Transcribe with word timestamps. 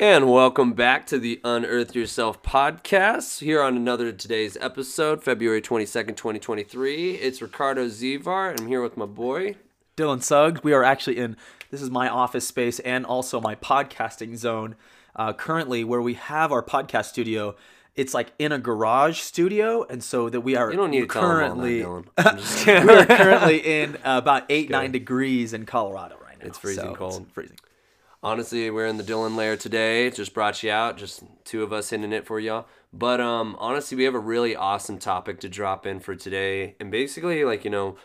And 0.00 0.28
welcome 0.28 0.72
back 0.72 1.06
to 1.06 1.20
the 1.20 1.40
Unearth 1.44 1.94
Yourself 1.94 2.42
podcast. 2.42 3.38
Here 3.38 3.62
on 3.62 3.76
another 3.76 4.10
today's 4.10 4.56
episode, 4.60 5.22
February 5.22 5.62
22nd, 5.62 6.16
2023. 6.16 7.12
It's 7.12 7.40
Ricardo 7.40 7.86
Zeevaert, 7.86 8.58
I'm 8.60 8.66
here 8.66 8.82
with 8.82 8.96
my 8.96 9.06
boy. 9.06 9.54
Dylon 9.96 10.20
Suggs. 10.20 10.64
We 10.64 10.72
are 10.72 10.82
actually 10.82 11.18
in 11.18 11.36
this 11.70 11.80
is 11.80 11.90
my 11.90 12.08
office 12.08 12.44
space 12.46 12.80
and 12.80 13.06
also 13.06 13.40
my 13.40 13.54
podcasting 13.54 14.36
zone 14.36 14.74
uh, 15.14 15.32
currently, 15.32 15.84
where 15.84 16.02
we 16.02 16.14
have 16.14 16.50
our 16.50 16.62
podcast 16.62 17.04
studio. 17.04 17.54
It's 17.94 18.12
like 18.12 18.32
in 18.40 18.50
a 18.50 18.58
garage 18.58 19.20
studio, 19.20 19.84
and 19.88 20.02
so 20.02 20.28
that 20.28 20.40
we 20.40 20.56
are 20.56 20.72
You 20.72 20.76
don't 20.76 20.90
need 20.90 21.02
to 21.02 21.06
currently 21.06 21.82
tell 21.82 21.94
them 21.94 22.06
all 22.16 22.24
that, 22.24 22.24
Dylon. 22.24 22.32
I'm 22.32 22.38
just 22.38 22.64
kidding. 22.64 22.86
we're 22.88 23.06
currently 23.06 23.58
in 23.58 23.94
uh, 23.98 23.98
about 24.18 24.46
eight 24.48 24.70
nine 24.70 24.90
degrees 24.90 25.52
in 25.52 25.64
Colorado 25.66 26.16
right 26.20 26.36
now. 26.40 26.46
It's 26.46 26.58
freezing 26.58 26.94
cold. 26.94 27.28
freezing. 27.32 27.58
Honestly, 28.24 28.70
we're 28.70 28.86
in 28.86 28.96
the 28.96 29.04
Dylon 29.04 29.36
layer 29.36 29.54
today. 29.54 30.10
Just 30.10 30.32
brought 30.32 30.62
you 30.62 30.70
out, 30.70 30.96
just 30.96 31.24
two 31.44 31.62
of 31.62 31.74
us 31.74 31.90
hitting 31.90 32.10
it 32.10 32.24
for 32.24 32.40
y'all. 32.40 32.64
But 32.90 33.20
um, 33.20 33.54
honestly, 33.58 33.98
we 33.98 34.04
have 34.04 34.14
a 34.14 34.18
really 34.18 34.56
awesome 34.56 34.96
topic 34.98 35.40
to 35.40 35.48
drop 35.50 35.84
in 35.84 36.00
for 36.00 36.16
today. 36.16 36.74
And 36.80 36.90
basically, 36.90 37.44
like, 37.44 37.66
you 37.66 37.70
know, 37.70 37.96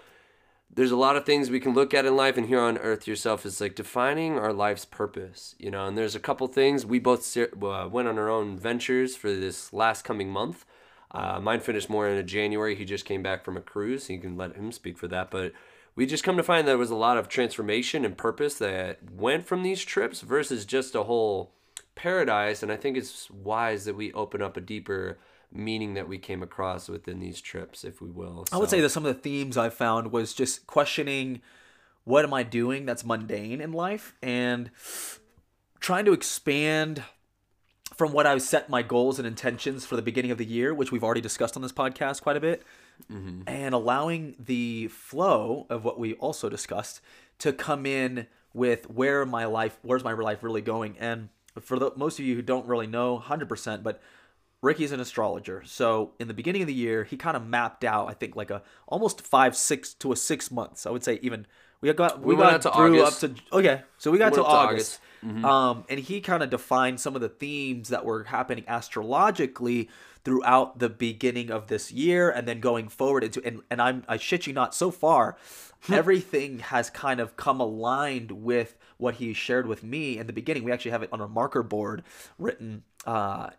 there's 0.70 0.92
a 0.92 0.98
lot 0.98 1.16
of 1.16 1.26
things 1.26 1.50
we 1.50 1.62
can 1.62 1.74
look 1.74 1.94
at 1.94 2.06
in 2.06 2.18
life, 2.18 2.36
and 2.36 2.48
here 2.48 2.60
on 2.60 2.78
Earth 2.80 3.08
Yourself 3.08 3.46
is 3.46 3.62
like 3.62 3.76
defining 3.76 4.38
our 4.38 4.52
life's 4.52 4.84
purpose, 4.84 5.56
you 5.58 5.72
know. 5.72 5.88
And 5.88 5.98
there's 5.98 6.16
a 6.16 6.20
couple 6.20 6.46
things 6.48 6.86
we 6.86 7.00
both 7.00 7.24
ser- 7.24 7.54
uh, 7.64 7.88
went 7.88 8.10
on 8.10 8.20
our 8.20 8.30
own 8.30 8.58
ventures 8.58 9.16
for 9.16 9.32
this 9.32 9.72
last 9.72 10.02
coming 10.02 10.30
month. 10.30 10.66
Uh, 11.12 11.40
mine 11.40 11.62
finished 11.62 11.90
more 11.90 12.10
in 12.10 12.28
January. 12.28 12.76
He 12.76 12.84
just 12.84 13.06
came 13.06 13.24
back 13.24 13.46
from 13.46 13.56
a 13.56 13.62
cruise. 13.62 14.10
You 14.10 14.20
can 14.20 14.36
let 14.36 14.58
him 14.58 14.74
speak 14.74 14.98
for 14.98 15.08
that. 15.08 15.32
But 15.32 15.54
we 16.00 16.06
just 16.06 16.24
come 16.24 16.38
to 16.38 16.44
find 16.44 16.66
that 16.66 16.72
there 16.72 16.78
was 16.78 16.92
a 16.92 16.96
lot 16.96 17.18
of 17.18 17.28
transformation 17.28 18.06
and 18.06 18.18
purpose 18.18 18.58
that 18.58 19.00
went 19.12 19.46
from 19.46 19.64
these 19.64 19.84
trips 19.84 20.22
versus 20.22 20.64
just 20.64 20.96
a 20.96 21.04
whole 21.04 21.52
paradise. 21.96 22.64
And 22.64 22.72
I 22.72 22.78
think 22.78 22.96
it's 22.96 23.30
wise 23.30 23.84
that 23.84 23.98
we 23.98 24.14
open 24.14 24.42
up 24.42 24.56
a 24.56 24.62
deeper 24.62 25.20
meaning 25.52 25.96
that 25.96 26.08
we 26.08 26.18
came 26.18 26.42
across 26.42 26.88
within 26.88 27.20
these 27.20 27.42
trips, 27.42 27.84
if 27.84 28.02
we 28.02 28.10
will. 28.10 28.46
I 28.50 28.56
would 28.56 28.70
say 28.70 28.80
that 28.80 28.92
some 28.92 29.06
of 29.06 29.14
the 29.14 29.22
themes 29.22 29.58
I 29.58 29.68
found 29.68 30.14
was 30.14 30.34
just 30.34 30.66
questioning 30.68 31.42
what 32.06 32.24
am 32.24 32.34
I 32.34 32.44
doing 32.44 32.86
that's 32.86 33.04
mundane 33.04 33.60
in 33.60 33.74
life 33.74 34.16
and 34.24 34.72
trying 35.82 36.06
to 36.06 36.14
expand 36.14 37.04
from 37.98 38.14
what 38.14 38.26
I've 38.26 38.42
set 38.42 38.70
my 38.70 38.84
goals 38.84 39.20
and 39.20 39.28
intentions 39.28 39.86
for 39.86 39.98
the 39.98 40.02
beginning 40.02 40.32
of 40.32 40.38
the 40.38 40.46
year, 40.46 40.74
which 40.74 40.94
we've 40.94 41.04
already 41.04 41.20
discussed 41.20 41.58
on 41.58 41.62
this 41.62 41.74
podcast 41.74 42.22
quite 42.22 42.38
a 42.38 42.40
bit, 42.40 42.64
Mm-hmm. 43.12 43.42
and 43.48 43.74
allowing 43.74 44.36
the 44.38 44.88
flow 44.90 45.66
of 45.70 45.84
what 45.84 46.00
we 46.00 46.14
also 46.16 46.48
discussed 46.50 47.02
to 47.40 47.52
come 47.52 47.86
in 47.86 48.28
with 48.54 48.90
where 48.90 49.26
my 49.26 49.46
life, 49.46 49.80
where's 49.82 50.04
my 50.04 50.14
life 50.14 50.44
really 50.44 50.62
going. 50.62 50.96
And 51.00 51.30
for 51.60 51.80
the, 51.80 51.92
most 51.96 52.20
of 52.20 52.26
you 52.26 52.36
who 52.36 52.42
don't 52.42 52.68
really 52.68 52.88
know 52.88 53.20
100%, 53.20 53.82
but 53.84 54.02
Ricky's 54.62 54.92
an 54.92 55.00
astrologer. 55.00 55.64
So 55.66 56.12
in 56.20 56.28
the 56.28 56.34
beginning 56.34 56.62
of 56.62 56.68
the 56.68 56.74
year, 56.74 57.04
he 57.04 57.16
kind 57.18 57.38
of 57.38 57.48
mapped 57.48 57.84
out, 57.84 58.10
I 58.10 58.14
think, 58.14 58.36
like 58.36 58.52
a 58.52 58.62
almost 58.88 59.22
five, 59.22 59.56
six 59.56 59.94
to 59.96 60.12
a 60.12 60.16
six 60.16 60.52
months. 60.52 60.86
I 60.86 60.90
would 60.90 61.04
say 61.04 61.18
even 61.22 61.48
we 61.82 61.92
got 61.94 62.20
we, 62.20 62.36
We 62.36 62.42
got 62.42 62.62
through 62.62 62.72
August. 63.02 63.24
up 63.24 63.36
to 63.36 63.42
okay. 63.58 63.82
So 63.98 64.12
we 64.12 64.18
got 64.18 64.34
We 64.34 64.38
to 64.38 64.44
up 64.44 64.48
to 64.48 64.72
August. 64.74 65.00
August. 65.24 65.46
Um, 65.46 65.84
and 65.90 66.00
he 66.00 66.22
kind 66.22 66.42
of 66.44 66.50
defined 66.50 67.00
some 67.00 67.16
of 67.16 67.22
the 67.22 67.30
themes 67.30 67.90
that 67.90 68.06
were 68.06 68.24
happening 68.26 68.64
astrologically 69.14 69.90
throughout 70.24 70.80
the 70.80 70.90
beginning 70.90 71.50
of 71.50 71.68
this 71.68 71.92
year 71.92 72.30
and 72.30 72.48
then 72.48 72.60
going 72.60 72.88
forward 72.90 73.24
into 73.24 73.42
and, 73.46 73.62
and 73.70 73.82
I'm 73.82 74.04
I 74.08 74.18
shit 74.18 74.48
you 74.48 74.54
not 74.54 74.76
so 74.76 74.92
far 74.92 75.38
everything 75.90 76.60
has 76.60 76.90
kind 76.90 77.22
of 77.22 77.38
come 77.38 77.62
aligned 77.62 78.32
with 78.32 78.76
what 78.98 79.16
he 79.16 79.34
shared 79.34 79.66
with 79.66 79.82
me 79.82 80.18
in 80.18 80.28
the 80.28 80.34
beginning 80.34 80.64
we 80.66 80.74
actually 80.74 80.92
have 80.92 81.04
it 81.04 81.10
on 81.14 81.22
a 81.22 81.28
marker 81.28 81.64
board 81.64 82.04
written 82.38 82.84
uh 83.06 83.50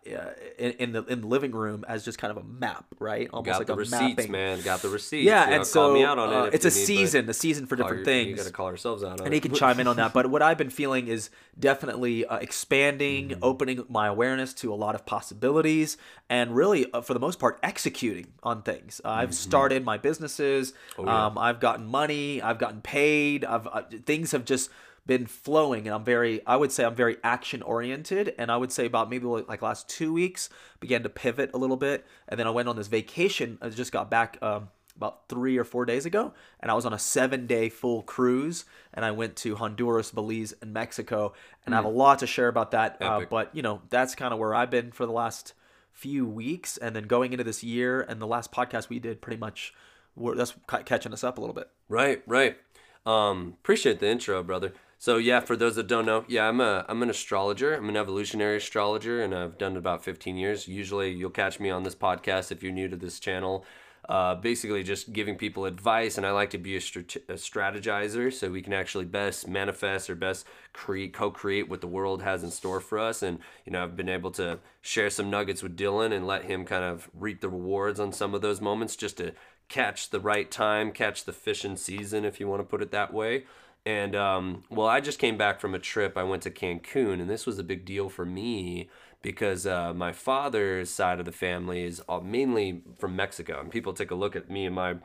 in, 0.59 0.71
in 0.73 0.91
the 0.91 1.03
in 1.05 1.21
the 1.21 1.27
living 1.27 1.51
room 1.51 1.83
as 1.87 2.05
just 2.05 2.19
kind 2.19 2.29
of 2.29 2.37
a 2.37 2.43
map 2.43 2.85
right 2.99 3.27
almost 3.33 3.47
got 3.53 3.57
like 3.57 3.65
the 3.67 3.73
a 3.73 3.75
receipts, 3.75 4.17
mapping 4.17 4.31
man. 4.31 4.61
Got 4.61 4.83
the 4.83 4.89
receipts. 4.89 5.25
yeah 5.25 5.45
You 5.45 5.49
know, 5.49 5.55
and 5.57 5.65
so 5.65 6.05
out 6.05 6.19
on 6.19 6.31
uh, 6.31 6.43
it. 6.43 6.53
it's 6.53 6.65
a 6.65 6.67
need, 6.67 6.85
season 6.85 7.27
a 7.27 7.33
season 7.33 7.65
for 7.65 7.75
different 7.75 7.97
your- 7.97 8.05
things 8.05 8.29
You 8.29 8.35
got 8.35 8.45
to 8.45 8.51
call 8.53 8.67
ourselves 8.67 9.03
out 9.03 9.19
on 9.19 9.25
and 9.25 9.33
he 9.33 9.39
can 9.39 9.51
chime 9.55 9.79
in 9.79 9.87
on 9.87 9.95
that. 9.95 10.13
But 10.13 10.29
what 10.29 10.43
I've 10.43 10.59
been 10.59 10.69
feeling 10.69 11.07
is 11.07 11.31
definitely 11.59 12.25
uh, 12.25 12.37
expanding, 12.37 13.29
Mm-hmm. 13.29 13.43
opening 13.43 13.83
my 13.89 14.07
awareness 14.07 14.53
to 14.55 14.73
a 14.73 14.75
lot 14.75 14.95
of 14.95 15.05
possibilities, 15.05 15.97
and 16.29 16.55
really, 16.55 16.91
uh, 16.93 17.01
for 17.01 17.13
the 17.13 17.19
most 17.19 17.39
part, 17.39 17.59
executing 17.63 18.27
on 18.43 18.61
things. 18.63 19.01
Uh, 19.03 19.09
I've 19.09 19.29
Mm-hmm. 19.29 19.33
started 19.33 19.85
my 19.85 19.97
businesses. 19.97 20.73
Oh, 20.97 21.05
yeah. 21.05 21.25
um, 21.27 21.37
I've 21.37 21.59
gotten 21.59 21.85
money. 21.85 22.41
I've 22.41 22.57
gotten 22.59 22.81
paid. 22.81 23.45
I've 23.45 23.67
uh, 23.67 23.83
things 24.05 24.31
have 24.31 24.45
just 24.45 24.69
been 25.07 25.25
flowing 25.25 25.87
and 25.87 25.95
i'm 25.95 26.03
very 26.03 26.45
i 26.45 26.55
would 26.55 26.71
say 26.71 26.85
i'm 26.85 26.93
very 26.93 27.17
action 27.23 27.63
oriented 27.63 28.35
and 28.37 28.51
i 28.51 28.55
would 28.55 28.71
say 28.71 28.85
about 28.85 29.09
maybe 29.09 29.25
like 29.25 29.59
last 29.63 29.89
two 29.89 30.13
weeks 30.13 30.47
began 30.79 31.01
to 31.01 31.09
pivot 31.09 31.49
a 31.55 31.57
little 31.57 31.75
bit 31.75 32.05
and 32.27 32.39
then 32.39 32.45
i 32.45 32.51
went 32.51 32.69
on 32.69 32.75
this 32.75 32.85
vacation 32.85 33.57
i 33.63 33.69
just 33.69 33.91
got 33.91 34.11
back 34.11 34.37
um, 34.43 34.69
about 35.01 35.27
three 35.27 35.57
or 35.57 35.63
four 35.63 35.85
days 35.85 36.05
ago, 36.05 36.33
and 36.59 36.69
I 36.69 36.75
was 36.75 36.85
on 36.85 36.93
a 36.93 36.99
seven 36.99 37.47
day 37.47 37.69
full 37.69 38.03
cruise, 38.03 38.65
and 38.93 39.03
I 39.03 39.11
went 39.11 39.35
to 39.37 39.55
Honduras, 39.55 40.11
Belize, 40.11 40.53
and 40.61 40.73
Mexico, 40.73 41.33
and 41.65 41.73
I 41.73 41.77
have 41.77 41.85
a 41.85 41.89
lot 41.89 42.19
to 42.19 42.27
share 42.27 42.47
about 42.47 42.71
that. 42.71 42.97
Uh, 43.01 43.25
but 43.29 43.55
you 43.55 43.61
know, 43.61 43.81
that's 43.89 44.13
kind 44.15 44.33
of 44.33 44.39
where 44.39 44.53
I've 44.53 44.69
been 44.69 44.91
for 44.91 45.05
the 45.05 45.11
last 45.11 45.53
few 45.91 46.27
weeks, 46.27 46.77
and 46.77 46.95
then 46.95 47.03
going 47.03 47.31
into 47.33 47.43
this 47.43 47.63
year, 47.63 48.01
and 48.01 48.21
the 48.21 48.27
last 48.27 48.51
podcast 48.51 48.89
we 48.89 48.99
did, 48.99 49.21
pretty 49.21 49.37
much, 49.37 49.73
we're, 50.15 50.35
that's 50.35 50.53
ca- 50.67 50.83
catching 50.83 51.13
us 51.13 51.23
up 51.23 51.37
a 51.37 51.41
little 51.41 51.55
bit. 51.55 51.69
Right, 51.89 52.21
right. 52.27 52.57
Um, 53.05 53.55
appreciate 53.61 53.99
the 53.99 54.07
intro, 54.07 54.43
brother. 54.43 54.73
So 55.01 55.17
yeah, 55.17 55.39
for 55.39 55.55
those 55.55 55.77
that 55.77 55.87
don't 55.87 56.05
know, 56.05 56.25
yeah, 56.27 56.47
I'm 56.47 56.61
a 56.61 56.85
I'm 56.87 57.01
an 57.01 57.09
astrologer. 57.09 57.73
I'm 57.73 57.89
an 57.89 57.97
evolutionary 57.97 58.57
astrologer, 58.57 59.23
and 59.23 59.33
I've 59.33 59.57
done 59.57 59.71
it 59.71 59.79
about 59.79 60.03
15 60.03 60.37
years. 60.37 60.67
Usually, 60.67 61.11
you'll 61.11 61.31
catch 61.31 61.59
me 61.59 61.71
on 61.71 61.81
this 61.81 61.95
podcast 61.95 62.51
if 62.51 62.61
you're 62.61 62.71
new 62.71 62.87
to 62.87 62.95
this 62.95 63.19
channel. 63.19 63.65
Uh, 64.09 64.35
basically, 64.35 64.83
just 64.83 65.13
giving 65.13 65.37
people 65.37 65.65
advice, 65.65 66.17
and 66.17 66.25
I 66.25 66.31
like 66.31 66.49
to 66.49 66.57
be 66.57 66.75
a, 66.75 66.81
strate- 66.81 67.23
a 67.29 67.33
strategizer, 67.33 68.33
so 68.33 68.49
we 68.49 68.61
can 68.61 68.73
actually 68.73 69.05
best 69.05 69.47
manifest 69.47 70.09
or 70.09 70.15
best 70.15 70.45
create, 70.73 71.13
co-create 71.13 71.69
what 71.69 71.81
the 71.81 71.87
world 71.87 72.23
has 72.23 72.43
in 72.43 72.49
store 72.49 72.81
for 72.81 72.97
us. 72.97 73.21
And 73.21 73.39
you 73.63 73.71
know, 73.71 73.83
I've 73.83 73.95
been 73.95 74.09
able 74.09 74.31
to 74.31 74.59
share 74.81 75.11
some 75.11 75.29
nuggets 75.29 75.61
with 75.61 75.77
Dylon 75.77 76.11
and 76.11 76.25
let 76.25 76.45
him 76.45 76.65
kind 76.65 76.83
of 76.83 77.09
reap 77.13 77.41
the 77.41 77.49
rewards 77.49 77.99
on 77.99 78.11
some 78.11 78.33
of 78.33 78.41
those 78.41 78.59
moments, 78.59 78.95
just 78.95 79.17
to 79.17 79.33
catch 79.69 80.09
the 80.09 80.19
right 80.19 80.49
time, 80.49 80.91
catch 80.91 81.23
the 81.23 81.31
fish 81.31 81.63
in 81.63 81.77
season, 81.77 82.25
if 82.25 82.39
you 82.39 82.47
want 82.47 82.59
to 82.59 82.65
put 82.65 82.81
it 82.81 82.91
that 82.91 83.13
way. 83.13 83.45
And 83.85 84.15
um, 84.15 84.63
well, 84.69 84.87
I 84.87 84.99
just 84.99 85.19
came 85.19 85.37
back 85.37 85.59
from 85.59 85.73
a 85.73 85.79
trip. 85.79 86.17
I 86.17 86.23
went 86.23 86.43
to 86.43 86.51
Cancun, 86.51 87.21
and 87.21 87.29
this 87.29 87.45
was 87.45 87.57
a 87.57 87.63
big 87.63 87.85
deal 87.85 88.09
for 88.09 88.25
me 88.25 88.89
because 89.21 89.67
uh, 89.67 89.93
my 89.93 90.11
father's 90.11 90.89
side 90.89 91.19
of 91.19 91.25
the 91.25 91.31
family 91.31 91.83
is 91.83 91.99
all, 92.01 92.21
mainly 92.21 92.81
from 92.97 93.15
Mexico. 93.15 93.59
And 93.59 93.69
people 93.69 93.93
take 93.93 94.11
a 94.11 94.15
look 94.15 94.35
at 94.35 94.49
me 94.49 94.65
and 94.65 94.75
my 94.75 94.95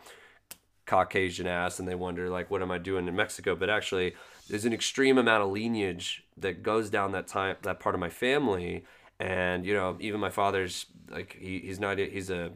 Caucasian 0.86 1.46
ass 1.46 1.78
and 1.80 1.88
they 1.88 1.96
wonder 1.96 2.30
like 2.30 2.48
what 2.48 2.62
am 2.62 2.70
I 2.70 2.78
doing 2.78 3.08
in 3.08 3.16
Mexico 3.16 3.56
but 3.56 3.68
actually 3.68 4.14
there's 4.48 4.64
an 4.64 4.72
extreme 4.72 5.18
amount 5.18 5.42
of 5.42 5.50
lineage 5.50 6.24
that 6.36 6.62
goes 6.62 6.90
down 6.90 7.10
that 7.12 7.26
time 7.26 7.56
that 7.62 7.80
part 7.80 7.96
of 7.96 8.00
my 8.00 8.08
family 8.08 8.84
and 9.18 9.66
you 9.66 9.74
know 9.74 9.96
even 9.98 10.20
my 10.20 10.30
father's 10.30 10.86
like 11.10 11.36
he, 11.40 11.58
he's 11.58 11.80
not 11.80 11.98
he's 11.98 12.30
a 12.30 12.52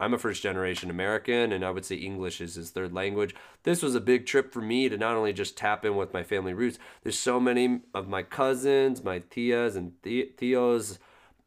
I'm 0.00 0.14
a 0.14 0.18
first 0.18 0.42
generation 0.42 0.90
American 0.90 1.52
and 1.52 1.64
I 1.64 1.70
would 1.70 1.84
say 1.84 1.96
English 1.96 2.40
is 2.40 2.54
his 2.54 2.70
third 2.70 2.92
language. 2.92 3.34
This 3.64 3.82
was 3.82 3.94
a 3.94 4.00
big 4.00 4.26
trip 4.26 4.52
for 4.52 4.60
me 4.60 4.88
to 4.88 4.96
not 4.96 5.16
only 5.16 5.32
just 5.32 5.56
tap 5.56 5.84
in 5.84 5.96
with 5.96 6.12
my 6.12 6.22
family 6.22 6.54
roots. 6.54 6.78
There's 7.02 7.18
so 7.18 7.40
many 7.40 7.80
of 7.94 8.08
my 8.08 8.22
cousins, 8.22 9.02
my 9.02 9.20
tias 9.20 9.76
and 9.76 9.92
tios, 10.02 10.98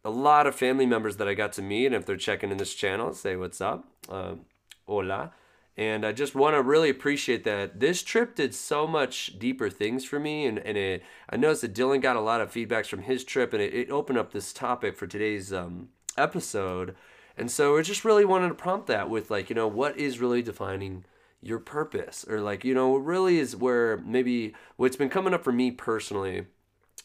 a 0.04 0.10
lot 0.10 0.48
of 0.48 0.56
family 0.56 0.86
members 0.86 1.18
that 1.18 1.28
I 1.28 1.34
got 1.34 1.54
to 1.54 1.62
meet. 1.62 1.88
And 1.88 1.96
if 1.96 2.06
they're 2.06 2.18
checking 2.18 2.52
in 2.52 2.58
this 2.58 2.74
channel, 2.74 3.14
say 3.14 3.36
what's 3.36 3.62
up. 3.62 3.86
Um, 4.10 4.42
hola. 4.86 5.32
And 5.78 6.06
I 6.06 6.12
just 6.12 6.36
want 6.36 6.56
to 6.56 6.62
really 6.62 6.90
appreciate 6.90 7.46
that 7.46 7.80
this 7.80 8.04
trip 8.04 8.36
did 8.36 8.54
so 8.54 8.86
much 8.86 9.40
deeper 9.40 9.70
things 9.70 10.04
for 10.04 10.20
me. 10.20 10.46
And, 10.46 10.60
and 10.60 10.78
it, 10.78 11.04
I 11.30 11.38
noticed 11.38 11.62
that 11.62 11.74
Dylon 11.74 12.02
got 12.02 12.18
a 12.18 12.22
lot 12.22 12.42
of 12.42 12.52
feedbacks 12.52 12.88
from 12.88 13.04
his 13.04 13.24
trip, 13.24 13.54
and 13.54 13.62
it, 13.62 13.74
it 13.74 13.90
opened 13.90 14.20
up 14.20 14.34
this 14.34 14.52
topic 14.52 14.98
for 14.98 15.08
today's 15.08 15.54
um, 15.54 15.90
episode. 16.18 16.96
And 17.38 17.50
so 17.50 17.78
I 17.78 17.82
just 17.82 18.06
really 18.06 18.26
wanted 18.26 18.50
to 18.50 18.56
prompt 18.56 18.88
that 18.88 19.10
with, 19.10 19.32
like, 19.32 19.50
you 19.50 19.56
know, 19.56 19.68
what 19.68 19.98
is 19.98 20.20
really 20.20 20.42
defining 20.42 21.06
your 21.42 21.60
purpose? 21.60 22.26
Or, 22.30 22.40
like, 22.42 22.64
you 22.64 22.74
know, 22.74 22.90
what 22.90 23.06
really 23.06 23.40
is 23.40 23.56
where 23.56 23.98
maybe 23.98 24.54
what's 24.78 24.96
been 24.96 25.10
coming 25.10 25.34
up 25.34 25.44
for 25.44 25.52
me 25.52 25.72
personally 25.72 26.46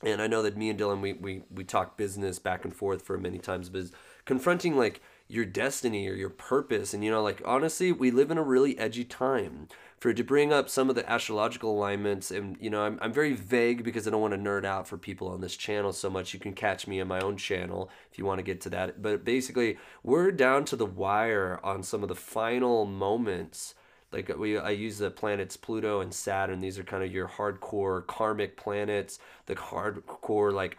and 0.02 0.20
I 0.20 0.26
know 0.26 0.42
that 0.42 0.56
me 0.56 0.68
and 0.68 0.78
Dylon 0.78 1.00
we 1.00 1.14
we 1.14 1.42
we 1.50 1.64
talk 1.64 1.96
business 1.96 2.38
back 2.38 2.64
and 2.64 2.74
forth 2.74 3.02
for 3.02 3.16
many 3.18 3.38
times, 3.38 3.68
but 3.68 3.84
confronting 4.24 4.76
like 4.76 5.00
your 5.28 5.44
destiny 5.44 6.08
or 6.08 6.14
your 6.14 6.30
purpose, 6.30 6.92
and 6.92 7.02
you 7.02 7.10
know, 7.10 7.22
like 7.22 7.40
honestly, 7.44 7.92
we 7.92 8.10
live 8.10 8.30
in 8.30 8.38
a 8.38 8.42
really 8.42 8.78
edgy 8.78 9.04
time. 9.04 9.68
For 9.98 10.12
to 10.12 10.22
bring 10.24 10.52
up 10.52 10.68
some 10.68 10.90
of 10.90 10.94
the 10.94 11.10
astrological 11.10 11.70
alignments, 11.76 12.30
and 12.30 12.56
you 12.60 12.68
know, 12.70 12.82
I'm 12.82 12.98
I'm 13.00 13.12
very 13.12 13.32
vague 13.34 13.82
because 13.82 14.06
I 14.06 14.10
don't 14.10 14.20
want 14.20 14.34
to 14.34 14.38
nerd 14.38 14.64
out 14.64 14.86
for 14.86 14.98
people 14.98 15.28
on 15.28 15.40
this 15.40 15.56
channel 15.56 15.92
so 15.92 16.10
much. 16.10 16.34
You 16.34 16.40
can 16.40 16.52
catch 16.52 16.86
me 16.86 17.00
on 17.00 17.08
my 17.08 17.20
own 17.20 17.36
channel 17.38 17.90
if 18.10 18.18
you 18.18 18.24
want 18.26 18.38
to 18.38 18.42
get 18.44 18.60
to 18.62 18.70
that. 18.70 19.00
But 19.02 19.24
basically, 19.24 19.78
we're 20.02 20.30
down 20.32 20.64
to 20.66 20.76
the 20.76 20.86
wire 20.86 21.58
on 21.64 21.82
some 21.82 22.02
of 22.02 22.08
the 22.08 22.14
final 22.14 22.84
moments 22.86 23.74
Like 24.12 24.36
we, 24.38 24.58
I 24.58 24.70
use 24.70 24.98
the 24.98 25.10
planets 25.10 25.56
Pluto 25.56 26.00
and 26.00 26.14
Saturn. 26.14 26.60
These 26.60 26.78
are 26.78 26.84
kind 26.84 27.02
of 27.04 27.12
your 27.12 27.28
hardcore 27.28 28.06
karmic 28.06 28.56
planets, 28.56 29.18
the 29.46 29.56
hardcore 29.56 30.52
like 30.52 30.78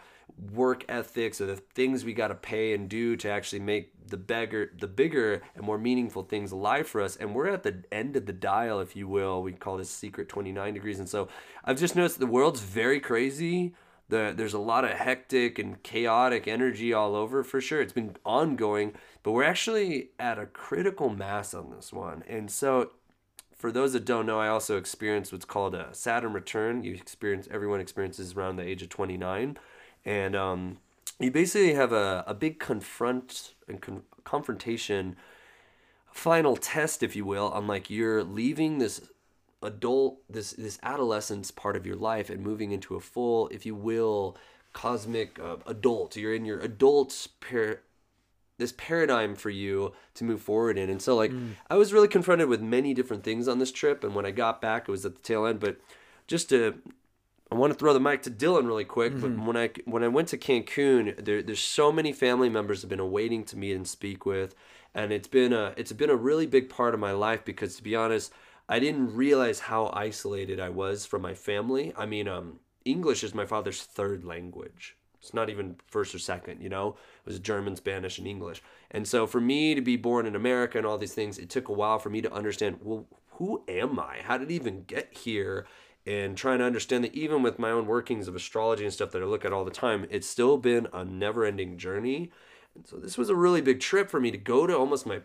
work 0.52 0.84
ethics 0.88 1.40
or 1.40 1.46
the 1.46 1.56
things 1.56 2.04
we 2.04 2.12
got 2.12 2.28
to 2.28 2.34
pay 2.34 2.72
and 2.72 2.88
do 2.88 3.16
to 3.16 3.28
actually 3.28 3.60
make 3.60 3.92
the 4.08 4.16
bigger 4.16 4.72
the 4.78 4.86
bigger 4.86 5.42
and 5.54 5.64
more 5.64 5.78
meaningful 5.78 6.22
things 6.22 6.52
alive 6.52 6.86
for 6.86 7.00
us. 7.00 7.16
And 7.16 7.34
we're 7.34 7.48
at 7.48 7.62
the 7.62 7.84
end 7.90 8.16
of 8.16 8.26
the 8.26 8.32
dial 8.32 8.80
if 8.80 8.96
you 8.96 9.08
will. 9.08 9.42
We 9.42 9.52
call 9.52 9.76
this 9.76 9.90
secret 9.90 10.28
29 10.28 10.74
degrees. 10.74 10.98
And 10.98 11.08
so 11.08 11.28
i've 11.64 11.78
just 11.78 11.96
noticed 11.96 12.18
the 12.18 12.26
world's 12.26 12.60
very 12.60 13.00
crazy. 13.00 13.74
The, 14.10 14.32
there's 14.34 14.54
a 14.54 14.58
lot 14.58 14.84
of 14.84 14.92
hectic 14.92 15.58
and 15.58 15.82
chaotic 15.82 16.48
energy 16.48 16.94
all 16.94 17.14
over 17.14 17.44
for 17.44 17.60
sure. 17.60 17.82
It's 17.82 17.92
been 17.92 18.16
ongoing 18.24 18.94
but 19.22 19.32
we're 19.32 19.44
actually 19.44 20.10
at 20.18 20.38
a 20.38 20.46
critical 20.46 21.10
mass 21.10 21.52
on 21.52 21.70
this 21.70 21.92
one. 21.92 22.24
And 22.28 22.50
so 22.50 22.92
for 23.54 23.72
those 23.72 23.92
that 23.92 24.04
don't 24.04 24.24
know 24.24 24.38
i 24.38 24.46
also 24.46 24.76
experienced 24.76 25.32
what's 25.32 25.44
called 25.44 25.74
a 25.74 25.88
saturn 25.92 26.32
return. 26.32 26.84
You 26.84 26.94
experience 26.94 27.48
everyone 27.50 27.80
experiences 27.80 28.34
around 28.34 28.56
the 28.56 28.66
age 28.66 28.82
of 28.82 28.88
29 28.88 29.58
and 30.08 30.34
um, 30.34 30.78
you 31.20 31.30
basically 31.30 31.74
have 31.74 31.92
a, 31.92 32.24
a 32.26 32.32
big 32.32 32.58
confront 32.58 33.52
and 33.68 33.82
con- 33.82 34.02
confrontation 34.24 35.16
final 36.10 36.56
test 36.56 37.02
if 37.02 37.14
you 37.14 37.24
will 37.24 37.48
on 37.50 37.66
like 37.66 37.90
you're 37.90 38.24
leaving 38.24 38.78
this 38.78 39.02
adult 39.62 40.18
this 40.28 40.52
this 40.52 40.78
adolescence 40.82 41.50
part 41.50 41.76
of 41.76 41.86
your 41.86 41.96
life 41.96 42.30
and 42.30 42.42
moving 42.42 42.72
into 42.72 42.96
a 42.96 43.00
full 43.00 43.48
if 43.48 43.66
you 43.66 43.74
will 43.74 44.36
cosmic 44.72 45.38
uh, 45.38 45.56
adult 45.66 46.16
you're 46.16 46.34
in 46.34 46.44
your 46.44 46.58
adult 46.60 47.28
par- 47.40 47.80
this 48.56 48.72
paradigm 48.72 49.34
for 49.34 49.50
you 49.50 49.92
to 50.14 50.24
move 50.24 50.40
forward 50.40 50.78
in 50.78 50.88
and 50.88 51.02
so 51.02 51.14
like 51.14 51.30
mm. 51.30 51.52
i 51.68 51.76
was 51.76 51.92
really 51.92 52.08
confronted 52.08 52.48
with 52.48 52.62
many 52.62 52.94
different 52.94 53.22
things 53.22 53.46
on 53.46 53.58
this 53.58 53.72
trip 53.72 54.02
and 54.02 54.14
when 54.14 54.24
i 54.24 54.30
got 54.30 54.60
back 54.60 54.88
it 54.88 54.90
was 54.90 55.04
at 55.04 55.14
the 55.14 55.22
tail 55.22 55.44
end 55.44 55.60
but 55.60 55.76
just 56.26 56.48
to 56.48 56.80
I 57.50 57.54
want 57.54 57.72
to 57.72 57.78
throw 57.78 57.94
the 57.94 58.00
mic 58.00 58.22
to 58.22 58.30
Dylon 58.30 58.66
really 58.66 58.84
quick, 58.84 59.14
mm-hmm. 59.14 59.36
but 59.36 59.46
when 59.46 59.56
I 59.56 59.70
when 59.84 60.04
I 60.04 60.08
went 60.08 60.28
to 60.28 60.38
Cancun, 60.38 61.24
there, 61.24 61.42
there's 61.42 61.60
so 61.60 61.90
many 61.90 62.12
family 62.12 62.48
members 62.48 62.82
have 62.82 62.90
been 62.90 63.00
awaiting 63.00 63.44
to 63.44 63.56
meet 63.56 63.72
and 63.72 63.88
speak 63.88 64.26
with, 64.26 64.54
and 64.94 65.12
it's 65.12 65.28
been 65.28 65.52
a 65.52 65.72
it's 65.76 65.92
been 65.92 66.10
a 66.10 66.16
really 66.16 66.46
big 66.46 66.68
part 66.68 66.94
of 66.94 67.00
my 67.00 67.12
life 67.12 67.44
because 67.44 67.76
to 67.76 67.82
be 67.82 67.96
honest, 67.96 68.32
I 68.68 68.78
didn't 68.78 69.14
realize 69.14 69.60
how 69.60 69.90
isolated 69.94 70.60
I 70.60 70.68
was 70.68 71.06
from 71.06 71.22
my 71.22 71.32
family. 71.32 71.92
I 71.96 72.04
mean, 72.04 72.28
um, 72.28 72.60
English 72.84 73.24
is 73.24 73.34
my 73.34 73.46
father's 73.46 73.82
third 73.82 74.24
language. 74.24 74.96
It's 75.20 75.34
not 75.34 75.50
even 75.50 75.76
first 75.86 76.14
or 76.14 76.18
second, 76.18 76.62
you 76.62 76.68
know. 76.68 76.96
It 77.24 77.26
was 77.26 77.38
German, 77.38 77.76
Spanish, 77.76 78.18
and 78.18 78.26
English. 78.26 78.62
And 78.90 79.06
so 79.06 79.26
for 79.26 79.40
me 79.40 79.74
to 79.74 79.80
be 79.80 79.96
born 79.96 80.26
in 80.26 80.36
America 80.36 80.78
and 80.78 80.86
all 80.86 80.98
these 80.98 81.14
things, 81.14 81.38
it 81.38 81.50
took 81.50 81.68
a 81.68 81.72
while 81.72 81.98
for 81.98 82.10
me 82.10 82.20
to 82.20 82.32
understand. 82.32 82.78
Well, 82.82 83.06
who 83.32 83.62
am 83.68 83.98
I? 83.98 84.18
How 84.22 84.38
did 84.38 84.50
it 84.50 84.54
even 84.54 84.84
get 84.84 85.12
here? 85.12 85.66
And 86.08 86.38
trying 86.38 86.58
to 86.58 86.64
understand 86.64 87.04
that 87.04 87.14
even 87.14 87.42
with 87.42 87.58
my 87.58 87.70
own 87.70 87.86
workings 87.86 88.28
of 88.28 88.34
astrology 88.34 88.82
and 88.82 88.92
stuff 88.92 89.10
that 89.10 89.20
I 89.20 89.26
look 89.26 89.44
at 89.44 89.52
all 89.52 89.66
the 89.66 89.70
time, 89.70 90.06
it's 90.08 90.26
still 90.26 90.56
been 90.56 90.88
a 90.90 91.04
never 91.04 91.44
ending 91.44 91.76
journey. 91.76 92.32
And 92.74 92.86
so 92.86 92.96
this 92.96 93.18
was 93.18 93.28
a 93.28 93.34
really 93.34 93.60
big 93.60 93.78
trip 93.78 94.08
for 94.08 94.18
me 94.18 94.30
to 94.30 94.38
go 94.38 94.66
to 94.66 94.76
almost 94.76 95.06
my 95.06 95.20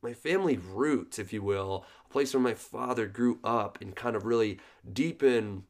my 0.00 0.14
family 0.14 0.56
roots, 0.56 1.18
if 1.18 1.32
you 1.32 1.42
will, 1.42 1.84
a 2.08 2.12
place 2.12 2.32
where 2.32 2.40
my 2.40 2.54
father 2.54 3.08
grew 3.08 3.40
up 3.42 3.78
and 3.80 3.96
kind 3.96 4.14
of 4.14 4.24
really 4.24 4.60
deepen 4.92 5.64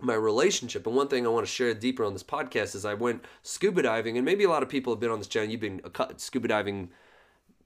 my 0.00 0.14
relationship. 0.14 0.86
And 0.86 0.96
one 0.96 1.08
thing 1.08 1.26
I 1.26 1.28
want 1.28 1.46
to 1.46 1.52
share 1.52 1.74
deeper 1.74 2.02
on 2.02 2.14
this 2.14 2.22
podcast 2.22 2.74
is 2.74 2.86
I 2.86 2.94
went 2.94 3.26
scuba 3.42 3.82
diving, 3.82 4.16
and 4.16 4.24
maybe 4.24 4.44
a 4.44 4.48
lot 4.48 4.62
of 4.62 4.70
people 4.70 4.90
have 4.94 5.00
been 5.00 5.10
on 5.10 5.18
this 5.18 5.28
channel. 5.28 5.50
You've 5.50 5.60
been 5.60 5.82
scuba 6.16 6.48
diving 6.48 6.88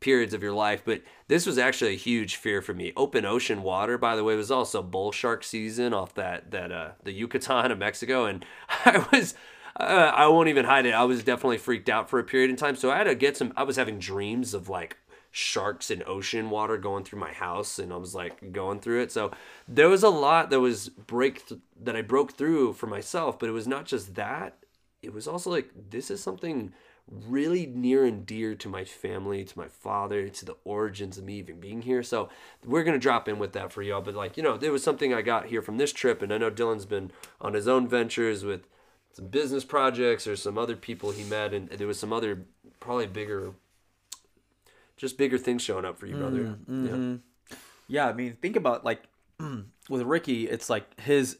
periods 0.02 0.34
of 0.34 0.42
your 0.42 0.52
life, 0.52 0.82
but 0.84 1.02
this 1.28 1.46
was 1.46 1.56
actually 1.56 1.94
a 1.94 1.96
huge 1.96 2.36
fear 2.36 2.60
for 2.60 2.74
me. 2.74 2.92
Open 2.96 3.24
ocean 3.24 3.62
water, 3.62 3.96
by 3.96 4.16
the 4.16 4.24
way, 4.24 4.36
was 4.36 4.50
also 4.50 4.82
bull 4.82 5.12
shark 5.12 5.44
season 5.44 5.94
off 5.94 6.14
that 6.14 6.50
that 6.50 6.70
uh 6.70 6.90
the 7.02 7.12
Yucatan 7.12 7.70
of 7.70 7.78
Mexico, 7.78 8.26
and 8.26 8.44
I 8.84 9.06
was. 9.10 9.34
Uh, 9.74 10.12
I 10.14 10.26
won't 10.26 10.50
even 10.50 10.66
hide 10.66 10.84
it. 10.84 10.92
I 10.92 11.04
was 11.04 11.24
definitely 11.24 11.56
freaked 11.56 11.88
out 11.88 12.10
for 12.10 12.18
a 12.18 12.24
period 12.24 12.50
of 12.50 12.58
time. 12.58 12.76
So 12.76 12.90
I 12.90 12.98
had 12.98 13.04
to 13.04 13.14
get 13.14 13.38
some. 13.38 13.54
I 13.56 13.62
was 13.62 13.76
having 13.76 13.98
dreams 13.98 14.52
of 14.52 14.68
like 14.68 14.98
sharks 15.30 15.90
in 15.90 16.02
ocean 16.06 16.50
water 16.50 16.76
going 16.76 17.04
through 17.04 17.20
my 17.20 17.32
house, 17.32 17.78
and 17.78 17.90
I 17.90 17.96
was 17.96 18.14
like 18.14 18.52
going 18.52 18.80
through 18.80 19.00
it. 19.00 19.10
So 19.10 19.32
there 19.66 19.88
was 19.88 20.02
a 20.02 20.10
lot 20.10 20.50
that 20.50 20.60
was 20.60 20.90
break 20.90 21.46
th- 21.48 21.62
that 21.80 21.96
I 21.96 22.02
broke 22.02 22.34
through 22.34 22.74
for 22.74 22.86
myself. 22.86 23.38
But 23.38 23.48
it 23.48 23.52
was 23.52 23.66
not 23.66 23.86
just 23.86 24.14
that. 24.14 24.58
It 25.00 25.14
was 25.14 25.26
also 25.26 25.50
like 25.50 25.70
this 25.90 26.10
is 26.10 26.22
something 26.22 26.74
really 27.10 27.66
near 27.66 28.04
and 28.04 28.24
dear 28.24 28.54
to 28.54 28.68
my 28.68 28.84
family, 28.84 29.44
to 29.44 29.58
my 29.58 29.68
father, 29.68 30.28
to 30.28 30.44
the 30.44 30.56
origins 30.64 31.18
of 31.18 31.24
me 31.24 31.34
even 31.34 31.60
being 31.60 31.82
here. 31.82 32.02
So 32.02 32.28
we're 32.64 32.84
gonna 32.84 32.98
drop 32.98 33.28
in 33.28 33.38
with 33.38 33.52
that 33.52 33.72
for 33.72 33.82
y'all. 33.82 34.00
But 34.00 34.14
like, 34.14 34.36
you 34.36 34.42
know, 34.42 34.56
there 34.56 34.72
was 34.72 34.82
something 34.82 35.12
I 35.12 35.22
got 35.22 35.46
here 35.46 35.62
from 35.62 35.78
this 35.78 35.92
trip, 35.92 36.22
and 36.22 36.32
I 36.32 36.38
know 36.38 36.50
Dylon's 36.50 36.86
been 36.86 37.10
on 37.40 37.54
his 37.54 37.68
own 37.68 37.88
ventures 37.88 38.44
with 38.44 38.66
some 39.12 39.26
business 39.26 39.64
projects 39.64 40.26
or 40.26 40.36
some 40.36 40.56
other 40.56 40.76
people 40.76 41.10
he 41.10 41.24
met, 41.24 41.52
and 41.52 41.68
there 41.68 41.86
was 41.86 41.98
some 41.98 42.12
other 42.12 42.44
probably 42.80 43.06
bigger, 43.06 43.52
just 44.96 45.18
bigger 45.18 45.38
things 45.38 45.62
showing 45.62 45.84
up 45.84 45.98
for 45.98 46.06
you, 46.06 46.16
brother. 46.16 46.56
Mm-hmm. 46.68 46.86
Yeah. 46.86 47.56
yeah, 47.88 48.08
I 48.08 48.12
mean, 48.12 48.36
think 48.40 48.56
about 48.56 48.84
like 48.84 49.02
with 49.88 50.02
Ricky, 50.02 50.48
it's 50.48 50.70
like 50.70 50.98
his 51.00 51.38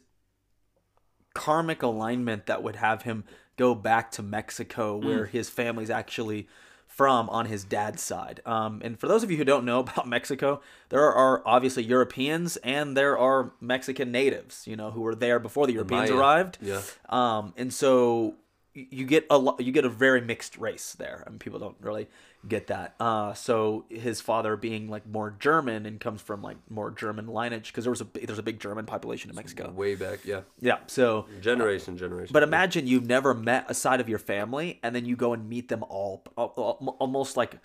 karmic 1.33 1.81
alignment 1.81 2.45
that 2.45 2.61
would 2.61 2.75
have 2.75 3.01
him 3.03 3.23
go 3.57 3.75
back 3.75 4.11
to 4.11 4.23
Mexico, 4.23 4.97
where 4.97 5.25
mm. 5.25 5.29
his 5.29 5.49
family's 5.49 5.89
actually 5.89 6.47
from 6.87 7.27
on 7.29 7.47
his 7.47 7.63
dad's 7.63 8.03
side. 8.03 8.39
Um, 8.45 8.79
and 8.83 8.99
for 8.99 9.07
those 9.07 9.23
of 9.23 9.31
you 9.31 9.37
who 9.37 9.43
don't 9.43 9.65
know 9.65 9.79
about 9.81 10.07
Mexico, 10.07 10.61
there 10.89 11.11
are 11.11 11.41
obviously 11.45 11.83
Europeans 11.83 12.57
and 12.57 12.95
there 12.95 13.17
are 13.17 13.51
Mexican 13.59 14.11
natives, 14.11 14.67
you 14.67 14.75
know, 14.75 14.91
who 14.91 15.01
were 15.01 15.15
there 15.15 15.39
before 15.39 15.65
the 15.65 15.73
Europeans 15.73 16.11
Maya. 16.11 16.19
arrived. 16.19 16.57
Yeah. 16.61 16.81
Um, 17.09 17.53
and 17.57 17.73
so 17.73 18.35
you 18.73 19.05
get 19.05 19.25
a 19.29 19.37
lot, 19.37 19.61
you 19.61 19.71
get 19.71 19.85
a 19.85 19.89
very 19.89 20.21
mixed 20.21 20.57
race 20.57 20.93
there. 20.93 21.23
I 21.25 21.29
mean, 21.29 21.39
people 21.39 21.59
don't 21.59 21.75
really 21.79 22.07
get 22.47 22.67
that. 22.67 22.95
Uh, 22.99 23.33
so 23.33 23.85
his 23.89 24.19
father 24.19 24.55
being 24.55 24.89
like 24.89 25.07
more 25.07 25.35
German 25.39 25.85
and 25.85 25.99
comes 25.99 26.21
from 26.21 26.41
like 26.41 26.57
more 26.69 26.89
German 26.89 27.27
lineage 27.27 27.67
because 27.67 27.83
there 27.83 27.91
was 27.91 28.01
a 28.01 28.07
there's 28.25 28.39
a 28.39 28.43
big 28.43 28.59
German 28.59 28.85
population 28.85 29.29
in 29.29 29.35
Mexico. 29.35 29.71
Way 29.71 29.95
back, 29.95 30.25
yeah. 30.25 30.41
Yeah. 30.59 30.79
So 30.87 31.27
generation, 31.41 31.97
generation. 31.97 32.33
But 32.33 32.43
imagine 32.43 32.87
you've 32.87 33.07
never 33.07 33.33
met 33.33 33.65
a 33.69 33.73
side 33.73 33.99
of 34.01 34.09
your 34.09 34.19
family 34.19 34.79
and 34.81 34.95
then 34.95 35.05
you 35.05 35.15
go 35.15 35.33
and 35.33 35.47
meet 35.47 35.69
them 35.69 35.83
all, 35.83 36.23
almost 36.35 37.37
like 37.37 37.59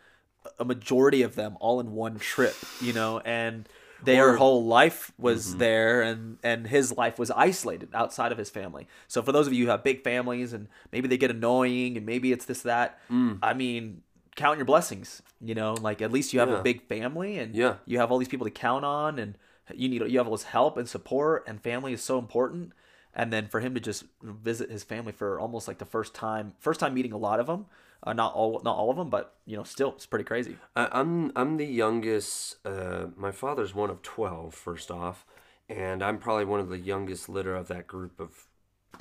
a 0.59 0.65
majority 0.65 1.23
of 1.23 1.35
them 1.35 1.57
all 1.61 1.81
in 1.81 1.93
one 1.93 2.19
trip, 2.19 2.55
you 2.81 2.93
know, 2.93 3.21
and 3.21 3.69
their 4.03 4.31
or, 4.31 4.37
whole 4.37 4.65
life 4.65 5.13
was 5.19 5.49
mm-hmm. 5.49 5.59
there 5.59 6.03
and 6.03 6.39
and 6.43 6.67
his 6.67 6.97
life 6.97 7.19
was 7.19 7.31
isolated 7.33 7.89
outside 7.95 8.31
of 8.33 8.39
his 8.39 8.49
family 8.49 8.87
so 9.09 9.23
for 9.23 9.33
those 9.33 9.47
of 9.47 9.53
you 9.53 9.65
who 9.65 9.71
have 9.71 9.83
big 9.83 10.05
families 10.05 10.53
and 10.53 10.69
maybe 10.93 11.09
they 11.09 11.17
get 11.17 11.31
annoying 11.31 11.97
and 11.97 12.07
maybe 12.07 12.31
it's 12.31 12.45
this 12.45 12.63
that 12.63 12.99
mm. 13.11 13.39
i 13.43 13.53
mean 13.53 14.03
count 14.39 14.57
your 14.57 14.65
blessings. 14.65 15.21
You 15.41 15.55
know, 15.55 15.75
like 15.75 16.01
at 16.01 16.11
least 16.11 16.33
you 16.33 16.41
have 16.41 16.49
yeah. 16.49 16.61
a 16.61 16.63
big 16.63 16.89
family 16.89 17.39
and 17.39 17.55
yeah. 17.55 17.77
you 17.85 17.99
have 17.99 18.11
all 18.11 18.19
these 18.19 18.29
people 18.29 18.47
to 18.47 18.51
count 18.51 18.85
on, 18.85 19.19
and 19.19 19.37
you 19.75 19.89
need 19.89 20.01
you 20.11 20.19
have 20.19 20.27
all 20.27 20.35
this 20.35 20.45
help 20.45 20.79
and 20.79 20.89
support, 20.89 21.45
and 21.47 21.61
family 21.61 21.93
is 21.93 22.03
so 22.03 22.19
important. 22.19 22.73
And 23.15 23.33
then 23.33 23.49
for 23.49 23.61
him 23.61 23.75
to 23.75 23.81
just 23.81 24.05
visit 24.23 24.71
his 24.71 24.85
family 24.85 25.13
for 25.13 25.41
almost 25.41 25.67
like 25.67 25.79
the 25.79 25.85
first 25.85 26.15
time, 26.15 26.55
first 26.61 26.79
time 26.81 26.95
meeting 26.95 27.13
a 27.13 27.19
lot 27.19 27.41
of 27.41 27.47
them, 27.47 27.67
uh, 28.03 28.13
not 28.13 28.35
all 28.35 28.61
not 28.65 28.77
all 28.77 28.91
of 28.91 28.97
them, 28.97 29.11
but 29.11 29.35
you 29.47 29.57
know, 29.57 29.65
still 29.65 29.93
it's 29.93 30.07
pretty 30.07 30.25
crazy. 30.25 30.57
I'm 30.77 31.33
I'm 31.35 31.57
the 31.57 31.67
youngest. 31.67 32.57
Uh, 32.65 33.07
my 33.17 33.33
father's 33.33 33.75
one 33.75 33.91
of 33.91 34.03
twelve. 34.03 34.55
First 34.55 34.91
off, 34.91 35.25
and 35.69 36.03
I'm 36.03 36.19
probably 36.19 36.45
one 36.45 36.61
of 36.61 36.69
the 36.69 36.79
youngest 36.79 37.29
litter 37.29 37.55
of 37.55 37.69
that 37.69 37.87
group 37.87 38.21
of 38.21 38.47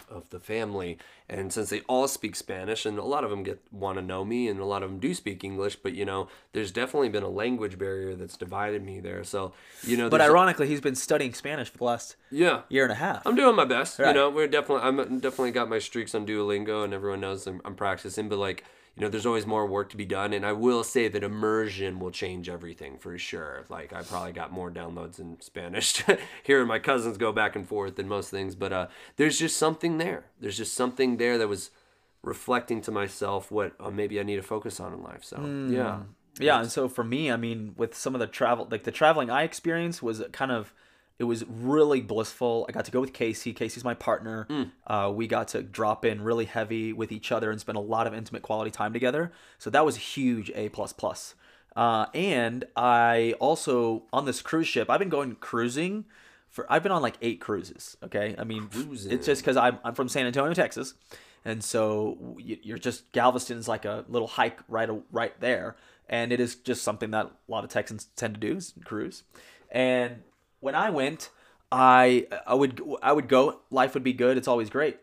of 0.10 0.30
the 0.30 0.39
family 0.39 0.98
and 1.27 1.51
since 1.51 1.70
they 1.70 1.82
all 1.82 2.08
speak 2.08 2.36
spanish 2.36 2.86
and 2.86 2.98
a 2.98 3.04
lot 3.04 3.24
of 3.24 3.30
them 3.30 3.44
get 3.44 3.62
want 3.72 3.98
to 3.98 4.01
know 4.01 4.24
me 4.24 4.48
and 4.48 4.60
a 4.60 4.66
lot 4.66 4.84
of 4.84 4.89
them 4.89 5.00
do 5.00 5.13
speak 5.13 5.44
english 5.44 5.75
but 5.75 5.94
you 5.94 6.06
know 6.06 6.27
there's 6.54 6.72
definitely 6.72 7.10
been 7.10 7.24
a 7.24 7.30
language 7.30 7.77
barrier 7.77 8.13
that's 8.16 8.38
divided 8.38 8.84
me 8.84 9.00
there 9.00 9.24
so 9.24 9.54
you 9.84 9.98
know 9.98 10.10
but 10.10 10.22
ironically 10.22 10.68
he's 10.68 10.82
been 10.82 10.96
studying 10.96 11.34
spanish 11.34 11.70
for 11.70 11.77
the 11.80 11.84
last 11.84 12.16
yeah 12.30 12.62
year 12.70 12.84
and 12.84 12.92
a 12.92 12.96
half 12.96 13.25
i'm 13.25 13.36
doing 13.36 13.56
my 13.56 13.66
best 13.66 13.98
right. 14.00 14.10
you 14.10 14.13
know 14.13 14.30
we're 14.30 14.48
definitely 14.48 14.84
i'm 14.88 15.20
definitely 15.20 15.51
got 15.51 15.68
my 15.68 15.80
streaks 15.80 16.13
on 16.13 16.25
duolingo 16.25 16.84
and 16.84 16.94
everyone 16.94 17.20
knows 17.20 17.48
I'm, 17.48 17.62
I'm 17.66 17.75
practicing 17.75 18.30
but 18.30 18.38
like 18.38 18.63
you 18.98 19.06
know, 19.06 19.10
there's 19.10 19.27
always 19.27 19.46
more 19.46 19.68
work 19.68 19.92
to 19.92 19.98
be 19.98 20.06
done. 20.06 20.34
And 20.34 20.44
I 20.44 20.54
will 20.54 20.84
say 20.84 21.08
that 21.08 21.24
immersion 21.24 22.00
will 22.00 22.10
change 22.10 22.50
everything 22.50 22.98
for 22.98 23.16
sure. 23.20 23.63
Like 23.70 23.94
I 23.94 24.01
probably 24.01 24.32
got 24.32 24.51
more 24.51 24.72
downloads 24.72 25.20
in 25.20 25.39
Spanish 25.39 26.04
hearing 26.44 26.68
my 26.68 26.80
cousins 26.80 27.18
go 27.18 27.32
back 27.32 27.56
and 27.56 27.68
forth 27.68 27.96
than 27.96 28.08
most 28.08 28.32
things. 28.32 28.56
But 28.56 28.74
uh, 28.74 28.88
there's 29.18 29.38
just 29.38 29.56
something 29.58 30.00
there. 30.00 30.25
There's 30.39 30.58
just 30.58 30.74
something 30.74 31.18
there 31.18 31.38
that 31.38 31.48
was 31.48 31.70
reflecting 32.24 32.82
to 32.82 32.92
myself 32.92 33.51
what 33.51 33.74
uh, 33.80 33.92
maybe 33.92 34.20
I 34.20 34.24
need 34.24 34.38
to 34.38 34.42
focus 34.42 34.80
on 34.80 34.94
in 34.94 35.04
life. 35.04 35.24
So 35.24 35.38
mm. 35.38 35.72
yeah. 35.72 36.00
Yeah, 36.39 36.62
and 36.62 36.72
so 36.72 36.88
for 36.88 37.04
me, 37.04 37.32
I 37.32 37.36
mean, 37.36 37.74
with 37.77 37.96
some 37.96 38.13
of 38.13 38.20
the 38.20 38.27
travel, 38.27 38.68
like 38.70 38.84
the 38.84 38.92
traveling 38.92 39.32
I 39.32 39.42
experienced 39.42 40.04
was 40.04 40.24
kind 40.32 40.51
of 40.51 40.72
it 41.19 41.24
was 41.24 41.43
really 41.47 42.01
blissful. 42.01 42.65
I 42.69 42.71
got 42.71 42.86
to 42.86 42.91
go 42.91 43.01
with 43.01 43.13
Casey. 43.13 43.53
Casey's 43.53 43.83
my 43.83 43.95
partner. 43.95 44.45
Mm. 44.50 44.71
Uh, 44.86 45.12
we 45.12 45.25
got 45.27 45.47
to 45.50 45.63
drop 45.63 46.05
in 46.05 46.21
really 46.21 46.45
heavy 46.45 46.93
with 46.93 47.12
each 47.12 47.31
other 47.31 47.50
and 47.50 47.59
spend 47.59 47.77
a 47.77 47.81
lot 47.81 48.05
of 48.05 48.13
intimate 48.13 48.43
quality 48.43 48.69
time 48.69 48.93
together. 48.93 49.31
So 49.57 49.69
that 49.71 49.83
was 49.86 49.95
a 49.95 50.00
huge. 50.00 50.51
A 50.53 50.69
plus 50.69 50.93
plus. 50.93 51.33
Uh, 51.75 52.07
and 52.13 52.65
I 52.75 53.36
also 53.39 54.03
on 54.12 54.25
this 54.25 54.41
cruise 54.41 54.67
ship. 54.67 54.89
I've 54.89 55.00
been 55.00 55.09
going 55.09 55.36
cruising 55.36 56.05
for. 56.50 56.71
I've 56.71 56.83
been 56.83 56.91
on 56.91 57.01
like 57.01 57.17
eight 57.21 57.39
cruises. 57.39 57.97
Okay, 58.03 58.36
I 58.38 58.43
mean, 58.43 58.67
Cruising. 58.67 59.12
it's 59.12 59.25
just 59.25 59.41
because 59.41 59.57
I'm 59.57 59.79
I'm 59.83 59.93
from 59.93 60.09
San 60.09 60.25
Antonio, 60.25 60.53
Texas, 60.55 60.95
and 61.45 61.63
so 61.63 62.36
you're 62.39 62.79
just 62.79 63.12
Galveston's 63.12 63.67
like 63.67 63.86
a 63.86 64.05
little 64.07 64.27
hike 64.27 64.59
right 64.67 64.89
right 65.12 65.39
there, 65.39 65.75
and 66.09 66.31
it 66.31 66.39
is 66.39 66.55
just 66.55 66.83
something 66.83 67.12
that 67.12 67.27
a 67.27 67.51
lot 67.51 67.63
of 67.63 67.69
Texans 67.69 68.07
tend 68.15 68.33
to 68.33 68.39
do 68.39 68.57
is 68.57 68.74
cruise. 68.83 69.24
And 69.71 70.24
when 70.59 70.75
I 70.75 70.89
went, 70.89 71.29
I 71.71 72.27
I 72.45 72.53
would 72.53 72.81
I 73.01 73.11
would 73.11 73.27
go. 73.27 73.61
Life 73.69 73.93
would 73.93 74.03
be 74.03 74.13
good. 74.13 74.37
It's 74.37 74.47
always 74.47 74.69
great. 74.69 74.97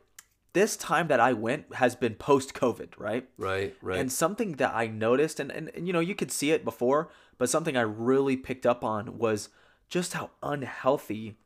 This 0.52 0.76
time 0.76 1.08
that 1.08 1.18
I 1.18 1.32
went 1.32 1.74
has 1.74 1.96
been 1.96 2.14
post 2.14 2.54
COVID, 2.54 2.90
right? 2.96 3.28
Right, 3.36 3.74
right. 3.82 3.98
And 3.98 4.12
something 4.12 4.52
that 4.52 4.72
I 4.72 4.86
noticed, 4.86 5.40
and, 5.40 5.50
and, 5.50 5.68
and 5.74 5.86
you 5.88 5.92
know, 5.92 5.98
you 5.98 6.14
could 6.14 6.30
see 6.30 6.52
it 6.52 6.64
before, 6.64 7.10
but 7.38 7.50
something 7.50 7.76
I 7.76 7.80
really 7.80 8.36
picked 8.36 8.64
up 8.64 8.84
on 8.84 9.18
was 9.18 9.48
just 9.88 10.12
how 10.12 10.30
unhealthy 10.44 11.38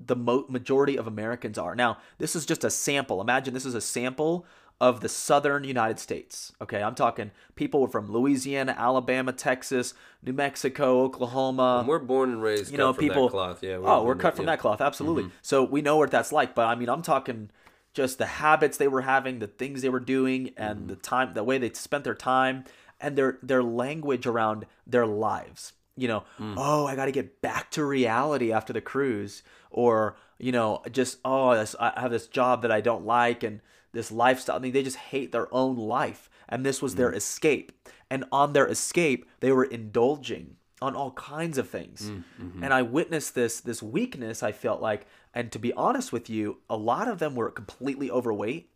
the 0.00 0.16
mo- 0.16 0.46
majority 0.48 0.96
of 0.96 1.06
Americans 1.06 1.56
are. 1.56 1.76
Now, 1.76 1.98
this 2.18 2.34
is 2.34 2.46
just 2.46 2.64
a 2.64 2.70
sample. 2.70 3.20
Imagine 3.20 3.54
this 3.54 3.64
is 3.64 3.76
a 3.76 3.80
sample 3.80 4.44
of 4.80 5.00
the 5.00 5.08
southern 5.08 5.64
United 5.64 5.98
States. 5.98 6.52
Okay, 6.60 6.82
I'm 6.82 6.94
talking 6.94 7.32
people 7.56 7.86
from 7.88 8.12
Louisiana, 8.12 8.74
Alabama, 8.78 9.32
Texas, 9.32 9.94
New 10.22 10.32
Mexico, 10.32 11.02
Oklahoma. 11.02 11.84
we're 11.86 11.98
born 11.98 12.30
and 12.30 12.42
raised. 12.42 12.70
you 12.70 12.78
know, 12.78 12.92
from 12.92 13.00
people. 13.00 13.28
That 13.28 13.32
cloth. 13.32 13.62
Yeah. 13.62 13.78
oh, 13.82 14.04
we're 14.04 14.14
cut 14.14 14.30
that- 14.30 14.36
from 14.36 14.44
yeah. 14.46 14.52
that 14.52 14.60
cloth, 14.60 14.80
absolutely. 14.80 15.24
Mm-hmm. 15.24 15.34
So 15.42 15.64
we 15.64 15.82
know 15.82 15.96
what 15.96 16.10
that's 16.10 16.32
like. 16.32 16.54
But 16.54 16.66
I 16.66 16.74
mean, 16.74 16.88
I'm 16.88 17.02
talking 17.02 17.50
just 17.92 18.18
the 18.18 18.26
habits 18.26 18.76
they 18.76 18.88
were 18.88 19.02
having, 19.02 19.40
the 19.40 19.48
things 19.48 19.82
they 19.82 19.88
were 19.88 20.00
doing, 20.00 20.52
and 20.56 20.80
mm-hmm. 20.80 20.86
the 20.88 20.96
time, 20.96 21.34
the 21.34 21.44
way 21.44 21.58
they 21.58 21.72
spent 21.72 22.04
their 22.04 22.14
time, 22.14 22.64
and 23.00 23.16
their 23.16 23.38
their 23.42 23.62
language 23.62 24.26
around 24.26 24.66
their 24.86 25.06
lives. 25.06 25.72
You 25.96 26.06
know, 26.06 26.24
mm. 26.38 26.54
oh, 26.56 26.86
I 26.86 26.94
got 26.94 27.06
to 27.06 27.12
get 27.12 27.42
back 27.42 27.72
to 27.72 27.84
reality 27.84 28.52
after 28.52 28.72
the 28.72 28.80
cruise, 28.80 29.42
or 29.72 30.16
you 30.38 30.52
know, 30.52 30.82
just 30.92 31.18
oh, 31.24 31.64
I 31.80 32.00
have 32.00 32.12
this 32.12 32.28
job 32.28 32.62
that 32.62 32.70
I 32.70 32.80
don't 32.80 33.04
like, 33.04 33.42
and 33.42 33.60
this 33.92 34.10
lifestyle. 34.10 34.56
I 34.56 34.58
mean, 34.58 34.72
they 34.72 34.82
just 34.82 34.96
hate 34.96 35.32
their 35.32 35.52
own 35.52 35.76
life, 35.76 36.30
and 36.48 36.64
this 36.64 36.82
was 36.82 36.94
their 36.94 37.12
mm. 37.12 37.16
escape. 37.16 37.72
And 38.10 38.24
on 38.32 38.52
their 38.52 38.66
escape, 38.66 39.26
they 39.40 39.52
were 39.52 39.64
indulging 39.64 40.56
on 40.80 40.94
all 40.94 41.10
kinds 41.12 41.58
of 41.58 41.68
things. 41.68 42.10
Mm, 42.10 42.24
mm-hmm. 42.40 42.64
And 42.64 42.72
I 42.72 42.82
witnessed 42.82 43.34
this 43.34 43.60
this 43.60 43.82
weakness 43.82 44.42
I 44.42 44.52
felt 44.52 44.80
like 44.80 45.06
and 45.34 45.52
to 45.52 45.58
be 45.58 45.72
honest 45.74 46.12
with 46.12 46.30
you, 46.30 46.58
a 46.68 46.76
lot 46.76 47.08
of 47.08 47.18
them 47.18 47.34
were 47.34 47.50
completely 47.50 48.10
overweight. 48.10 48.70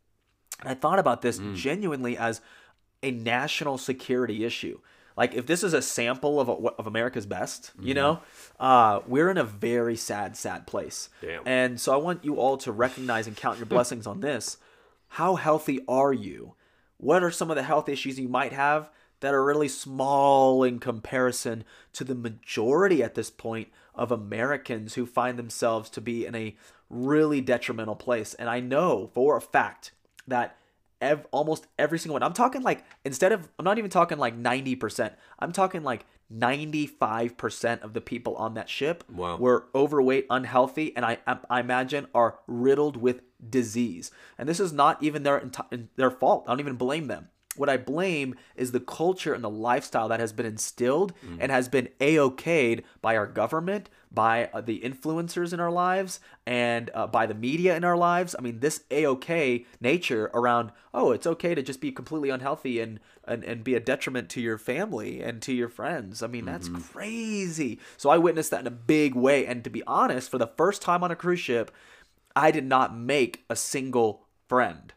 And 0.60 0.68
I 0.68 0.74
thought 0.74 0.98
about 0.98 1.22
this 1.22 1.38
mm. 1.38 1.54
genuinely 1.56 2.16
as 2.16 2.40
a 3.02 3.10
national 3.10 3.78
security 3.78 4.44
issue. 4.44 4.78
Like 5.16 5.34
if 5.34 5.46
this 5.46 5.62
is 5.62 5.74
a 5.74 5.82
sample 5.82 6.40
of 6.40 6.48
of 6.48 6.86
America's 6.86 7.26
best, 7.26 7.72
you 7.78 7.94
mm-hmm. 7.94 8.02
know, 8.02 8.20
uh, 8.60 9.00
we're 9.06 9.30
in 9.30 9.38
a 9.38 9.44
very 9.44 9.96
sad, 9.96 10.36
sad 10.36 10.66
place. 10.66 11.10
Damn. 11.20 11.42
And 11.46 11.80
so 11.80 11.92
I 11.92 11.96
want 11.96 12.24
you 12.24 12.36
all 12.36 12.56
to 12.58 12.72
recognize 12.72 13.26
and 13.26 13.36
count 13.36 13.58
your 13.58 13.66
blessings 13.74 14.06
on 14.06 14.20
this. 14.20 14.56
How 15.16 15.34
healthy 15.34 15.80
are 15.86 16.14
you? 16.14 16.54
What 16.96 17.22
are 17.22 17.30
some 17.30 17.50
of 17.50 17.56
the 17.56 17.62
health 17.62 17.86
issues 17.86 18.18
you 18.18 18.28
might 18.30 18.54
have 18.54 18.88
that 19.20 19.34
are 19.34 19.44
really 19.44 19.68
small 19.68 20.64
in 20.64 20.78
comparison 20.78 21.64
to 21.92 22.02
the 22.02 22.14
majority 22.14 23.02
at 23.02 23.14
this 23.14 23.28
point 23.28 23.68
of 23.94 24.10
Americans 24.10 24.94
who 24.94 25.04
find 25.04 25.38
themselves 25.38 25.90
to 25.90 26.00
be 26.00 26.24
in 26.24 26.34
a 26.34 26.56
really 26.88 27.42
detrimental 27.42 27.94
place? 27.94 28.32
And 28.32 28.48
I 28.48 28.60
know 28.60 29.10
for 29.12 29.36
a 29.36 29.42
fact 29.42 29.92
that 30.26 30.56
ev- 31.02 31.26
almost 31.30 31.66
every 31.78 31.98
single 31.98 32.14
one, 32.14 32.22
I'm 32.22 32.32
talking 32.32 32.62
like, 32.62 32.82
instead 33.04 33.32
of, 33.32 33.50
I'm 33.58 33.66
not 33.66 33.76
even 33.76 33.90
talking 33.90 34.16
like 34.16 34.40
90%, 34.40 35.12
I'm 35.38 35.52
talking 35.52 35.82
like 35.82 36.06
95% 36.32 37.82
of 37.82 37.92
the 37.92 38.00
people 38.00 38.34
on 38.36 38.54
that 38.54 38.68
ship 38.68 39.04
Wow. 39.12 39.36
were 39.36 39.66
overweight, 39.74 40.26
unhealthy, 40.30 40.94
and 40.96 41.04
I, 41.04 41.18
I 41.50 41.60
imagine 41.60 42.06
are 42.14 42.38
riddled 42.46 42.96
with 42.96 43.22
disease. 43.48 44.10
And 44.38 44.48
this 44.48 44.60
is 44.60 44.72
not 44.72 45.02
even 45.02 45.22
their 45.22 45.40
enti- 45.40 45.88
their 45.96 46.10
fault. 46.10 46.44
I 46.46 46.52
don't 46.52 46.60
even 46.60 46.76
blame 46.76 47.06
them. 47.08 47.28
What 47.56 47.68
I 47.68 47.76
blame 47.76 48.34
is 48.56 48.72
the 48.72 48.80
culture 48.80 49.34
and 49.34 49.44
the 49.44 49.50
lifestyle 49.50 50.08
that 50.08 50.20
has 50.20 50.32
been 50.32 50.46
instilled 50.46 51.12
mm. 51.26 51.36
and 51.38 51.52
has 51.52 51.68
been 51.68 51.88
a-okayed 52.00 52.82
by 53.02 53.14
our 53.14 53.26
government, 53.26 53.90
by 54.12 54.50
uh, 54.52 54.60
the 54.60 54.80
influencers 54.80 55.52
in 55.52 55.60
our 55.60 55.70
lives, 55.70 56.20
and 56.46 56.90
uh, 56.94 57.06
by 57.06 57.26
the 57.26 57.34
media 57.34 57.76
in 57.76 57.84
our 57.84 57.96
lives. 57.96 58.34
I 58.38 58.42
mean, 58.42 58.60
this 58.60 58.84
a-okay 58.90 59.64
nature 59.80 60.30
around, 60.34 60.72
oh, 60.92 61.12
it's 61.12 61.26
okay 61.26 61.54
to 61.54 61.62
just 61.62 61.80
be 61.80 61.92
completely 61.92 62.30
unhealthy 62.30 62.80
and, 62.80 63.00
and, 63.26 63.44
and 63.44 63.64
be 63.64 63.74
a 63.74 63.80
detriment 63.80 64.28
to 64.30 64.40
your 64.40 64.58
family 64.58 65.22
and 65.22 65.40
to 65.42 65.52
your 65.52 65.68
friends. 65.68 66.22
I 66.22 66.26
mean, 66.26 66.44
that's 66.44 66.68
crazy. 66.68 67.80
So 67.96 68.10
I 68.10 68.18
witnessed 68.18 68.50
that 68.50 68.60
in 68.60 68.66
a 68.66 68.70
big 68.70 69.14
way. 69.14 69.46
And 69.46 69.64
to 69.64 69.70
be 69.70 69.82
honest, 69.86 70.30
for 70.30 70.38
the 70.38 70.46
first 70.46 70.82
time 70.82 71.02
on 71.02 71.10
a 71.10 71.16
cruise 71.16 71.40
ship, 71.40 71.70
I 72.36 72.50
did 72.50 72.64
not 72.64 72.96
make 72.96 73.44
a 73.48 73.56
single 73.56 74.26
friend 74.48 74.92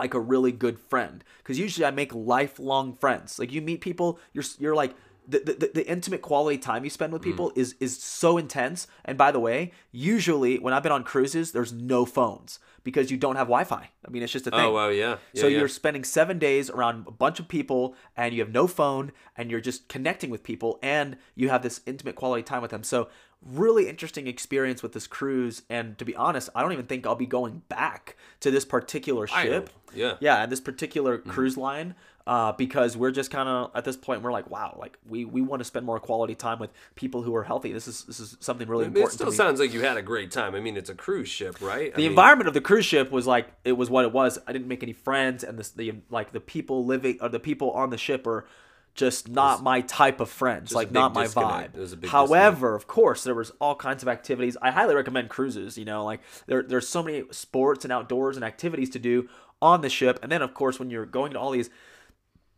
like 0.00 0.14
a 0.14 0.20
really 0.20 0.52
good 0.52 0.78
friend 0.78 1.22
because 1.38 1.58
usually 1.58 1.84
I 1.84 1.90
make 1.90 2.14
lifelong 2.14 2.94
friends. 2.94 3.38
Like 3.38 3.52
you 3.52 3.60
meet 3.60 3.82
people, 3.82 4.18
you're 4.32 4.44
you're 4.58 4.74
like 4.74 4.94
the, 5.26 5.38
the, 5.38 5.70
the 5.74 5.88
intimate 5.88 6.22
quality 6.22 6.58
time 6.58 6.84
you 6.84 6.90
spend 6.90 7.12
with 7.12 7.22
mm. 7.22 7.26
people 7.26 7.52
is 7.54 7.74
is 7.80 8.02
so 8.02 8.38
intense. 8.38 8.86
And 9.04 9.16
by 9.16 9.30
the 9.30 9.40
way, 9.40 9.72
usually 9.92 10.58
when 10.58 10.74
I've 10.74 10.82
been 10.82 10.92
on 10.92 11.04
cruises, 11.04 11.52
there's 11.52 11.72
no 11.72 12.04
phones 12.04 12.58
because 12.82 13.10
you 13.10 13.16
don't 13.16 13.36
have 13.36 13.46
Wi-Fi. 13.46 13.90
I 14.06 14.10
mean, 14.10 14.22
it's 14.22 14.32
just 14.32 14.46
a 14.46 14.54
oh, 14.54 14.56
thing. 14.56 14.66
Oh 14.66 14.72
wow, 14.72 14.88
yeah. 14.88 15.16
yeah 15.32 15.40
So 15.40 15.46
yeah. 15.46 15.58
you're 15.58 15.68
spending 15.68 16.04
seven 16.04 16.38
days 16.38 16.70
around 16.70 17.06
a 17.06 17.10
bunch 17.10 17.40
of 17.40 17.48
people, 17.48 17.94
and 18.16 18.34
you 18.34 18.40
have 18.40 18.52
no 18.52 18.66
phone, 18.66 19.12
and 19.36 19.50
you're 19.50 19.60
just 19.60 19.88
connecting 19.88 20.30
with 20.30 20.42
people, 20.42 20.78
and 20.82 21.16
you 21.34 21.48
have 21.50 21.62
this 21.62 21.80
intimate 21.86 22.16
quality 22.16 22.42
time 22.42 22.62
with 22.62 22.70
them. 22.70 22.82
So 22.82 23.08
really 23.42 23.88
interesting 23.88 24.26
experience 24.26 24.82
with 24.82 24.92
this 24.92 25.06
cruise. 25.06 25.62
And 25.70 25.96
to 25.98 26.04
be 26.04 26.14
honest, 26.14 26.50
I 26.54 26.62
don't 26.62 26.72
even 26.72 26.86
think 26.86 27.06
I'll 27.06 27.14
be 27.14 27.26
going 27.26 27.62
back 27.68 28.16
to 28.40 28.50
this 28.50 28.64
particular 28.64 29.26
ship. 29.26 29.70
Yeah. 29.94 30.16
Yeah, 30.20 30.42
and 30.42 30.52
this 30.52 30.60
particular 30.60 31.18
mm-hmm. 31.18 31.30
cruise 31.30 31.56
line. 31.56 31.94
Uh, 32.30 32.52
because 32.52 32.96
we're 32.96 33.10
just 33.10 33.28
kind 33.32 33.48
of 33.48 33.72
at 33.74 33.84
this 33.84 33.96
point 33.96 34.22
we're 34.22 34.30
like 34.30 34.48
wow 34.48 34.76
like 34.80 34.96
we, 35.04 35.24
we 35.24 35.40
want 35.40 35.58
to 35.58 35.64
spend 35.64 35.84
more 35.84 35.98
quality 35.98 36.36
time 36.36 36.60
with 36.60 36.70
people 36.94 37.22
who 37.22 37.34
are 37.34 37.42
healthy 37.42 37.72
this 37.72 37.88
is 37.88 38.04
this 38.04 38.20
is 38.20 38.36
something 38.38 38.68
really 38.68 38.84
It 38.84 38.88
important 38.94 39.14
still 39.14 39.26
to 39.26 39.30
me. 39.32 39.36
sounds 39.36 39.58
like 39.58 39.72
you 39.72 39.80
had 39.80 39.96
a 39.96 40.02
great 40.02 40.30
time. 40.30 40.54
I 40.54 40.60
mean, 40.60 40.76
it's 40.76 40.90
a 40.90 40.94
cruise 40.94 41.28
ship, 41.28 41.60
right? 41.60 41.92
the 41.92 42.06
environment 42.06 42.46
of 42.46 42.54
the 42.54 42.60
cruise 42.60 42.84
ship 42.86 43.10
was 43.10 43.26
like 43.26 43.48
it 43.64 43.72
was 43.72 43.90
what 43.90 44.04
it 44.04 44.12
was. 44.12 44.38
I 44.46 44.52
didn't 44.52 44.68
make 44.68 44.84
any 44.84 44.92
friends, 44.92 45.42
and 45.42 45.58
this 45.58 45.70
the 45.70 45.92
like 46.08 46.30
the 46.30 46.38
people 46.38 46.84
living 46.86 47.18
or 47.20 47.28
the 47.28 47.40
people 47.40 47.72
on 47.72 47.90
the 47.90 47.98
ship 47.98 48.28
are 48.28 48.46
just 48.94 49.28
not 49.28 49.64
my 49.64 49.80
type 49.80 50.20
of 50.20 50.30
friends, 50.30 50.72
like 50.72 50.92
not 50.92 51.12
my 51.12 51.24
disconnect. 51.24 51.72
vibe. 51.72 51.76
There's 51.76 51.92
a 51.92 51.96
big 51.96 52.10
However, 52.10 52.76
of 52.76 52.86
course, 52.86 53.24
there 53.24 53.34
was 53.34 53.50
all 53.60 53.74
kinds 53.74 54.04
of 54.04 54.08
activities. 54.08 54.56
I 54.62 54.70
highly 54.70 54.94
recommend 54.94 55.30
cruises. 55.30 55.76
You 55.76 55.84
know, 55.84 56.04
like 56.04 56.20
there 56.46 56.62
there's 56.62 56.86
so 56.86 57.02
many 57.02 57.24
sports 57.32 57.84
and 57.84 57.90
outdoors 57.92 58.36
and 58.36 58.44
activities 58.44 58.90
to 58.90 59.00
do 59.00 59.28
on 59.60 59.80
the 59.80 59.90
ship, 59.90 60.20
and 60.22 60.30
then 60.30 60.42
of 60.42 60.54
course 60.54 60.78
when 60.78 60.90
you're 60.90 61.06
going 61.06 61.32
to 61.32 61.38
all 61.40 61.50
these 61.50 61.70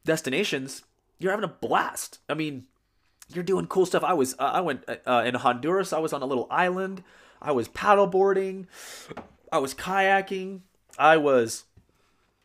destinations, 0.05 0.83
you're 1.19 1.31
having 1.31 1.45
a 1.45 1.49
blast. 1.53 2.19
I 2.29 2.35
mean, 2.35 2.65
you're 3.33 3.45
doing 3.45 3.67
cool 3.67 3.87
stuff. 3.87 4.05
I 4.05 4.13
was 4.15 4.35
uh, 4.39 4.43
I 4.55 4.61
went 4.61 4.85
uh, 5.07 5.23
in 5.25 5.35
Honduras. 5.35 5.93
I 5.93 5.99
was 5.99 6.13
on 6.13 6.23
a 6.23 6.27
little 6.27 6.47
island. 6.51 7.03
I 7.41 7.53
was 7.53 7.69
paddleboarding. 7.69 8.67
I 9.51 9.59
was 9.59 9.75
kayaking. 9.75 10.61
I 10.99 11.17
was 11.17 11.65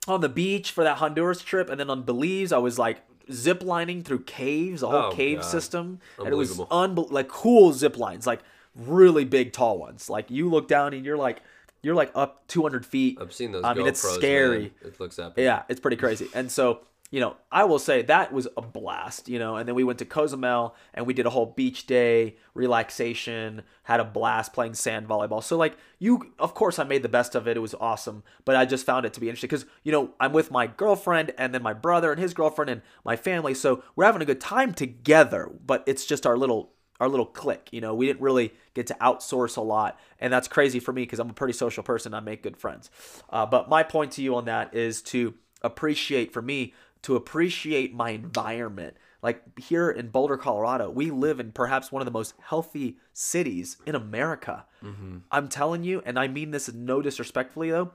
on 0.07 0.21
the 0.21 0.29
beach 0.29 0.71
for 0.71 0.83
that 0.83 0.97
Honduras 0.97 1.41
trip, 1.41 1.69
and 1.69 1.79
then 1.79 1.89
on 1.89 2.03
Belize, 2.03 2.51
I 2.51 2.57
was 2.57 2.79
like 2.79 2.99
zip 3.31 3.61
lining 3.61 4.03
through 4.03 4.23
caves, 4.23 4.81
a 4.81 4.87
whole 4.87 4.99
Oh, 5.07 5.11
cave 5.11 5.39
God. 5.41 5.45
system, 5.47 5.99
and 6.17 6.29
it 6.29 6.35
was 6.35 6.57
unbel- 6.57 7.11
like 7.11 7.27
cool 7.27 7.73
zip 7.73 7.97
lines, 7.97 8.25
like 8.25 8.39
really 8.75 9.25
big, 9.25 9.51
tall 9.51 9.77
ones. 9.77 10.09
Like 10.09 10.31
you 10.31 10.49
look 10.49 10.67
down 10.67 10.93
and 10.93 11.05
you're 11.05 11.17
like 11.17 11.41
you're 11.83 11.95
like 11.95 12.11
up 12.15 12.47
200 12.47 12.85
feet. 12.85 13.17
I've 13.21 13.33
seen 13.33 13.51
those. 13.51 13.63
I 13.65 13.73
mean, 13.73 13.85
it's 13.87 14.01
scary. 14.01 14.59
man. 14.59 14.71
It 14.85 14.99
looks 14.99 15.19
epic. 15.19 15.43
Yeah, 15.43 15.63
it's 15.69 15.79
pretty 15.79 15.97
crazy. 15.97 16.27
And 16.33 16.49
so, 16.51 16.79
you 17.09 17.21
know, 17.21 17.37
I 17.49 17.63
will 17.63 17.79
say 17.79 18.01
that 18.01 18.33
was 18.33 18.47
a 18.57 18.61
blast, 18.61 19.29
you 19.29 19.39
know, 19.39 19.55
and 19.55 19.67
then 19.67 19.75
we 19.75 19.85
went 19.85 19.99
to 19.99 20.05
Cozumel 20.05 20.75
and 20.93 21.07
we 21.07 21.13
did 21.13 21.25
a 21.25 21.29
whole 21.29 21.45
beach 21.45 21.87
day, 21.87 22.35
relaxation, 22.53 23.61
had 23.83 24.01
a 24.01 24.05
blast 24.05 24.51
playing 24.51 24.73
sand 24.73 25.07
volleyball. 25.07 25.41
So 25.41 25.55
like 25.55 25.77
you 25.99 26.33
of 26.37 26.53
course 26.53 26.79
I 26.79 26.83
made 26.83 27.03
the 27.03 27.09
best 27.09 27.33
of 27.33 27.47
it. 27.47 27.55
It 27.55 27.61
was 27.61 27.75
awesome, 27.79 28.23
but 28.43 28.57
I 28.57 28.65
just 28.65 28.85
found 28.85 29.05
it 29.05 29.13
to 29.13 29.21
be 29.21 29.29
interesting 29.29 29.49
cuz 29.49 29.65
you 29.83 29.91
know, 29.91 30.11
I'm 30.19 30.33
with 30.33 30.51
my 30.51 30.67
girlfriend 30.67 31.33
and 31.37 31.53
then 31.53 31.63
my 31.63 31.73
brother 31.73 32.11
and 32.11 32.19
his 32.19 32.33
girlfriend 32.33 32.69
and 32.69 32.81
my 33.05 33.15
family. 33.15 33.53
So 33.53 33.83
we're 33.95 34.05
having 34.05 34.21
a 34.21 34.25
good 34.25 34.41
time 34.41 34.73
together, 34.73 35.49
but 35.65 35.83
it's 35.87 36.05
just 36.05 36.25
our 36.25 36.37
little 36.37 36.73
our 36.99 37.07
little 37.07 37.25
click. 37.25 37.69
You 37.71 37.79
know, 37.79 37.93
we 37.93 38.07
didn't 38.07 38.21
really 38.21 38.53
get 38.73 38.87
to 38.87 38.97
outsource 38.99 39.55
a 39.55 39.61
lot, 39.61 39.99
and 40.19 40.33
that's 40.33 40.47
crazy 40.47 40.79
for 40.79 40.91
me 40.91 41.03
because 41.03 41.19
I'm 41.19 41.29
a 41.29 41.33
pretty 41.33 41.53
social 41.53 41.83
person. 41.83 42.13
I 42.13 42.19
make 42.19 42.43
good 42.43 42.57
friends. 42.57 42.89
Uh, 43.29 43.45
but 43.45 43.69
my 43.69 43.83
point 43.83 44.13
to 44.13 44.21
you 44.21 44.35
on 44.35 44.45
that 44.45 44.73
is 44.73 45.01
to 45.03 45.35
appreciate, 45.61 46.33
for 46.33 46.41
me, 46.41 46.73
to 47.03 47.15
appreciate 47.15 47.93
my 47.93 48.11
environment. 48.11 48.95
Like 49.21 49.41
here 49.59 49.89
in 49.89 50.09
Boulder, 50.09 50.37
Colorado, 50.37 50.89
we 50.89 51.11
live 51.11 51.39
in 51.39 51.51
perhaps 51.51 51.91
one 51.91 52.01
of 52.01 52.05
the 52.05 52.11
most 52.11 52.33
healthy 52.39 52.97
cities 53.13 53.77
in 53.85 53.95
America. 53.95 54.65
Mm-hmm. 54.83 55.17
I'm 55.31 55.47
telling 55.47 55.83
you, 55.83 56.01
and 56.05 56.19
I 56.19 56.27
mean 56.27 56.51
this 56.51 56.71
no 56.71 57.01
disrespectfully 57.01 57.71
though, 57.71 57.91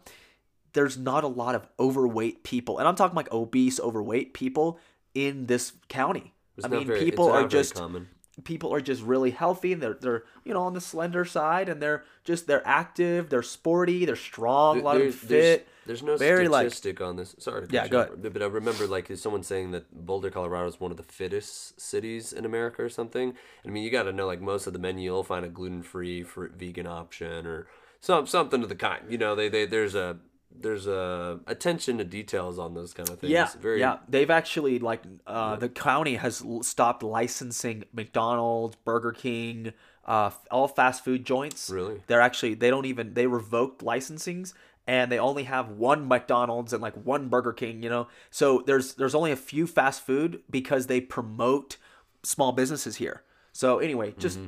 there's 0.73 0.99
not 0.99 1.23
a 1.23 1.29
lot 1.29 1.55
of 1.55 1.67
overweight 1.79 2.45
people, 2.45 2.79
and 2.79 2.89
I'm 2.89 2.97
talking 2.97 3.15
like 3.15 3.31
obese, 3.33 3.79
overweight 3.79 4.35
people 4.35 4.79
in 5.15 5.47
this 5.47 5.73
county. 5.89 6.35
It's 6.57 6.67
I 6.67 6.69
mean, 6.69 6.87
very- 6.87 7.01
people 7.05 7.31
are 7.31 7.47
just 7.47 7.75
common. 7.75 8.09
People 8.45 8.73
are 8.75 8.81
just 8.81 9.03
really 9.03 9.31
healthy. 9.31 9.75
They're 9.75 9.95
they're 9.95 10.25
you 10.45 10.55
know 10.55 10.63
on 10.63 10.75
the 10.75 10.81
slender 10.81 11.25
side, 11.25 11.69
and 11.69 11.83
they're 11.83 12.05
just 12.25 12.47
they're 12.47 12.67
active, 12.67 13.29
they're 13.29 13.43
sporty, 13.43 14.05
they're 14.05 14.17
strong. 14.17 14.81
A 14.81 14.83
lot 14.83 14.97
There- 14.99 15.09
of 15.09 15.21
them 15.21 15.29
there's, 15.29 15.45
fit. 15.59 15.69
there's 15.87 16.03
no 16.03 16.17
very, 16.17 16.49
like- 16.49 16.67
statistic 16.71 17.01
on 17.01 17.17
this. 17.17 17.35
Sorry. 17.39 17.67
To 17.67 17.73
Yeah, 17.75 17.89
go 17.89 18.01
off, 18.03 18.09
But 18.21 18.43
I 18.43 18.47
remember 18.47 18.87
like 18.87 19.11
someone 19.17 19.43
saying 19.43 19.73
that 19.73 19.85
Boulder, 20.07 20.31
Colorado 20.31 20.67
is 20.69 20.81
one 20.81 20.91
of 20.91 20.97
the 20.97 21.03
fittest 21.03 21.81
cities 21.81 22.33
in 22.33 22.45
America 22.45 22.83
or 22.83 22.89
something. 22.89 23.35
I 23.65 23.69
mean, 23.69 23.83
you 23.83 23.91
got 23.91 24.05
to 24.05 24.13
know 24.13 24.27
like 24.27 24.41
most 24.41 24.67
of 24.67 24.73
the 24.73 24.79
menu, 24.79 25.05
you'll 25.05 25.25
find 25.25 25.45
a 25.45 25.49
gluten 25.49 25.83
free, 25.83 26.23
vegan 26.23 26.87
option 26.87 27.47
or 27.47 27.67
some 28.01 28.27
something 28.27 28.63
of 28.63 28.69
the 28.69 28.75
kind. 28.77 29.05
You 29.11 29.19
know, 29.19 29.35
they 29.35 29.49
they 29.49 29.67
there's 29.67 29.95
a 29.95 30.17
there's 30.63 30.87
a 30.87 31.41
attention 31.47 31.99
to 31.99 32.05
details 32.05 32.59
on 32.59 32.75
those 32.75 32.95
kind 32.95 33.09
of 33.09 33.19
things. 33.19 33.31
Yeah, 33.31 33.49
Very, 33.61 33.81
yeah. 33.81 33.99
They've 34.09 34.31
actually 34.31 34.79
like 34.79 35.03
uh, 35.27 35.57
the 35.57 35.69
county 35.69 36.17
has 36.17 36.43
l- 36.43 36.63
stopped 36.63 37.03
licensing 37.03 37.85
McDonald's, 37.93 38.77
Burger 38.77 39.13
King, 39.13 39.73
uh, 40.05 40.31
all 40.51 40.69
fast 40.69 41.05
food 41.05 41.25
joints. 41.25 41.71
Really? 41.71 42.03
They're 42.07 42.21
actually 42.21 42.55
they 42.55 42.71
don't 42.71 42.87
even 42.87 43.15
they 43.15 43.27
revoked 43.27 43.83
licensings 43.83 44.55
and 44.87 45.13
they 45.13 45.19
only 45.19 45.45
have 45.45 45.69
one 45.71 46.09
McDonald's 46.09 46.73
and 46.73 46.83
like 46.83 46.95
one 46.95 47.29
Burger 47.29 47.53
King. 47.53 47.83
You 47.83 47.91
know, 47.91 48.09
so 48.31 48.63
there's 48.67 48.95
there's 48.95 49.15
only 49.15 49.33
a 49.33 49.37
few 49.37 49.67
fast 49.67 50.05
food 50.05 50.43
because 50.51 50.87
they 50.87 51.01
promote 51.01 51.77
small 52.23 52.53
businesses 52.53 52.97
here. 52.97 53.23
So 53.53 53.79
anyway, 53.79 54.15
just 54.19 54.39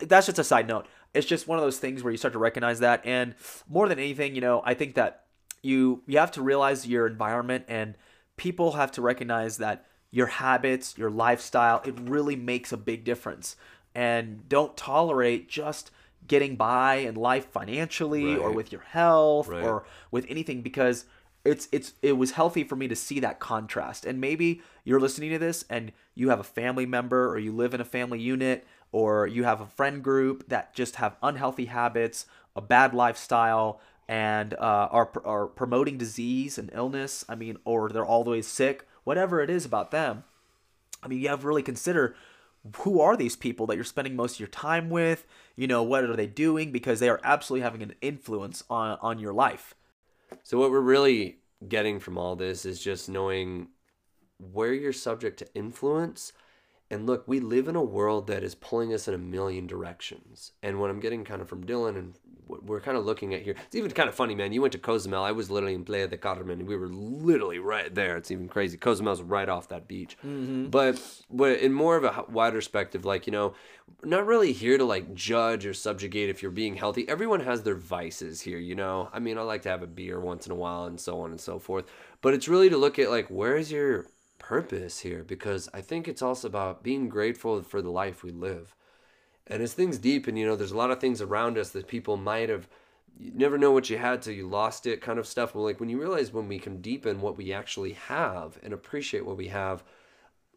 that's 0.00 0.26
just 0.26 0.38
a 0.38 0.44
side 0.44 0.66
note. 0.66 0.86
It's 1.14 1.26
just 1.26 1.48
one 1.48 1.58
of 1.58 1.64
those 1.64 1.78
things 1.78 2.02
where 2.02 2.10
you 2.10 2.18
start 2.18 2.32
to 2.32 2.38
recognize 2.38 2.80
that, 2.80 3.00
and 3.06 3.34
more 3.68 3.88
than 3.88 3.98
anything, 3.98 4.34
you 4.34 4.40
know, 4.40 4.62
I 4.64 4.74
think 4.74 4.94
that 4.96 5.24
you 5.62 6.02
you 6.06 6.18
have 6.18 6.30
to 6.32 6.42
realize 6.42 6.86
your 6.86 7.06
environment, 7.06 7.64
and 7.68 7.94
people 8.36 8.72
have 8.72 8.92
to 8.92 9.02
recognize 9.02 9.58
that 9.58 9.84
your 10.10 10.26
habits, 10.26 10.96
your 10.96 11.10
lifestyle, 11.10 11.82
it 11.84 11.98
really 12.00 12.36
makes 12.36 12.72
a 12.72 12.76
big 12.76 13.04
difference. 13.04 13.56
And 13.94 14.48
don't 14.48 14.76
tolerate 14.76 15.48
just 15.48 15.90
getting 16.26 16.56
by 16.56 16.96
in 16.96 17.14
life 17.14 17.46
financially 17.50 18.36
or 18.36 18.52
with 18.52 18.70
your 18.70 18.82
health 18.82 19.48
Right. 19.48 19.62
or 19.62 19.86
with 20.10 20.26
anything 20.28 20.62
because 20.62 21.06
it's 21.44 21.68
it's 21.72 21.94
it 22.02 22.12
was 22.12 22.32
healthy 22.32 22.64
for 22.64 22.76
me 22.76 22.88
to 22.88 22.96
see 22.96 23.20
that 23.20 23.38
contrast 23.38 24.04
and 24.04 24.20
maybe 24.20 24.60
you're 24.84 25.00
listening 25.00 25.30
to 25.30 25.38
this 25.38 25.64
and 25.70 25.92
you 26.14 26.28
have 26.28 26.40
a 26.40 26.44
family 26.44 26.84
member 26.84 27.28
or 27.28 27.38
you 27.38 27.52
live 27.52 27.72
in 27.72 27.80
a 27.80 27.84
family 27.84 28.20
unit 28.20 28.66
or 28.92 29.26
you 29.26 29.44
have 29.44 29.60
a 29.60 29.66
friend 29.66 30.02
group 30.02 30.46
that 30.48 30.74
just 30.74 30.96
have 30.96 31.16
unhealthy 31.22 31.66
habits 31.66 32.26
a 32.56 32.60
bad 32.60 32.92
lifestyle 32.92 33.80
and 34.08 34.54
uh, 34.54 34.88
are, 34.90 35.10
are 35.24 35.46
promoting 35.46 35.98
disease 35.98 36.58
and 36.58 36.70
illness 36.72 37.24
i 37.28 37.34
mean 37.34 37.58
or 37.64 37.90
they're 37.90 38.06
all 38.06 38.24
the 38.24 38.30
way 38.30 38.42
sick 38.42 38.86
whatever 39.04 39.40
it 39.40 39.50
is 39.50 39.64
about 39.64 39.90
them 39.90 40.24
I 41.02 41.08
mean, 41.08 41.20
you 41.20 41.28
have 41.28 41.40
to 41.40 41.46
really 41.46 41.62
consider 41.62 42.16
who 42.78 43.00
are 43.00 43.16
these 43.16 43.36
people 43.36 43.66
that 43.66 43.76
you're 43.76 43.84
spending 43.84 44.16
most 44.16 44.34
of 44.34 44.40
your 44.40 44.48
time 44.48 44.90
with? 44.90 45.26
You 45.56 45.66
know, 45.66 45.82
what 45.82 46.04
are 46.04 46.16
they 46.16 46.26
doing? 46.26 46.72
Because 46.72 47.00
they 47.00 47.08
are 47.08 47.20
absolutely 47.22 47.62
having 47.62 47.82
an 47.82 47.94
influence 48.00 48.64
on, 48.68 48.98
on 49.00 49.18
your 49.18 49.32
life. 49.32 49.74
So 50.42 50.58
what 50.58 50.70
we're 50.70 50.80
really 50.80 51.38
getting 51.66 52.00
from 52.00 52.18
all 52.18 52.36
this 52.36 52.64
is 52.64 52.80
just 52.80 53.08
knowing 53.08 53.68
where 54.38 54.72
you're 54.72 54.92
subject 54.92 55.38
to 55.38 55.54
influence. 55.54 56.32
And 56.90 57.06
look, 57.06 57.26
we 57.26 57.40
live 57.40 57.68
in 57.68 57.76
a 57.76 57.82
world 57.82 58.26
that 58.26 58.42
is 58.42 58.54
pulling 58.54 58.92
us 58.92 59.08
in 59.08 59.14
a 59.14 59.18
million 59.18 59.66
directions. 59.66 60.52
And 60.62 60.80
what 60.80 60.90
I'm 60.90 61.00
getting 61.00 61.24
kind 61.24 61.40
of 61.40 61.48
from 61.48 61.64
Dylon 61.64 61.96
and 61.96 62.14
we're 62.48 62.80
kind 62.80 62.96
of 62.96 63.04
looking 63.04 63.34
at 63.34 63.42
here, 63.42 63.54
it's 63.66 63.74
even 63.74 63.90
kind 63.90 64.08
of 64.08 64.14
funny, 64.14 64.34
man. 64.34 64.52
You 64.52 64.62
went 64.62 64.72
to 64.72 64.78
Cozumel. 64.78 65.24
I 65.24 65.32
was 65.32 65.50
literally 65.50 65.74
in 65.74 65.84
Playa 65.84 66.08
del 66.08 66.18
Carmen. 66.18 66.66
We 66.66 66.76
were 66.76 66.88
literally 66.88 67.58
right 67.58 67.94
there. 67.94 68.16
It's 68.16 68.30
even 68.30 68.48
crazy. 68.48 68.76
Cozumel's 68.76 69.22
right 69.22 69.48
off 69.48 69.68
that 69.68 69.88
beach. 69.88 70.16
Mm-hmm. 70.24 70.66
But, 70.66 71.02
but 71.30 71.58
in 71.58 71.72
more 71.72 71.96
of 71.96 72.04
a 72.04 72.24
wider 72.30 72.58
perspective, 72.58 73.04
like, 73.04 73.26
you 73.26 73.32
know, 73.32 73.54
not 74.02 74.26
really 74.26 74.52
here 74.52 74.76
to 74.76 74.84
like 74.84 75.14
judge 75.14 75.64
or 75.64 75.72
subjugate 75.72 76.28
if 76.28 76.42
you're 76.42 76.50
being 76.50 76.76
healthy. 76.76 77.08
Everyone 77.08 77.40
has 77.40 77.62
their 77.62 77.76
vices 77.76 78.40
here, 78.40 78.58
you 78.58 78.74
know? 78.74 79.08
I 79.12 79.18
mean, 79.18 79.38
I 79.38 79.42
like 79.42 79.62
to 79.62 79.68
have 79.68 79.82
a 79.82 79.86
beer 79.86 80.20
once 80.20 80.46
in 80.46 80.52
a 80.52 80.56
while 80.56 80.84
and 80.84 81.00
so 81.00 81.20
on 81.20 81.30
and 81.30 81.40
so 81.40 81.58
forth. 81.58 81.86
But 82.20 82.34
it's 82.34 82.48
really 82.48 82.68
to 82.68 82.76
look 82.76 82.98
at 82.98 83.10
like, 83.10 83.28
where 83.28 83.56
is 83.56 83.72
your 83.72 84.06
purpose 84.38 85.00
here? 85.00 85.24
Because 85.24 85.68
I 85.72 85.80
think 85.80 86.08
it's 86.08 86.22
also 86.22 86.48
about 86.48 86.82
being 86.82 87.08
grateful 87.08 87.62
for 87.62 87.80
the 87.80 87.90
life 87.90 88.22
we 88.22 88.30
live. 88.30 88.74
And 89.48 89.62
as 89.62 89.72
things 89.72 89.98
deepen, 89.98 90.36
you 90.36 90.46
know, 90.46 90.56
there's 90.56 90.72
a 90.72 90.76
lot 90.76 90.90
of 90.90 91.00
things 91.00 91.20
around 91.20 91.58
us 91.58 91.70
that 91.70 91.88
people 91.88 92.16
might 92.16 92.48
have 92.48 92.68
you 93.20 93.32
never 93.34 93.58
know 93.58 93.72
what 93.72 93.90
you 93.90 93.98
had 93.98 94.22
till 94.22 94.32
you 94.32 94.46
lost 94.46 94.86
it 94.86 95.00
kind 95.00 95.18
of 95.18 95.26
stuff. 95.26 95.52
But 95.52 95.60
like 95.60 95.80
when 95.80 95.88
you 95.88 96.00
realize 96.00 96.32
when 96.32 96.48
we 96.48 96.58
can 96.58 96.80
deepen 96.80 97.20
what 97.20 97.36
we 97.36 97.52
actually 97.52 97.94
have 97.94 98.58
and 98.62 98.72
appreciate 98.72 99.26
what 99.26 99.36
we 99.36 99.48
have, 99.48 99.82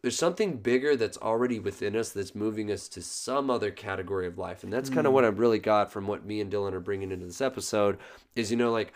there's 0.02 0.18
something 0.18 0.56
bigger 0.56 0.96
that's 0.96 1.18
already 1.18 1.58
within 1.58 1.96
us 1.96 2.10
that's 2.10 2.34
moving 2.34 2.70
us 2.70 2.88
to 2.88 3.02
some 3.02 3.50
other 3.50 3.70
category 3.70 4.26
of 4.26 4.38
life. 4.38 4.64
And 4.64 4.72
that's 4.72 4.90
kind 4.90 5.06
of 5.06 5.12
mm. 5.12 5.14
what 5.14 5.24
I've 5.24 5.38
really 5.38 5.60
got 5.60 5.92
from 5.92 6.06
what 6.06 6.24
me 6.24 6.40
and 6.40 6.52
Dylon 6.52 6.72
are 6.72 6.80
bringing 6.80 7.12
into 7.12 7.26
this 7.26 7.40
episode 7.40 7.98
is, 8.34 8.50
you 8.50 8.56
know, 8.56 8.72
like, 8.72 8.92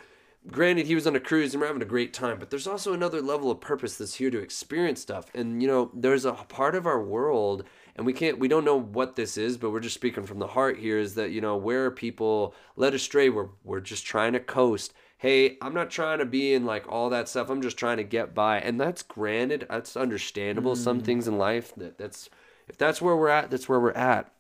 granted, 0.51 0.87
he 0.87 0.97
was 0.97 1.07
on 1.07 1.15
a 1.15 1.21
cruise 1.21 1.55
and 1.55 1.61
we're 1.61 1.69
having 1.69 1.83
a 1.83 1.87
great 1.87 2.13
time, 2.13 2.39
but 2.41 2.51
there's 2.51 2.67
also 2.67 2.93
another 2.93 3.23
level 3.23 3.53
of 3.53 3.61
purpose 3.61 3.97
that's 3.97 4.15
here 4.15 4.31
to 4.31 4.39
experience 4.39 5.01
stuff. 5.01 5.27
And, 5.33 5.63
you 5.63 5.69
know, 5.69 5.91
there's 5.95 6.25
a 6.25 6.33
part 6.33 6.75
of 6.75 6.87
our 6.87 7.03
world 7.03 7.65
and 7.97 8.07
we 8.07 8.13
can't 8.13 8.39
we 8.39 8.47
don't 8.47 8.65
know 8.65 8.79
what 8.79 9.17
this 9.17 9.37
is 9.37 9.57
but 9.57 9.71
we're 9.71 9.81
just 9.81 9.95
speaking 9.95 10.25
from 10.25 10.39
the 10.39 10.47
heart 10.47 10.79
here 10.79 10.99
is 10.99 11.15
that 11.15 11.31
you 11.31 11.41
know 11.41 11.57
where 11.57 11.87
are 11.87 11.91
people 11.91 12.55
led 12.77 12.95
astray? 12.95 13.29
We're, 13.29 13.49
we're 13.65 13.81
just 13.81 14.07
trying 14.07 14.35
to 14.35 14.41
coast. 14.41 14.93
Hey 15.19 15.57
i'm 15.63 15.75
not 15.75 15.91
trying 15.91 16.19
to 16.19 16.27
be 16.27 16.53
in 16.55 16.65
like 16.65 16.91
all 16.91 17.11
that 17.11 17.29
stuff. 17.29 17.51
I'm 17.51 17.63
just 17.63 17.79
trying 17.79 17.97
to 17.97 18.05
get 18.05 18.35
by. 18.35 18.59
And 18.61 18.81
that's 18.81 19.03
granted. 19.03 19.67
That's 19.69 19.97
understandable. 19.97 20.77
Some 20.77 21.01
mm. 21.01 21.05
things 21.05 21.27
in 21.27 21.39
life 21.39 21.75
that 21.77 21.99
that's 21.99 22.31
if 22.69 22.77
that's 22.77 23.03
where 23.03 23.17
we're 23.17 23.29
at 23.29 23.51
that's 23.51 23.69
where 23.69 23.81
we're 23.81 23.93
at. 23.93 24.31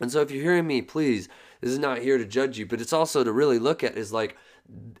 And 0.00 0.12
so 0.12 0.20
if 0.20 0.30
you're 0.30 0.44
hearing 0.44 0.66
me 0.66 0.82
please 0.82 1.28
this 1.60 1.72
is 1.72 1.78
not 1.78 1.98
here 1.98 2.18
to 2.18 2.26
judge 2.26 2.58
you 2.58 2.66
but 2.66 2.80
it's 2.80 2.92
also 2.92 3.24
to 3.24 3.32
really 3.32 3.58
look 3.58 3.82
at 3.82 3.96
is 3.96 4.12
like 4.12 4.36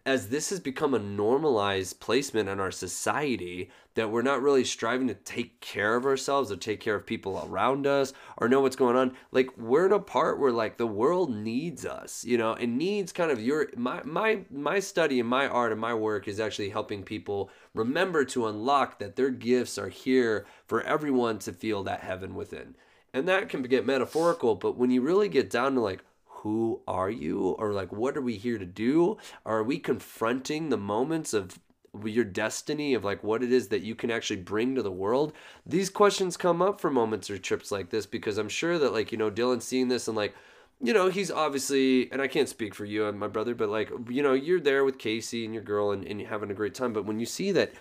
as 0.06 0.28
this 0.28 0.48
has 0.50 0.60
become 0.60 0.94
a 0.94 0.98
normalized 0.98 2.00
placement 2.00 2.48
in 2.48 2.58
our 2.58 2.70
society 2.70 3.70
that 3.94 4.10
we're 4.10 4.22
not 4.22 4.40
really 4.40 4.64
striving 4.64 5.08
to 5.08 5.14
take 5.14 5.60
care 5.60 5.96
of 5.96 6.06
ourselves 6.06 6.50
or 6.50 6.56
take 6.56 6.80
care 6.80 6.94
of 6.94 7.04
people 7.04 7.44
around 7.46 7.86
us 7.86 8.12
or 8.38 8.48
know 8.48 8.60
what's 8.60 8.76
going 8.76 8.96
on. 8.96 9.14
Like 9.32 9.56
we're 9.58 9.86
in 9.86 9.92
a 9.92 9.98
part 9.98 10.38
where 10.38 10.52
like 10.52 10.78
the 10.78 10.86
world 10.86 11.34
needs 11.34 11.84
us 11.84 12.24
you 12.24 12.38
know? 12.38 12.54
And 12.54 12.78
needs 12.78 13.12
kind 13.12 13.30
of 13.30 13.42
your 13.42 13.68
my 13.76 14.02
my 14.04 14.40
my 14.50 14.80
study 14.80 15.20
and 15.20 15.28
my 15.28 15.46
art 15.46 15.72
and 15.72 15.80
my 15.80 15.94
work 15.94 16.28
is 16.28 16.40
actually 16.40 16.70
helping 16.70 17.02
people 17.02 17.50
remember 17.74 18.24
to 18.26 18.46
unlock 18.46 18.98
that 18.98 19.16
their 19.16 19.30
gifts 19.30 19.78
are 19.78 19.88
here 19.88 20.46
for 20.66 20.82
everyone 20.82 21.38
to 21.40 21.52
feel 21.52 21.82
that 21.84 22.00
heaven 22.00 22.34
within. 22.34 22.76
And 23.12 23.26
that 23.28 23.48
can 23.48 23.62
get 23.62 23.86
metaphorical 23.86 24.54
but 24.54 24.76
when 24.76 24.90
you 24.90 25.02
really 25.02 25.28
get 25.28 25.50
down 25.50 25.74
to 25.74 25.80
like 25.80 26.04
who 26.38 26.80
are 26.86 27.10
you 27.10 27.40
or 27.58 27.72
like 27.72 27.92
what 27.92 28.16
are 28.16 28.22
we 28.22 28.36
here 28.36 28.58
to 28.58 28.66
do? 28.66 29.16
Are 29.44 29.62
we 29.62 29.78
confronting 29.78 30.68
the 30.68 30.76
moments 30.76 31.32
of 31.34 31.58
your 32.04 32.24
destiny 32.24 32.94
of 32.94 33.04
like 33.04 33.24
what 33.24 33.42
it 33.42 33.50
is 33.50 33.68
that 33.68 33.82
you 33.82 33.94
can 33.94 34.10
actually 34.10 34.36
bring 34.36 34.74
to 34.74 34.82
the 34.82 34.90
world? 34.90 35.32
These 35.66 35.90
questions 35.90 36.36
come 36.36 36.62
up 36.62 36.80
for 36.80 36.90
moments 36.90 37.30
or 37.30 37.38
trips 37.38 37.72
like 37.72 37.90
this 37.90 38.06
because 38.06 38.38
i'm 38.38 38.48
sure 38.48 38.78
that 38.78 38.92
like 38.92 39.10
you 39.10 39.18
know 39.18 39.30
dylon's 39.30 39.64
seeing 39.64 39.88
this 39.88 40.06
and 40.06 40.16
like 40.16 40.34
you 40.80 40.92
know 40.92 41.08
he's 41.08 41.30
obviously 41.30 42.10
and 42.12 42.22
i 42.22 42.28
can't 42.28 42.48
speak 42.48 42.74
for 42.74 42.84
you 42.84 43.06
and 43.06 43.18
my 43.18 43.26
brother 43.26 43.54
but 43.54 43.68
like 43.68 43.90
you 44.08 44.22
know 44.22 44.32
you're 44.32 44.60
there 44.60 44.84
with 44.84 44.98
casey 44.98 45.44
and 45.44 45.52
your 45.54 45.62
girl 45.62 45.90
and, 45.90 46.04
and 46.06 46.20
you're 46.20 46.30
having 46.30 46.50
a 46.50 46.54
great 46.54 46.74
time 46.74 46.92
but 46.92 47.04
when 47.04 47.18
you 47.18 47.26
see 47.26 47.52
that 47.52 47.72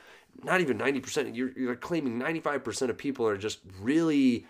not 0.44 0.62
even 0.62 0.78
90% 0.78 1.36
you're, 1.36 1.52
you're 1.58 1.76
claiming 1.76 2.20
95% 2.20 2.90
of 2.90 2.98
people 2.98 3.28
are 3.28 3.38
just 3.38 3.60
really 3.80 4.46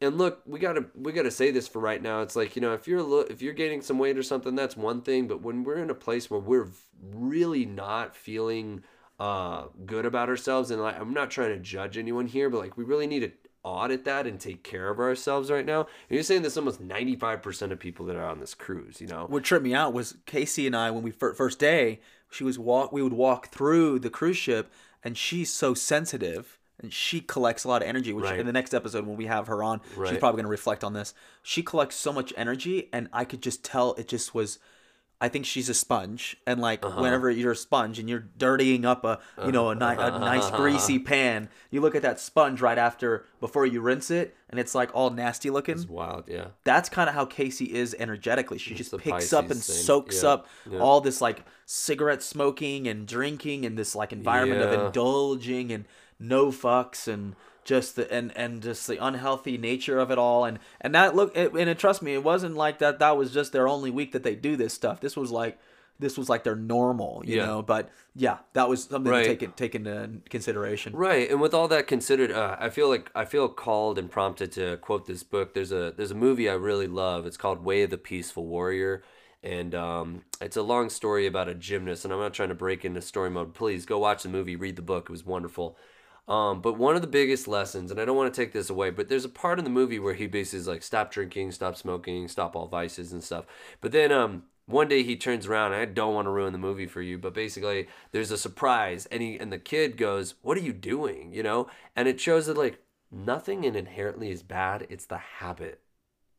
and 0.00 0.18
look, 0.18 0.42
we 0.46 0.58
gotta 0.58 0.86
we 0.94 1.12
gotta 1.12 1.30
say 1.30 1.50
this 1.50 1.68
for 1.68 1.80
right 1.80 2.02
now. 2.02 2.22
It's 2.22 2.36
like 2.36 2.56
you 2.56 2.62
know, 2.62 2.72
if 2.74 2.86
you're 2.86 3.26
if 3.30 3.42
you're 3.42 3.54
gaining 3.54 3.82
some 3.82 3.98
weight 3.98 4.18
or 4.18 4.22
something, 4.22 4.54
that's 4.54 4.76
one 4.76 5.02
thing. 5.02 5.26
But 5.26 5.42
when 5.42 5.64
we're 5.64 5.82
in 5.82 5.90
a 5.90 5.94
place 5.94 6.30
where 6.30 6.40
we're 6.40 6.68
really 7.02 7.64
not 7.64 8.14
feeling 8.14 8.82
uh, 9.18 9.66
good 9.86 10.06
about 10.06 10.28
ourselves, 10.28 10.70
and 10.70 10.80
like, 10.80 10.98
I'm 11.00 11.12
not 11.14 11.30
trying 11.30 11.50
to 11.50 11.58
judge 11.58 11.98
anyone 11.98 12.26
here, 12.26 12.48
but 12.50 12.58
like 12.58 12.76
we 12.76 12.84
really 12.84 13.06
need 13.06 13.20
to 13.20 13.32
audit 13.64 14.04
that 14.04 14.26
and 14.26 14.40
take 14.40 14.62
care 14.62 14.88
of 14.88 14.98
ourselves 14.98 15.50
right 15.50 15.66
now. 15.66 15.80
And 15.80 16.16
you're 16.16 16.22
saying 16.22 16.42
this 16.42 16.56
almost 16.56 16.86
95% 16.86 17.72
of 17.72 17.78
people 17.78 18.06
that 18.06 18.16
are 18.16 18.24
on 18.24 18.40
this 18.40 18.54
cruise, 18.54 19.00
you 19.00 19.06
know, 19.06 19.26
What 19.28 19.44
tripped 19.44 19.64
me 19.64 19.74
out 19.74 19.92
was 19.92 20.16
Casey 20.26 20.66
and 20.66 20.76
I 20.76 20.90
when 20.90 21.02
we 21.02 21.10
fir- 21.10 21.34
first 21.34 21.58
day, 21.58 22.00
she 22.30 22.44
was 22.44 22.58
walk. 22.58 22.92
We 22.92 23.02
would 23.02 23.12
walk 23.12 23.48
through 23.48 24.00
the 24.00 24.10
cruise 24.10 24.36
ship, 24.36 24.70
and 25.02 25.16
she's 25.16 25.50
so 25.52 25.74
sensitive, 25.74 26.57
and 26.80 26.92
she 26.92 27.20
collects 27.20 27.64
a 27.64 27.68
lot 27.68 27.82
of 27.82 27.88
energy. 27.88 28.12
Which 28.12 28.24
Right. 28.24 28.38
in 28.40 28.46
the 28.46 28.52
next 28.52 28.72
episode 28.74 29.06
when 29.06 29.16
we 29.16 29.26
have 29.26 29.46
her 29.48 29.62
on, 29.62 29.80
she's 30.06 30.18
probably 30.18 30.38
going 30.38 30.44
to 30.44 30.48
reflect 30.50 30.84
on 30.84 30.92
this. 30.92 31.14
She 31.42 31.62
collects 31.62 31.96
so 31.96 32.12
much 32.12 32.32
energy, 32.36 32.88
and 32.92 33.08
I 33.12 33.24
could 33.24 33.42
just 33.42 33.64
tell 33.64 33.94
it 33.94 34.08
just 34.08 34.34
was. 34.34 34.58
I 35.20 35.28
think 35.28 35.46
she's 35.46 35.68
a 35.68 35.74
sponge, 35.74 36.36
and 36.46 36.60
like 36.60 36.84
Uh-huh. 36.86 37.02
whenever 37.02 37.28
you're 37.28 37.50
a 37.50 37.56
sponge 37.56 37.98
and 37.98 38.08
you're 38.08 38.28
dirtying 38.38 38.84
up 38.84 39.04
a 39.04 39.18
you 39.44 39.50
know 39.50 39.70
a, 39.70 39.74
ni- 39.74 39.80
a 39.80 40.16
nice 40.16 40.48
greasy 40.50 40.96
pan, 41.10 41.48
you 41.72 41.80
look 41.80 41.96
at 41.96 42.02
that 42.02 42.20
sponge 42.20 42.60
right 42.60 42.78
after 42.78 43.24
before 43.40 43.66
you 43.66 43.80
rinse 43.80 44.12
it, 44.12 44.36
and 44.48 44.60
it's 44.60 44.76
like 44.76 44.90
all 44.94 45.10
nasty 45.10 45.50
looking 45.50 45.74
it's 45.74 45.88
wild, 45.88 46.28
yeah. 46.28 46.44
that's 46.62 46.88
kind 46.88 47.08
of 47.08 47.16
how 47.16 47.24
Casey 47.24 47.64
is 47.74 47.96
energetically. 47.98 48.58
She 48.58 48.76
just 48.76 48.92
the 48.92 48.98
picks 48.98 49.32
up 49.32 49.46
and 49.50 49.54
thing. 49.60 49.74
soaks 49.74 50.22
Yeah, 50.22 50.28
up 50.28 50.46
yeah. 50.70 50.78
all 50.78 51.00
this 51.00 51.20
like 51.20 51.44
cigarette 51.66 52.22
smoking 52.22 52.86
and 52.86 53.04
drinking 53.04 53.66
and 53.66 53.76
this 53.76 53.96
like 53.96 54.12
environment 54.12 54.62
of 54.62 54.86
indulging 54.86 55.72
and 55.72 55.84
no 56.18 56.46
fucks 56.48 57.06
and 57.08 57.34
just 57.64 57.96
the 57.96 58.10
and 58.12 58.34
and 58.36 58.62
just 58.62 58.86
the 58.86 58.96
unhealthy 59.04 59.58
nature 59.58 59.98
of 59.98 60.10
it 60.10 60.18
all 60.18 60.44
and 60.44 60.58
and 60.80 60.94
that 60.94 61.14
look 61.14 61.36
it, 61.36 61.52
and 61.52 61.68
it, 61.68 61.78
trust 61.78 62.00
me 62.02 62.14
it 62.14 62.24
wasn't 62.24 62.56
like 62.56 62.78
that 62.78 62.98
that 62.98 63.16
was 63.16 63.30
just 63.32 63.52
their 63.52 63.68
only 63.68 63.90
week 63.90 64.12
that 64.12 64.22
they 64.22 64.34
do 64.34 64.56
this 64.56 64.72
stuff 64.72 65.00
this 65.00 65.16
was 65.16 65.30
like 65.30 65.58
this 66.00 66.16
was 66.16 66.28
like 66.28 66.44
their 66.44 66.56
normal 66.56 67.22
you 67.26 67.36
Yeah. 67.36 67.46
know 67.46 67.62
but 67.62 67.90
yeah 68.14 68.38
that 68.54 68.68
was 68.68 68.84
something 68.84 69.12
Right. 69.12 69.24
to 69.24 69.28
take 69.28 69.42
it 69.42 69.56
take 69.56 69.74
into 69.74 70.20
consideration 70.30 70.94
Right, 70.96 71.30
and 71.30 71.40
with 71.40 71.52
all 71.52 71.68
that 71.68 71.86
considered, 71.86 72.30
uh, 72.32 72.56
I 72.58 72.70
feel 72.70 72.88
like 72.88 73.10
I 73.14 73.24
feel 73.26 73.48
called 73.48 73.98
and 73.98 74.10
prompted 74.10 74.50
to 74.52 74.76
quote 74.78 75.06
this 75.06 75.22
book. 75.22 75.52
There's 75.54 75.72
a 75.72 75.92
there's 75.96 76.10
a 76.10 76.14
movie 76.16 76.48
I 76.48 76.54
really 76.54 76.86
love. 76.86 77.26
It's 77.26 77.36
called 77.36 77.64
Way 77.64 77.82
of 77.82 77.90
the 77.90 77.98
Peaceful 77.98 78.46
Warrior, 78.46 79.02
and 79.42 79.74
um, 79.74 80.22
it's 80.40 80.56
a 80.56 80.62
long 80.62 80.88
story 80.88 81.26
about 81.26 81.48
a 81.48 81.54
gymnast. 81.54 82.04
And 82.04 82.14
I'm 82.14 82.20
not 82.20 82.32
trying 82.32 82.48
to 82.48 82.54
break 82.54 82.84
into 82.84 83.02
story 83.02 83.28
mode. 83.30 83.52
Please 83.54 83.84
go 83.84 83.98
watch 83.98 84.22
the 84.22 84.28
movie, 84.28 84.56
read 84.56 84.76
the 84.76 84.82
book. 84.82 85.04
It 85.08 85.12
was 85.12 85.26
wonderful. 85.26 85.76
Um, 86.28 86.60
but 86.60 86.76
one 86.76 86.94
of 86.94 87.00
the 87.00 87.08
biggest 87.08 87.48
lessons, 87.48 87.90
and 87.90 87.98
I 87.98 88.04
don't 88.04 88.16
want 88.16 88.32
to 88.32 88.40
take 88.40 88.52
this 88.52 88.68
away, 88.68 88.90
but 88.90 89.08
there's 89.08 89.24
a 89.24 89.30
part 89.30 89.58
in 89.58 89.64
the 89.64 89.70
movie 89.70 89.98
where 89.98 90.12
he 90.12 90.26
basically 90.26 90.58
is 90.60 90.68
like, 90.68 90.82
stop 90.82 91.10
drinking, 91.10 91.52
stop 91.52 91.74
smoking, 91.74 92.28
stop 92.28 92.54
all 92.54 92.68
vices 92.68 93.12
and 93.12 93.24
stuff. 93.24 93.46
But 93.80 93.92
then 93.92 94.12
um, 94.12 94.42
one 94.66 94.88
day 94.88 95.02
he 95.02 95.16
turns 95.16 95.46
around, 95.46 95.72
I 95.72 95.86
don't 95.86 96.14
want 96.14 96.26
to 96.26 96.30
ruin 96.30 96.52
the 96.52 96.58
movie 96.58 96.86
for 96.86 97.00
you, 97.00 97.16
but 97.16 97.32
basically 97.32 97.88
there's 98.12 98.30
a 98.30 98.36
surprise, 98.36 99.06
and 99.06 99.22
he 99.22 99.38
and 99.38 99.50
the 99.50 99.58
kid 99.58 99.96
goes, 99.96 100.34
"What 100.42 100.58
are 100.58 100.62
you 100.62 100.74
doing?" 100.74 101.32
You 101.32 101.42
know, 101.42 101.68
and 101.96 102.06
it 102.06 102.20
shows 102.20 102.46
that 102.46 102.58
like 102.58 102.78
nothing 103.10 103.64
in 103.64 103.74
inherently 103.74 104.30
is 104.30 104.42
bad. 104.42 104.86
It's 104.90 105.06
the 105.06 105.16
habit 105.16 105.80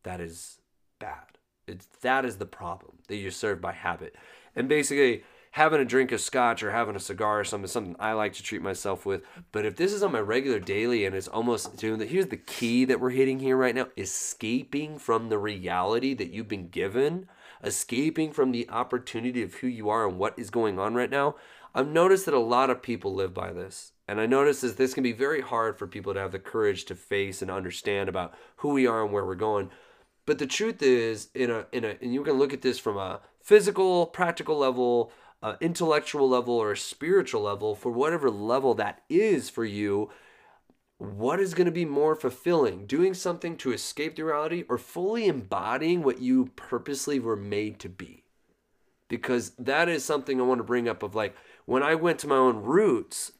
that 0.03 0.21
is 0.21 0.59
bad. 0.99 1.39
It's 1.67 1.87
that 2.01 2.25
is 2.25 2.37
the 2.37 2.45
problem 2.45 2.97
that 3.07 3.15
you're 3.15 3.31
served 3.31 3.61
by 3.61 3.73
habit, 3.73 4.15
and 4.55 4.69
basically 4.69 5.23
having 5.59 5.81
a 5.81 5.85
drink 5.85 6.13
of 6.13 6.21
scotch 6.21 6.63
or 6.63 6.71
having 6.71 6.95
a 6.95 7.01
cigar 7.01 7.41
or 7.41 7.43
something 7.43 7.67
something 7.67 7.95
I 7.99 8.13
like 8.13 8.31
to 8.35 8.43
treat 8.43 8.61
myself 8.61 9.05
with. 9.05 9.23
But 9.51 9.65
if 9.65 9.75
this 9.75 9.91
is 9.91 10.01
on 10.01 10.13
my 10.13 10.21
regular 10.21 10.57
daily 10.57 11.03
and 11.05 11.13
it's 11.13 11.27
almost 11.27 11.75
doing 11.75 11.99
the 11.99 12.05
here's 12.05 12.27
the 12.27 12.37
key 12.37 12.85
that 12.85 13.01
we're 13.01 13.09
hitting 13.09 13.39
here 13.39 13.57
right 13.57 13.75
now: 13.75 13.87
escaping 13.97 14.97
from 14.97 15.27
the 15.27 15.37
reality 15.37 16.13
that 16.13 16.31
you've 16.31 16.47
been 16.47 16.69
given, 16.69 17.27
escaping 17.61 18.31
from 18.31 18.53
the 18.53 18.69
opportunity 18.69 19.43
of 19.43 19.55
who 19.55 19.67
you 19.67 19.89
are 19.89 20.07
and 20.07 20.17
what 20.17 20.39
is 20.39 20.49
going 20.49 20.79
on 20.79 20.95
right 20.95 21.09
now. 21.09 21.35
I've 21.75 21.89
noticed 21.89 22.23
that 22.25 22.33
a 22.33 22.39
lot 22.39 22.69
of 22.69 22.81
people 22.81 23.13
live 23.13 23.33
by 23.33 23.51
this. 23.51 23.91
And 24.07 24.21
I 24.21 24.27
noticed 24.27 24.61
that 24.61 24.77
this 24.77 24.93
can 24.93 25.03
be 25.03 25.11
very 25.11 25.41
hard 25.41 25.77
for 25.77 25.87
people 25.87 26.13
to 26.13 26.21
have 26.21 26.31
the 26.31 26.39
courage 26.39 26.85
to 26.85 26.95
face 26.95 27.41
and 27.41 27.51
understand 27.51 28.07
about 28.07 28.33
who 28.55 28.69
we 28.69 28.87
are 28.87 29.03
and 29.03 29.11
where 29.11 29.25
we're 29.25 29.35
going. 29.35 29.69
But 30.25 30.39
the 30.39 30.47
truth 30.47 30.81
is, 30.81 31.27
in 31.35 31.51
a 31.51 31.65
in 31.73 31.83
a, 31.83 31.97
and 32.01 32.13
you 32.13 32.23
can 32.23 32.39
look 32.39 32.53
at 32.53 32.61
this 32.61 32.79
from 32.79 32.97
a 32.97 33.19
physical, 33.41 34.05
practical 34.05 34.57
level, 34.57 35.11
uh, 35.41 35.55
intellectual 35.61 36.27
level, 36.29 36.55
or 36.55 36.71
a 36.71 36.77
spiritual 36.77 37.41
level, 37.41 37.75
for 37.75 37.91
whatever 37.91 38.29
level 38.29 38.73
that 38.75 39.01
is 39.09 39.49
for 39.49 39.65
you. 39.65 40.09
What 40.97 41.39
is 41.39 41.53
going 41.53 41.65
to 41.65 41.71
be 41.71 41.85
more 41.85 42.15
fulfilling? 42.15 42.85
Doing 42.85 43.13
something 43.13 43.55
to 43.57 43.71
escape 43.71 44.15
the 44.15 44.23
reality, 44.23 44.65
or 44.67 44.77
fully 44.77 45.27
embodying 45.27 46.03
what 46.03 46.19
you 46.19 46.51
purposely 46.55 47.19
were 47.19 47.37
made 47.37 47.79
to 47.79 47.89
be? 47.89 48.23
Because 49.07 49.51
that 49.51 49.87
is 49.87 50.03
something 50.03 50.39
I 50.39 50.43
want 50.43 50.59
to 50.59 50.65
bring 50.65 50.89
up. 50.89 51.03
Of 51.03 51.15
like 51.15 51.35
when 51.65 51.83
I 51.83 51.95
went 51.95 52.19
to 52.19 52.27
my 52.27 52.35
own 52.35 52.57
roots, 52.57 53.31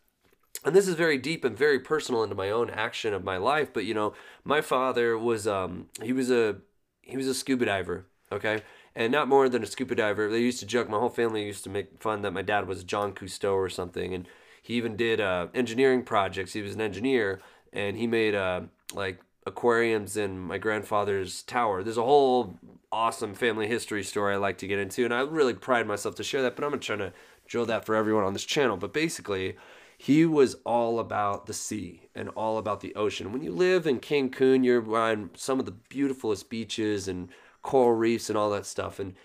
and 0.64 0.76
this 0.76 0.88
is 0.88 0.96
very 0.96 1.18
deep 1.18 1.44
and 1.44 1.58
very 1.58 1.80
personal 1.80 2.24
into 2.24 2.36
my 2.36 2.50
own 2.50 2.70
action 2.70 3.14
of 3.14 3.24
my 3.24 3.38
life 3.38 3.72
but 3.74 3.86
you 3.86 3.94
know 3.94 4.14
my 4.44 4.62
father 4.62 5.18
was 5.18 5.48
um 5.48 5.88
he 6.02 6.14
was 6.14 6.30
a 6.30 6.58
he 7.02 7.18
was 7.18 7.28
a 7.28 7.34
scuba 7.34 7.66
diver 7.66 8.06
okay 8.32 8.62
and 9.00 9.12
not 9.12 9.28
more 9.28 9.50
than 9.50 9.64
a 9.64 9.66
scuba 9.66 9.96
diver. 9.96 10.30
They 10.30 10.42
used 10.42 10.60
to 10.60 10.68
joke 10.68 10.90
my 10.90 11.00
whole 11.00 11.10
family 11.10 11.46
used 11.46 11.64
to 11.64 11.70
make 11.72 12.00
fun 12.00 12.22
that 12.22 12.32
my 12.32 12.44
dad 12.44 12.68
was 12.68 12.84
john 12.84 13.14
cousteau 13.14 13.54
or 13.54 13.70
something 13.70 14.14
and 14.14 14.28
he 14.62 14.76
even 14.76 14.96
did 14.96 15.20
uh, 15.20 15.48
engineering 15.56 16.04
projects. 16.04 16.54
He 16.54 16.62
was 16.62 16.76
an 16.76 16.82
engineer 16.82 17.42
and 17.74 17.98
he 17.98 18.06
made 18.06 18.36
uh, 18.36 18.62
like 18.94 19.20
aquariums 19.48 20.18
in 20.18 20.38
my 20.38 20.60
grandfather's 20.60 21.42
tower. 21.44 21.82
There's 21.82 21.98
a 21.98 22.04
whole 22.04 22.54
awesome 22.92 23.36
family 23.36 23.68
history 23.68 24.04
story 24.04 24.34
i 24.34 24.38
like 24.38 24.58
to 24.58 24.66
get 24.66 24.80
into 24.80 25.06
and 25.06 25.14
i 25.14 25.20
really 25.20 25.54
pride 25.54 25.86
myself 25.86 26.16
to 26.16 26.24
share 26.24 26.42
that 26.42 26.56
but 26.56 26.66
i'm 26.66 26.72
not 26.72 26.82
trying 26.82 26.98
to 26.98 27.14
drill 27.50 27.66
that 27.66 27.86
for 27.86 27.96
everyone 27.96 28.24
on 28.24 28.34
this 28.34 28.46
channel. 28.46 28.78
But 28.78 28.94
basically 28.94 29.58
he 29.98 30.26
was 30.26 30.56
all 30.66 31.00
about 31.00 31.48
the 31.48 31.54
sea 31.54 32.04
and 32.16 32.30
all 32.30 32.58
about 32.58 32.80
the 32.80 32.96
ocean. 32.96 33.34
When 33.34 33.44
you 33.44 33.52
live 33.52 33.86
in 33.86 34.00
Cancun, 34.00 34.64
you're 34.64 34.96
on 34.96 35.32
some 35.36 35.60
of 35.60 35.66
the 35.66 35.74
beautifulest 35.74 36.50
beaches 36.50 37.10
and 37.10 37.28
coral 37.62 37.98
reefs 37.98 38.30
and 38.30 38.38
all 38.38 38.50
that 38.52 38.66
stuff. 38.66 39.00
And 39.00 39.16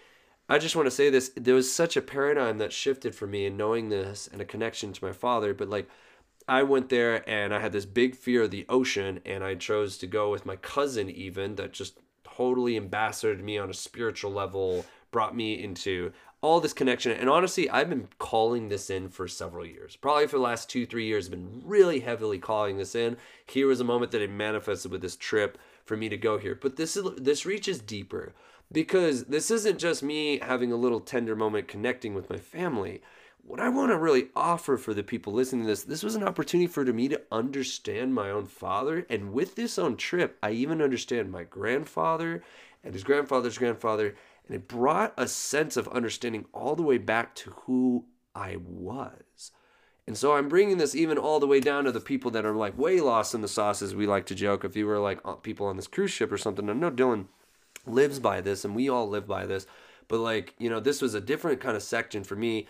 I 0.48 0.58
just 0.58 0.76
want 0.76 0.86
to 0.86 0.90
say 0.90 1.10
this 1.10 1.30
there 1.36 1.54
was 1.54 1.72
such 1.72 1.96
a 1.96 2.02
paradigm 2.02 2.58
that 2.58 2.72
shifted 2.72 3.14
for 3.14 3.26
me 3.26 3.46
in 3.46 3.56
knowing 3.56 3.88
this 3.88 4.28
and 4.30 4.40
a 4.40 4.44
connection 4.44 4.92
to 4.92 5.04
my 5.04 5.12
father. 5.12 5.54
But 5.54 5.70
like, 5.70 5.88
I 6.46 6.62
went 6.62 6.90
there 6.90 7.28
and 7.28 7.54
I 7.54 7.60
had 7.60 7.72
this 7.72 7.86
big 7.86 8.14
fear 8.16 8.42
of 8.42 8.50
the 8.50 8.66
ocean, 8.68 9.20
and 9.24 9.42
I 9.42 9.54
chose 9.54 9.96
to 9.98 10.06
go 10.06 10.30
with 10.30 10.44
my 10.44 10.56
cousin, 10.56 11.08
even 11.08 11.54
that 11.54 11.72
just 11.72 11.98
totally 12.24 12.76
ambassaded 12.76 13.42
me 13.42 13.56
on 13.56 13.70
a 13.70 13.74
spiritual 13.74 14.30
level, 14.30 14.84
brought 15.10 15.34
me 15.34 15.62
into 15.62 16.12
all 16.42 16.60
this 16.60 16.74
connection. 16.74 17.12
And 17.12 17.30
honestly, 17.30 17.70
I've 17.70 17.88
been 17.88 18.08
calling 18.18 18.68
this 18.68 18.90
in 18.90 19.08
for 19.08 19.26
several 19.26 19.64
years. 19.64 19.96
Probably 19.96 20.26
for 20.26 20.36
the 20.36 20.42
last 20.42 20.68
two, 20.68 20.84
three 20.84 21.06
years, 21.06 21.26
I've 21.26 21.30
been 21.30 21.62
really 21.64 22.00
heavily 22.00 22.38
calling 22.38 22.76
this 22.76 22.94
in. 22.94 23.16
Here 23.46 23.66
was 23.66 23.80
a 23.80 23.84
moment 23.84 24.12
that 24.12 24.20
it 24.20 24.30
manifested 24.30 24.90
with 24.90 25.00
this 25.00 25.16
trip 25.16 25.56
for 25.84 25.96
me 25.96 26.08
to 26.08 26.16
go 26.16 26.38
here. 26.38 26.58
But 26.60 26.76
this 26.76 26.96
is 26.96 27.04
this 27.16 27.46
reaches 27.46 27.80
deeper 27.80 28.34
because 28.72 29.24
this 29.24 29.50
isn't 29.50 29.78
just 29.78 30.02
me 30.02 30.38
having 30.40 30.72
a 30.72 30.76
little 30.76 31.00
tender 31.00 31.36
moment 31.36 31.68
connecting 31.68 32.14
with 32.14 32.30
my 32.30 32.38
family. 32.38 33.02
What 33.46 33.60
I 33.60 33.68
want 33.68 33.90
to 33.90 33.98
really 33.98 34.28
offer 34.34 34.78
for 34.78 34.94
the 34.94 35.02
people 35.02 35.34
listening 35.34 35.62
to 35.62 35.68
this, 35.68 35.84
this 35.84 36.02
was 36.02 36.14
an 36.14 36.24
opportunity 36.24 36.66
for 36.66 36.82
me 36.84 37.08
to 37.08 37.20
understand 37.30 38.14
my 38.14 38.30
own 38.30 38.46
father. 38.46 39.06
And 39.10 39.34
with 39.34 39.54
this 39.54 39.78
own 39.78 39.96
trip, 39.96 40.38
I 40.42 40.52
even 40.52 40.80
understand 40.80 41.30
my 41.30 41.44
grandfather 41.44 42.42
and 42.82 42.94
his 42.94 43.04
grandfather's 43.04 43.58
grandfather. 43.58 44.16
And 44.46 44.56
it 44.56 44.66
brought 44.66 45.12
a 45.18 45.28
sense 45.28 45.76
of 45.76 45.88
understanding 45.88 46.46
all 46.54 46.74
the 46.74 46.82
way 46.82 46.96
back 46.96 47.34
to 47.36 47.50
who 47.50 48.06
I 48.34 48.56
was. 48.56 49.50
And 50.06 50.16
so 50.18 50.34
I'm 50.34 50.48
bringing 50.48 50.78
this 50.78 50.94
even 50.94 51.16
all 51.16 51.40
the 51.40 51.46
way 51.46 51.60
down 51.60 51.84
to 51.84 51.92
the 51.92 52.00
people 52.00 52.30
that 52.32 52.44
are 52.44 52.54
like 52.54 52.76
way 52.76 53.00
lost 53.00 53.34
in 53.34 53.40
the 53.40 53.48
sauce, 53.48 53.80
as 53.80 53.94
we 53.94 54.06
like 54.06 54.26
to 54.26 54.34
joke. 54.34 54.64
If 54.64 54.76
you 54.76 54.86
were 54.86 54.98
like 54.98 55.20
people 55.42 55.66
on 55.66 55.76
this 55.76 55.86
cruise 55.86 56.10
ship 56.10 56.30
or 56.30 56.38
something, 56.38 56.68
I 56.68 56.74
know 56.74 56.90
Dylon 56.90 57.26
lives 57.86 58.18
by 58.18 58.40
this 58.40 58.64
and 58.64 58.74
we 58.74 58.88
all 58.88 59.08
live 59.08 59.26
by 59.26 59.46
this. 59.46 59.66
But 60.08 60.20
like, 60.20 60.54
you 60.58 60.68
know, 60.68 60.80
this 60.80 61.00
was 61.00 61.14
a 61.14 61.20
different 61.20 61.60
kind 61.60 61.76
of 61.76 61.82
section 61.82 62.24
for 62.24 62.36
me. 62.36 62.68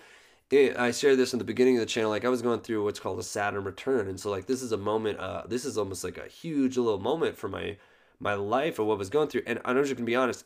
It, 0.51 0.79
I 0.79 0.93
shared 0.93 1.19
this 1.19 1.33
in 1.33 1.41
the 1.41 1.45
beginning 1.45 1.77
of 1.77 1.81
the 1.81 1.87
channel. 1.87 2.11
Like 2.11 2.25
I 2.25 2.29
was 2.29 2.43
going 2.43 2.61
through 2.61 2.85
what's 2.85 3.01
called 3.01 3.19
a 3.19 3.25
Saturn 3.25 3.65
return. 3.65 4.07
And 4.07 4.21
so 4.21 4.31
like, 4.31 4.47
this 4.47 4.63
is 4.63 4.71
a 4.71 4.77
moment, 4.77 5.19
uh, 5.19 5.43
this 5.49 5.65
is 5.65 5.77
almost 5.77 6.05
like 6.05 6.19
a 6.19 6.29
huge 6.29 6.77
little 6.77 7.01
moment 7.01 7.37
for 7.37 7.49
my, 7.49 7.77
my 8.21 8.35
life 8.35 8.79
of 8.79 8.87
what 8.87 8.99
was 8.99 9.11
going 9.11 9.29
through. 9.29 9.43
And 9.47 9.61
I'm 9.65 9.77
just 9.83 9.97
gonna 9.97 10.05
be 10.05 10.15
honest, 10.15 10.45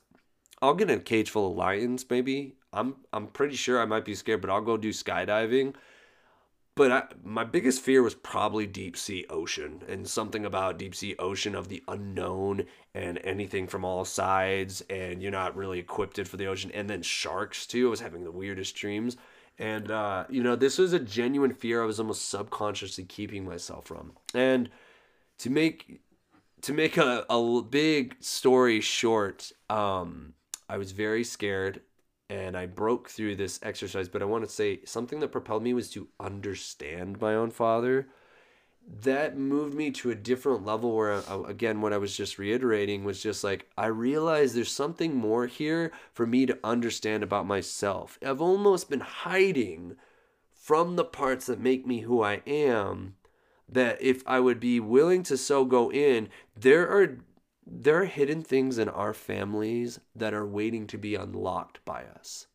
I'll 0.62 0.74
get 0.74 0.90
in 0.90 0.98
a 0.98 1.02
cage 1.02 1.30
full 1.30 1.50
of 1.50 1.56
lions, 1.56 2.04
maybe. 2.08 2.54
I'm 2.72 2.96
I'm 3.12 3.28
pretty 3.28 3.56
sure 3.56 3.80
I 3.80 3.86
might 3.86 4.04
be 4.04 4.14
scared, 4.14 4.40
but 4.40 4.50
I'll 4.50 4.60
go 4.60 4.76
do 4.76 4.90
skydiving. 4.90 5.74
But 6.78 6.92
I, 6.92 7.02
my 7.24 7.42
biggest 7.42 7.82
fear 7.82 8.04
was 8.04 8.14
probably 8.14 8.64
deep 8.64 8.96
sea 8.96 9.26
ocean 9.28 9.82
and 9.88 10.06
something 10.06 10.44
about 10.44 10.78
deep 10.78 10.94
sea 10.94 11.16
ocean 11.18 11.56
of 11.56 11.66
the 11.66 11.82
unknown 11.88 12.66
and 12.94 13.18
anything 13.24 13.66
from 13.66 13.84
all 13.84 14.04
sides 14.04 14.80
and 14.88 15.20
you're 15.20 15.32
not 15.32 15.56
really 15.56 15.80
equipped 15.80 16.24
for 16.24 16.36
the 16.36 16.46
ocean 16.46 16.70
and 16.72 16.88
then 16.88 17.02
sharks 17.02 17.66
too. 17.66 17.88
I 17.88 17.90
was 17.90 17.98
having 17.98 18.22
the 18.22 18.30
weirdest 18.30 18.76
dreams 18.76 19.16
and 19.58 19.90
uh, 19.90 20.26
you 20.28 20.40
know 20.40 20.54
this 20.54 20.78
was 20.78 20.92
a 20.92 21.00
genuine 21.00 21.52
fear 21.52 21.82
I 21.82 21.86
was 21.86 21.98
almost 21.98 22.28
subconsciously 22.28 23.06
keeping 23.06 23.44
myself 23.44 23.86
from. 23.86 24.12
And 24.32 24.70
to 25.38 25.50
make 25.50 26.00
to 26.62 26.72
make 26.72 26.96
a, 26.96 27.26
a 27.28 27.62
big 27.62 28.14
story 28.20 28.80
short, 28.80 29.50
um, 29.68 30.34
I 30.68 30.78
was 30.78 30.92
very 30.92 31.24
scared 31.24 31.80
and 32.30 32.56
I 32.56 32.66
broke 32.66 33.08
through 33.08 33.36
this 33.36 33.58
exercise. 33.62 34.08
But 34.08 34.22
I 34.22 34.26
want 34.26 34.44
to 34.44 34.50
say 34.50 34.80
something 34.84 35.20
that 35.20 35.32
propelled 35.32 35.62
me 35.62 35.74
was 35.74 35.90
to 35.90 36.08
understand 36.20 37.20
my 37.20 37.34
own 37.34 37.50
father. 37.50 38.08
That 39.02 39.36
moved 39.36 39.74
me 39.74 39.90
to 39.92 40.10
a 40.10 40.14
different 40.14 40.64
level 40.64 40.96
where, 40.96 41.12
uh, 41.12 41.42
again, 41.42 41.82
what 41.82 41.92
I 41.92 41.98
was 41.98 42.16
just 42.16 42.38
reiterating 42.38 43.04
was 43.04 43.22
just 43.22 43.44
like, 43.44 43.68
I 43.76 43.86
realized 43.86 44.54
there's 44.54 44.72
something 44.72 45.14
more 45.14 45.46
here 45.46 45.92
for 46.14 46.26
me 46.26 46.46
to 46.46 46.58
understand 46.64 47.22
about 47.22 47.46
myself. 47.46 48.18
I've 48.24 48.40
almost 48.40 48.88
been 48.88 49.00
hiding 49.00 49.96
from 50.54 50.96
the 50.96 51.04
parts 51.04 51.46
that 51.46 51.60
make 51.60 51.86
me 51.86 52.00
who 52.00 52.22
I 52.22 52.40
am 52.46 53.16
that 53.68 54.00
if 54.00 54.22
I 54.26 54.40
would 54.40 54.60
be 54.60 54.80
willing 54.80 55.22
to 55.24 55.36
so 55.36 55.64
go 55.64 55.92
in, 55.92 56.28
there 56.56 56.88
are 56.88 57.18
there 57.70 58.02
are 58.02 58.06
hidden 58.06 58.42
things 58.42 58.78
in 58.78 58.88
our 58.88 59.12
families 59.12 60.00
that 60.16 60.32
are 60.32 60.46
waiting 60.46 60.86
to 60.86 60.96
be 60.96 61.14
unlocked 61.14 61.84
by 61.84 62.04
us. 62.04 62.46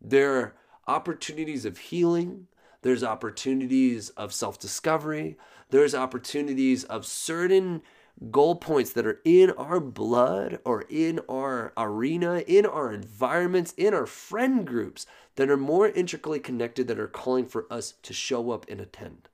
There 0.00 0.36
are 0.36 0.54
opportunities 0.86 1.64
of 1.64 1.78
healing, 1.78 2.46
there's 2.82 3.02
opportunities 3.02 4.10
of 4.10 4.32
self-discovery, 4.32 5.36
there's 5.70 5.94
opportunities 5.94 6.84
of 6.84 7.04
certain 7.04 7.82
goal 8.30 8.54
points 8.56 8.92
that 8.92 9.06
are 9.06 9.20
in 9.24 9.50
our 9.52 9.80
blood 9.80 10.60
or 10.64 10.84
in 10.88 11.20
our 11.28 11.72
arena, 11.76 12.44
in 12.46 12.64
our 12.64 12.92
environments, 12.92 13.72
in 13.72 13.92
our 13.92 14.06
friend 14.06 14.66
groups 14.66 15.04
that 15.36 15.50
are 15.50 15.56
more 15.56 15.88
intricately 15.88 16.40
connected 16.40 16.86
that 16.88 16.98
are 16.98 17.08
calling 17.08 17.46
for 17.46 17.66
us 17.72 17.94
to 18.02 18.12
show 18.12 18.50
up 18.50 18.66
and 18.68 18.80
attend. 18.80 19.28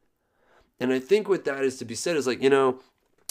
And 0.81 0.93
I 0.93 0.99
think 0.99 1.29
what 1.29 1.45
that 1.45 1.62
is 1.62 1.79
to 1.79 1.85
be 1.85 1.95
said 1.95 2.17
is 2.17 2.27
like, 2.27 2.43
you 2.43 2.51
know, 2.51 2.81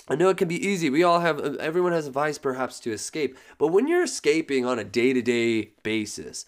I 0.09 0.15
know 0.15 0.29
it 0.29 0.37
can 0.37 0.47
be 0.47 0.67
easy. 0.67 0.89
We 0.89 1.03
all 1.03 1.21
have, 1.21 1.39
everyone 1.57 1.93
has 1.93 2.07
a 2.07 2.11
vice 2.11 2.37
perhaps 2.37 2.79
to 2.81 2.91
escape. 2.91 3.37
But 3.57 3.69
when 3.69 3.87
you're 3.87 4.03
escaping 4.03 4.65
on 4.65 4.79
a 4.79 4.83
day 4.83 5.13
to 5.13 5.21
day 5.21 5.71
basis, 5.81 6.45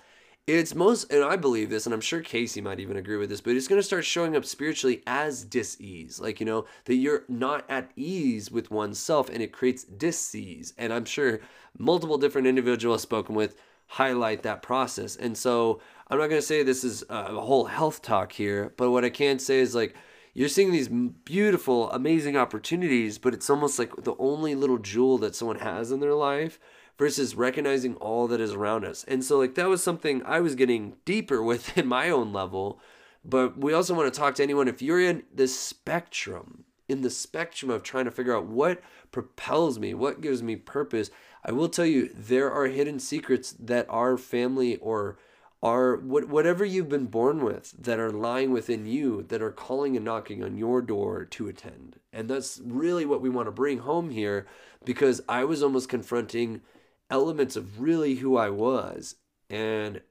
it's 0.48 0.76
most, 0.76 1.12
and 1.12 1.24
I 1.24 1.38
believe 1.38 1.70
this, 1.70 1.86
and 1.88 1.94
I'm 1.94 2.02
sure 2.02 2.22
Casey 2.22 2.62
might 2.62 2.80
even 2.80 2.98
agree 2.98 3.18
with 3.18 3.30
this, 3.30 3.42
but 3.42 3.56
it's 3.56 3.68
going 3.68 3.80
to 3.80 3.84
start 3.84 4.06
showing 4.06 4.36
up 4.36 4.46
spiritually 4.46 5.02
as 5.08 5.44
dis-ease. 5.44 6.20
Like, 6.20 6.40
you 6.40 6.46
know, 6.46 6.66
that 6.86 6.96
you're 6.96 7.24
not 7.28 7.66
at 7.68 7.90
ease 7.96 8.52
with 8.52 8.70
oneself 8.70 9.30
and 9.30 9.42
it 9.42 9.52
creates 9.52 9.86
dis-ease. 9.86 10.74
And 10.78 10.94
I'm 10.94 11.06
sure 11.06 11.40
multiple 11.80 12.18
different 12.20 12.48
individuals 12.48 13.02
spoken 13.02 13.36
with 13.36 13.56
highlight 13.88 14.44
that 14.44 14.62
process. 14.62 15.16
And 15.16 15.36
so 15.36 15.82
I'm 16.10 16.20
not 16.20 16.28
going 16.28 16.42
to 16.42 16.46
say 16.46 16.62
this 16.62 16.84
is 16.84 17.04
uh, 17.10 17.28
a 17.30 17.42
whole 17.42 17.66
health 17.66 18.02
talk 18.02 18.32
here, 18.32 18.74
but 18.78 18.92
what 18.92 19.06
I 19.06 19.10
can 19.10 19.40
say 19.40 19.60
is 19.60 19.74
like, 19.74 19.96
you're 20.36 20.50
seeing 20.50 20.74
these 20.74 20.90
beautiful, 20.90 21.90
amazing 21.92 22.36
opportunities, 22.36 23.18
but 23.18 23.34
it's 23.34 23.50
almost 23.50 23.80
like 23.80 24.04
the 24.04 24.16
only 24.20 24.54
little 24.54 24.78
jewel 24.78 25.18
that 25.20 25.34
someone 25.34 25.60
has 25.60 25.94
in 25.94 26.02
their 26.02 26.14
life 26.14 26.60
versus 26.98 27.36
recognizing 27.36 27.96
all 27.96 28.28
that 28.28 28.42
is 28.42 28.52
around 28.52 28.84
us. 28.84 29.06
And 29.06 29.24
so, 29.24 29.40
like, 29.40 29.56
that 29.56 29.70
was 29.70 29.82
something 29.82 30.22
I 30.26 30.42
was 30.42 30.56
getting 30.56 30.98
deeper 31.06 31.42
with 31.50 31.78
in 31.78 31.88
my 31.88 32.10
own 32.10 32.34
level. 32.34 32.82
But 33.24 33.58
we 33.58 33.72
also 33.72 33.94
want 33.94 34.14
to 34.14 34.20
talk 34.20 34.36
to 34.36 34.44
anyone 34.44 34.68
if 34.68 34.82
you're 34.82 35.00
in 35.00 35.24
the 35.34 35.48
spectrum, 35.48 36.66
in 36.90 37.02
the 37.02 37.10
spectrum 37.10 37.72
of 37.72 37.82
trying 37.82 38.06
to 38.06 38.12
figure 38.12 38.36
out 38.36 38.46
what 38.46 38.84
propels 39.14 39.80
me, 39.80 39.94
what 39.94 40.20
gives 40.20 40.44
me 40.44 40.58
purpose. 40.58 41.12
I 41.46 41.54
will 41.54 41.70
tell 41.70 41.86
you, 41.86 42.10
there 42.14 42.52
are 42.52 42.68
hidden 42.68 43.00
secrets 43.00 43.56
that 43.58 43.86
our 43.90 44.18
family 44.18 44.76
or 44.78 45.18
are 45.66 45.96
what, 45.96 46.30
whatever 46.30 46.64
you've 46.64 46.90
been 46.90 47.08
born 47.08 47.44
with 47.44 47.72
that 47.72 47.98
are 47.98 48.12
lying 48.12 48.52
within 48.52 48.86
you 48.86 49.24
that 49.24 49.42
are 49.42 49.52
calling 49.52 49.96
and 49.96 50.06
knocking 50.06 50.44
on 50.44 50.56
your 50.56 50.80
door 50.80 51.26
to 51.26 51.48
attend. 51.48 52.00
And 52.14 52.30
that's 52.30 52.62
really 52.64 53.04
what 53.04 53.20
we 53.20 53.32
want 53.32 53.48
to 53.48 53.52
bring 53.52 53.80
home 53.80 54.12
here 54.12 54.46
because 54.86 55.24
I 55.28 55.44
was 55.44 55.64
almost 55.64 55.90
confronting 55.90 56.62
elements 57.10 57.56
of 57.56 57.82
really 57.82 58.18
who 58.18 58.38
I 58.38 58.52
was. 58.52 59.16
And 59.50 60.02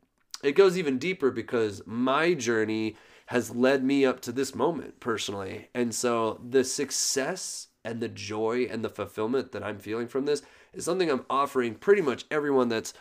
it 0.43 0.57
goes 0.57 0.77
even 0.77 0.99
deeper 0.99 1.31
because 1.31 1.83
my 1.87 2.35
journey 2.35 2.97
has 3.27 3.55
led 3.55 3.85
me 3.85 4.05
up 4.05 4.19
to 4.23 4.33
this 4.33 4.57
moment 4.57 4.99
personally. 4.99 5.69
And 5.73 5.95
so 5.95 6.41
the 6.45 6.65
success 6.65 7.69
and 7.85 8.01
the 8.01 8.09
joy 8.09 8.67
and 8.69 8.85
the 8.85 8.91
fulfillment 8.91 9.53
that 9.53 9.63
I'm 9.63 9.79
feeling 9.79 10.09
from 10.09 10.27
this 10.27 10.43
is 10.73 10.85
something 10.85 11.09
I'm 11.09 11.27
offering 11.31 11.77
pretty 11.77 12.03
much 12.03 12.25
everyone 12.29 12.71
that's 12.71 12.93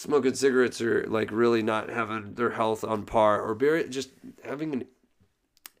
smoking 0.00 0.34
cigarettes 0.34 0.80
or 0.80 1.04
like 1.06 1.30
really 1.30 1.62
not 1.62 1.90
having 1.90 2.34
their 2.34 2.50
health 2.50 2.84
on 2.84 3.04
par 3.04 3.40
or 3.40 3.82
just 3.84 4.10
having 4.44 4.72
an 4.72 4.84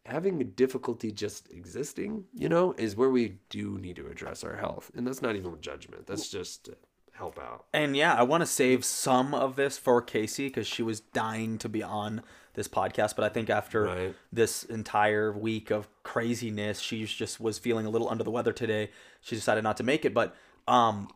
having 0.06 0.40
a 0.40 0.44
difficulty 0.44 1.12
just 1.12 1.50
existing, 1.52 2.24
you 2.34 2.48
know, 2.48 2.74
is 2.76 2.96
where 2.96 3.10
we 3.10 3.38
do 3.48 3.78
need 3.78 3.96
to 3.96 4.06
address 4.08 4.42
our 4.42 4.56
health. 4.56 4.90
And 4.94 5.06
that's 5.06 5.22
not 5.22 5.36
even 5.36 5.60
judgment. 5.60 6.06
That's 6.06 6.28
just 6.28 6.68
help 7.12 7.38
out. 7.38 7.66
And 7.72 7.96
yeah, 7.96 8.14
I 8.14 8.22
want 8.22 8.40
to 8.40 8.46
save 8.46 8.84
some 8.84 9.34
of 9.34 9.56
this 9.56 9.78
for 9.78 10.02
Casey 10.02 10.48
because 10.48 10.66
she 10.66 10.82
was 10.82 11.00
dying 11.00 11.58
to 11.58 11.68
be 11.68 11.82
on 11.82 12.22
this 12.54 12.66
podcast. 12.66 13.14
But 13.14 13.24
I 13.24 13.28
think 13.28 13.50
after 13.50 13.84
right. 13.84 14.14
this 14.32 14.64
entire 14.64 15.32
week 15.32 15.70
of 15.70 15.88
craziness, 16.02 16.80
she 16.80 17.04
just 17.04 17.38
was 17.38 17.58
feeling 17.58 17.86
a 17.86 17.90
little 17.90 18.08
under 18.08 18.24
the 18.24 18.30
weather 18.30 18.52
today. 18.52 18.90
She 19.20 19.36
decided 19.36 19.62
not 19.62 19.76
to 19.76 19.84
make 19.84 20.04
it. 20.04 20.12
But 20.12 20.34
um, 20.66 21.08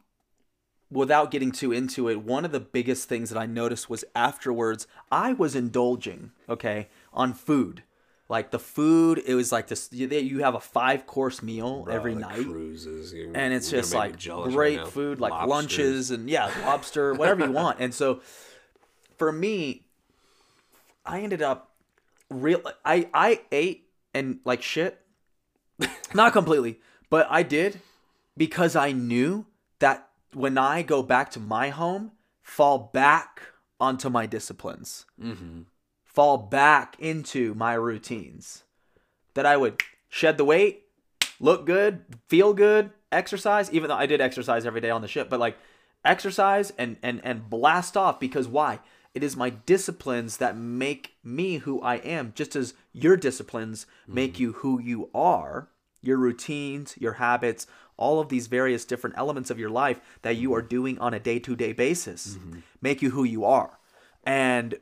without 0.91 1.31
getting 1.31 1.51
too 1.53 1.73
into 1.73 2.09
it, 2.09 2.23
one 2.23 2.45
of 2.45 2.53
the 2.53 2.61
biggest 2.61 3.09
things 3.09 3.31
that 3.31 3.39
I 3.39 3.47
noticed 3.47 3.91
was 3.91 4.05
afterwards, 4.15 4.87
I 5.11 5.33
was 5.33 5.55
indulging, 5.55 6.33
okay, 6.49 6.89
on 7.13 7.33
food. 7.35 7.83
Like 8.29 8.53
the 8.53 8.59
food 8.59 9.23
it 9.27 9.35
was 9.35 9.53
like 9.53 9.67
this 9.67 9.91
you 9.93 10.39
have 10.41 10.55
a 10.55 10.61
five 10.61 11.07
course 11.07 11.43
meal 11.43 11.83
Bro, 11.83 11.95
every 11.95 12.15
night. 12.15 12.43
cruises 12.47 13.13
and 13.13 13.53
it's 13.53 13.71
just 13.71 13.93
like 13.93 14.19
great 14.19 14.79
right 14.79 14.89
food 14.89 15.21
like 15.21 15.31
Lobsters. 15.31 15.51
lunches 15.51 16.11
and 16.11 16.31
yeah 16.31 16.51
lobster 16.65 17.13
whatever 17.13 17.45
you 17.45 17.53
want. 17.53 17.81
And 17.81 17.93
so 17.93 18.23
for 19.19 19.31
me 19.31 19.83
i 21.05 21.21
ended 21.21 21.43
up 21.43 21.75
real 22.31 22.63
i 22.83 23.09
i 23.13 23.43
ate 23.53 23.89
and 24.15 24.39
like 24.47 24.63
shit. 24.63 25.01
Not 26.15 26.33
completely 26.33 26.81
but 27.11 27.27
i 27.29 27.43
did 27.43 27.79
because 28.39 28.75
i 28.75 28.91
knew 28.91 29.45
when 30.35 30.59
i 30.59 30.83
go 30.83 31.03
back 31.03 31.31
to 31.31 31.41
my 31.41 31.69
home 31.71 32.13
fall 32.43 32.91
back 32.93 33.41
onto 33.81 34.09
my 34.09 34.27
disciplines 34.27 35.07
mm-hmm 35.21 35.63
fall 36.15 36.39
back 36.39 36.97
into 37.01 37.55
my 37.55 37.75
routines. 37.75 38.63
That 39.35 39.45
I 39.45 39.57
would 39.57 39.83
shed 40.09 40.39
the 40.39 40.45
weight, 40.45 40.85
look 41.41 41.67
good, 41.67 42.05
feel 42.29 42.55
good, 42.55 42.91
exercise, 43.11 43.71
even 43.73 43.89
though 43.89 43.97
I 43.97 44.07
did 44.07 44.21
exercise 44.21 44.65
every 44.65 44.81
day 44.81 44.91
on 44.91 45.03
the 45.03 45.09
ship, 45.09 45.29
but 45.29 45.41
like 45.41 45.59
exercise 46.05 46.73
and 46.79 46.97
and 47.03 47.21
and 47.25 47.51
blast 47.51 47.97
off 47.97 48.21
because 48.21 48.47
why? 48.47 48.79
It 49.13 49.23
is 49.23 49.37
my 49.37 49.51
disciplines 49.51 50.39
that 50.39 50.57
make 50.57 51.15
me 51.23 51.59
who 51.59 51.81
I 51.83 51.97
am, 51.97 52.33
just 52.35 52.57
as 52.57 52.75
your 52.93 53.17
disciplines 53.17 53.87
make 54.07 54.35
mm-hmm. 54.35 54.43
you 54.43 54.53
who 54.55 54.81
you 54.81 55.11
are. 55.15 55.69
Your 56.01 56.19
routines, 56.19 56.95
your 56.99 57.15
habits, 57.15 57.67
all 57.97 58.21
of 58.21 58.29
these 58.29 58.47
various 58.47 58.85
different 58.85 59.17
elements 59.17 59.51
of 59.51 59.59
your 59.59 59.71
life 59.71 60.01
that 60.23 60.37
you 60.37 60.55
are 60.55 60.63
doing 60.63 60.99
on 60.99 61.15
a 61.15 61.21
day 61.21 61.39
to 61.39 61.55
day 61.55 61.73
basis 61.73 62.37
mm-hmm. 62.37 62.61
make 62.81 63.03
you 63.03 63.11
who 63.11 63.25
you 63.25 63.45
are. 63.45 63.79
And 64.25 64.77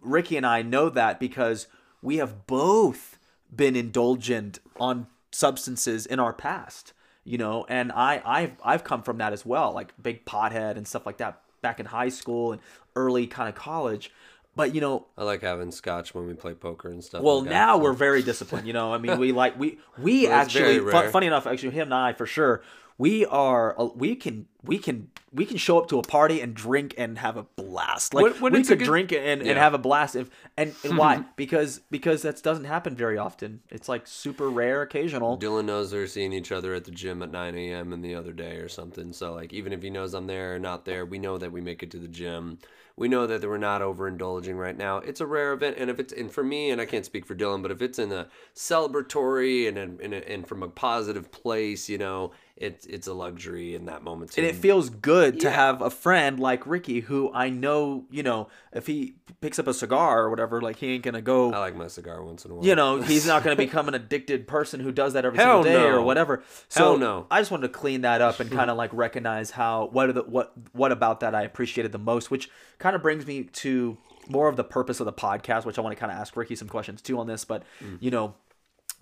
Ricky 0.00 0.36
and 0.36 0.46
I 0.46 0.62
know 0.62 0.88
that 0.88 1.20
because 1.20 1.66
we 2.02 2.16
have 2.16 2.46
both 2.46 3.18
been 3.54 3.76
indulgent 3.76 4.58
on 4.78 5.06
substances 5.30 6.06
in 6.06 6.18
our 6.18 6.32
past, 6.32 6.92
you 7.24 7.38
know, 7.38 7.66
and 7.68 7.92
I 7.92 8.22
I've 8.24 8.52
I've 8.64 8.84
come 8.84 9.02
from 9.02 9.18
that 9.18 9.32
as 9.32 9.44
well, 9.44 9.72
like 9.72 9.92
big 10.02 10.24
pothead 10.24 10.76
and 10.76 10.86
stuff 10.86 11.06
like 11.06 11.18
that 11.18 11.42
back 11.60 11.80
in 11.80 11.86
high 11.86 12.08
school 12.08 12.52
and 12.52 12.60
early 12.96 13.26
kind 13.26 13.48
of 13.48 13.54
college. 13.54 14.10
But 14.58 14.74
you 14.74 14.80
know, 14.80 15.06
I 15.16 15.22
like 15.22 15.42
having 15.42 15.70
scotch 15.70 16.16
when 16.16 16.26
we 16.26 16.34
play 16.34 16.52
poker 16.52 16.90
and 16.90 17.04
stuff. 17.04 17.22
Well, 17.22 17.42
like 17.42 17.50
now 17.50 17.78
we're 17.78 17.92
very 17.92 18.24
disciplined. 18.24 18.66
You 18.66 18.72
know, 18.72 18.92
I 18.92 18.98
mean, 18.98 19.16
we 19.16 19.30
like 19.30 19.56
we 19.56 19.78
we 19.96 20.24
well, 20.26 20.32
actually 20.32 20.80
fun, 20.80 21.12
funny 21.12 21.28
enough, 21.28 21.46
actually 21.46 21.70
him 21.70 21.86
and 21.86 21.94
I 21.94 22.12
for 22.12 22.26
sure 22.26 22.62
we 22.98 23.24
are 23.26 23.80
uh, 23.80 23.84
we 23.94 24.16
can 24.16 24.46
we 24.64 24.76
can 24.76 25.10
we 25.32 25.46
can 25.46 25.56
show 25.56 25.78
up 25.78 25.88
to 25.88 25.98
a 26.00 26.02
party 26.02 26.40
and 26.40 26.54
drink 26.54 26.94
and 26.98 27.16
have 27.18 27.36
a 27.36 27.44
blast. 27.44 28.12
Like 28.12 28.24
when, 28.24 28.32
when 28.40 28.52
we 28.54 28.64
could 28.64 28.80
good, 28.80 28.84
drink 28.84 29.12
and, 29.12 29.40
yeah. 29.40 29.50
and 29.50 29.58
have 29.58 29.74
a 29.74 29.78
blast. 29.78 30.16
If 30.16 30.28
and, 30.56 30.74
and 30.82 30.98
why? 30.98 31.24
Because 31.36 31.80
because 31.90 32.22
that 32.22 32.42
doesn't 32.42 32.64
happen 32.64 32.96
very 32.96 33.16
often. 33.16 33.60
It's 33.70 33.88
like 33.88 34.08
super 34.08 34.50
rare, 34.50 34.82
occasional. 34.82 35.38
Dylon 35.38 35.66
knows 35.66 35.92
they're 35.92 36.08
seeing 36.08 36.32
each 36.32 36.50
other 36.50 36.74
at 36.74 36.84
the 36.84 36.90
gym 36.90 37.22
at 37.22 37.30
9 37.30 37.54
a.m. 37.54 37.92
in 37.92 38.02
the 38.02 38.16
other 38.16 38.32
day 38.32 38.56
or 38.56 38.68
something. 38.68 39.12
So 39.12 39.32
like 39.34 39.52
even 39.52 39.72
if 39.72 39.82
he 39.82 39.90
knows 39.90 40.14
I'm 40.14 40.26
there 40.26 40.56
or 40.56 40.58
not 40.58 40.84
there, 40.84 41.06
we 41.06 41.20
know 41.20 41.38
that 41.38 41.52
we 41.52 41.60
make 41.60 41.84
it 41.84 41.92
to 41.92 41.98
the 41.98 42.08
gym 42.08 42.58
we 42.98 43.08
know 43.08 43.26
that 43.26 43.42
we're 43.42 43.58
not 43.58 43.80
overindulging 43.80 44.58
right 44.58 44.76
now. 44.76 44.98
It's 44.98 45.20
a 45.20 45.26
rare 45.26 45.52
event, 45.52 45.76
and 45.78 45.88
if 45.88 46.00
it's 46.00 46.12
and 46.12 46.30
for 46.30 46.42
me, 46.42 46.70
and 46.70 46.80
I 46.80 46.86
can't 46.86 47.04
speak 47.04 47.24
for 47.24 47.34
Dylon, 47.34 47.62
but 47.62 47.70
if 47.70 47.80
it's 47.80 47.98
in 47.98 48.12
a 48.12 48.28
celebratory 48.54 49.68
and 49.68 49.78
and, 49.78 50.12
and 50.12 50.46
from 50.46 50.62
a 50.62 50.68
positive 50.68 51.30
place, 51.30 51.88
you 51.88 51.98
know, 51.98 52.32
it's 52.60 52.86
it's 52.86 53.06
a 53.06 53.14
luxury 53.14 53.74
in 53.74 53.86
that 53.86 54.02
moment. 54.02 54.36
And 54.36 54.44
it 54.44 54.56
feels 54.56 54.90
good 54.90 55.36
yeah. 55.36 55.40
to 55.42 55.50
have 55.50 55.80
a 55.80 55.90
friend 55.90 56.40
like 56.40 56.66
Ricky, 56.66 57.00
who 57.00 57.30
I 57.32 57.50
know, 57.50 58.04
you 58.10 58.22
know, 58.22 58.48
if 58.72 58.86
he 58.86 59.14
picks 59.40 59.58
up 59.58 59.68
a 59.68 59.74
cigar 59.74 60.24
or 60.24 60.30
whatever, 60.30 60.60
like 60.60 60.76
he 60.76 60.94
ain't 60.94 61.04
gonna 61.04 61.22
go. 61.22 61.52
I 61.52 61.58
like 61.58 61.76
my 61.76 61.86
cigar 61.86 62.22
once 62.22 62.44
in 62.44 62.50
a 62.50 62.54
while. 62.54 62.64
You 62.64 62.74
know, 62.74 63.00
he's 63.00 63.26
not 63.26 63.44
gonna 63.44 63.56
become 63.68 63.86
an 63.88 63.94
addicted 63.94 64.48
person 64.48 64.80
who 64.80 64.90
does 64.90 65.12
that 65.12 65.24
every 65.24 65.38
Hell 65.38 65.62
single 65.62 65.80
day 65.80 65.88
no. 65.88 65.98
or 65.98 66.02
whatever. 66.02 66.42
So 66.68 66.80
Hell 66.80 66.98
no. 66.98 67.26
I 67.30 67.40
just 67.40 67.50
wanted 67.50 67.68
to 67.68 67.72
clean 67.72 68.00
that 68.00 68.20
up 68.20 68.40
and 68.40 68.50
kind 68.58 68.70
of 68.70 68.76
like 68.76 68.90
recognize 68.92 69.52
how 69.52 69.88
what 69.92 70.08
are 70.08 70.12
the 70.12 70.22
what 70.22 70.52
what 70.72 70.90
about 70.90 71.20
that 71.20 71.34
I 71.34 71.42
appreciated 71.42 71.92
the 71.92 71.98
most, 71.98 72.30
which 72.30 72.50
kind 72.78 72.87
of 72.94 73.02
brings 73.02 73.26
me 73.26 73.44
to 73.44 73.96
more 74.28 74.48
of 74.48 74.56
the 74.56 74.64
purpose 74.64 75.00
of 75.00 75.06
the 75.06 75.12
podcast, 75.12 75.64
which 75.64 75.78
I 75.78 75.80
want 75.80 75.96
to 75.96 76.00
kind 76.00 76.12
of 76.12 76.18
ask 76.18 76.36
Ricky 76.36 76.54
some 76.54 76.68
questions 76.68 77.00
too 77.00 77.18
on 77.18 77.26
this. 77.26 77.44
But 77.44 77.62
mm. 77.82 77.98
you 78.00 78.10
know, 78.10 78.34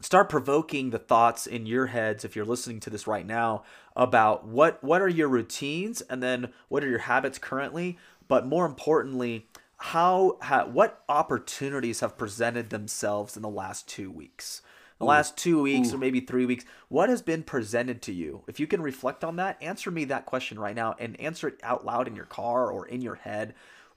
start 0.01 0.29
provoking 0.29 0.90
the 0.90 0.99
thoughts 0.99 1.46
in 1.46 1.66
your 1.66 1.87
heads 1.87 2.25
if 2.25 2.37
you're 2.37 2.44
listening 2.44 2.81
to 2.81 2.90
this 2.90 3.07
right 3.07 3.27
now 3.27 3.62
about 3.94 4.46
what 4.46 4.83
what 4.85 5.01
are 5.01 5.09
your 5.09 5.29
routines 5.29 6.01
and 6.03 6.22
then 6.22 6.53
what 6.68 6.85
are 6.85 6.88
your 6.88 7.01
habits 7.01 7.38
currently 7.38 7.99
but 8.29 8.46
more 8.46 8.66
importantly 8.66 9.46
how, 9.79 10.38
how 10.40 10.66
what 10.66 11.03
opportunities 11.07 12.01
have 12.01 12.16
presented 12.16 12.70
themselves 12.70 13.37
in 13.37 13.42
the 13.42 13.49
last 13.49 13.88
2 13.88 14.11
weeks 14.11 14.62
the 14.99 15.05
Ooh. 15.05 15.09
last 15.09 15.37
2 15.38 15.62
weeks 15.62 15.90
Ooh. 15.90 15.94
or 15.94 15.99
maybe 15.99 16.20
3 16.20 16.44
weeks 16.44 16.64
what 16.88 17.09
has 17.09 17.22
been 17.22 17.42
presented 17.42 18.03
to 18.03 18.12
you 18.12 18.42
if 18.46 18.61
you 18.61 18.66
can 18.66 18.83
reflect 18.83 19.25
on 19.25 19.37
that 19.37 19.57
answer 19.62 19.90
me 19.90 20.05
that 20.05 20.27
question 20.27 20.59
right 20.59 20.77
now 20.77 20.94
and 20.99 21.18
answer 21.18 21.49
it 21.49 21.61
out 21.62 21.87
loud 21.87 22.07
in 22.07 22.16
your 22.16 22.27
car 22.27 22.70
or 22.70 22.87
in 22.87 23.01
your 23.01 23.16
head 23.16 23.55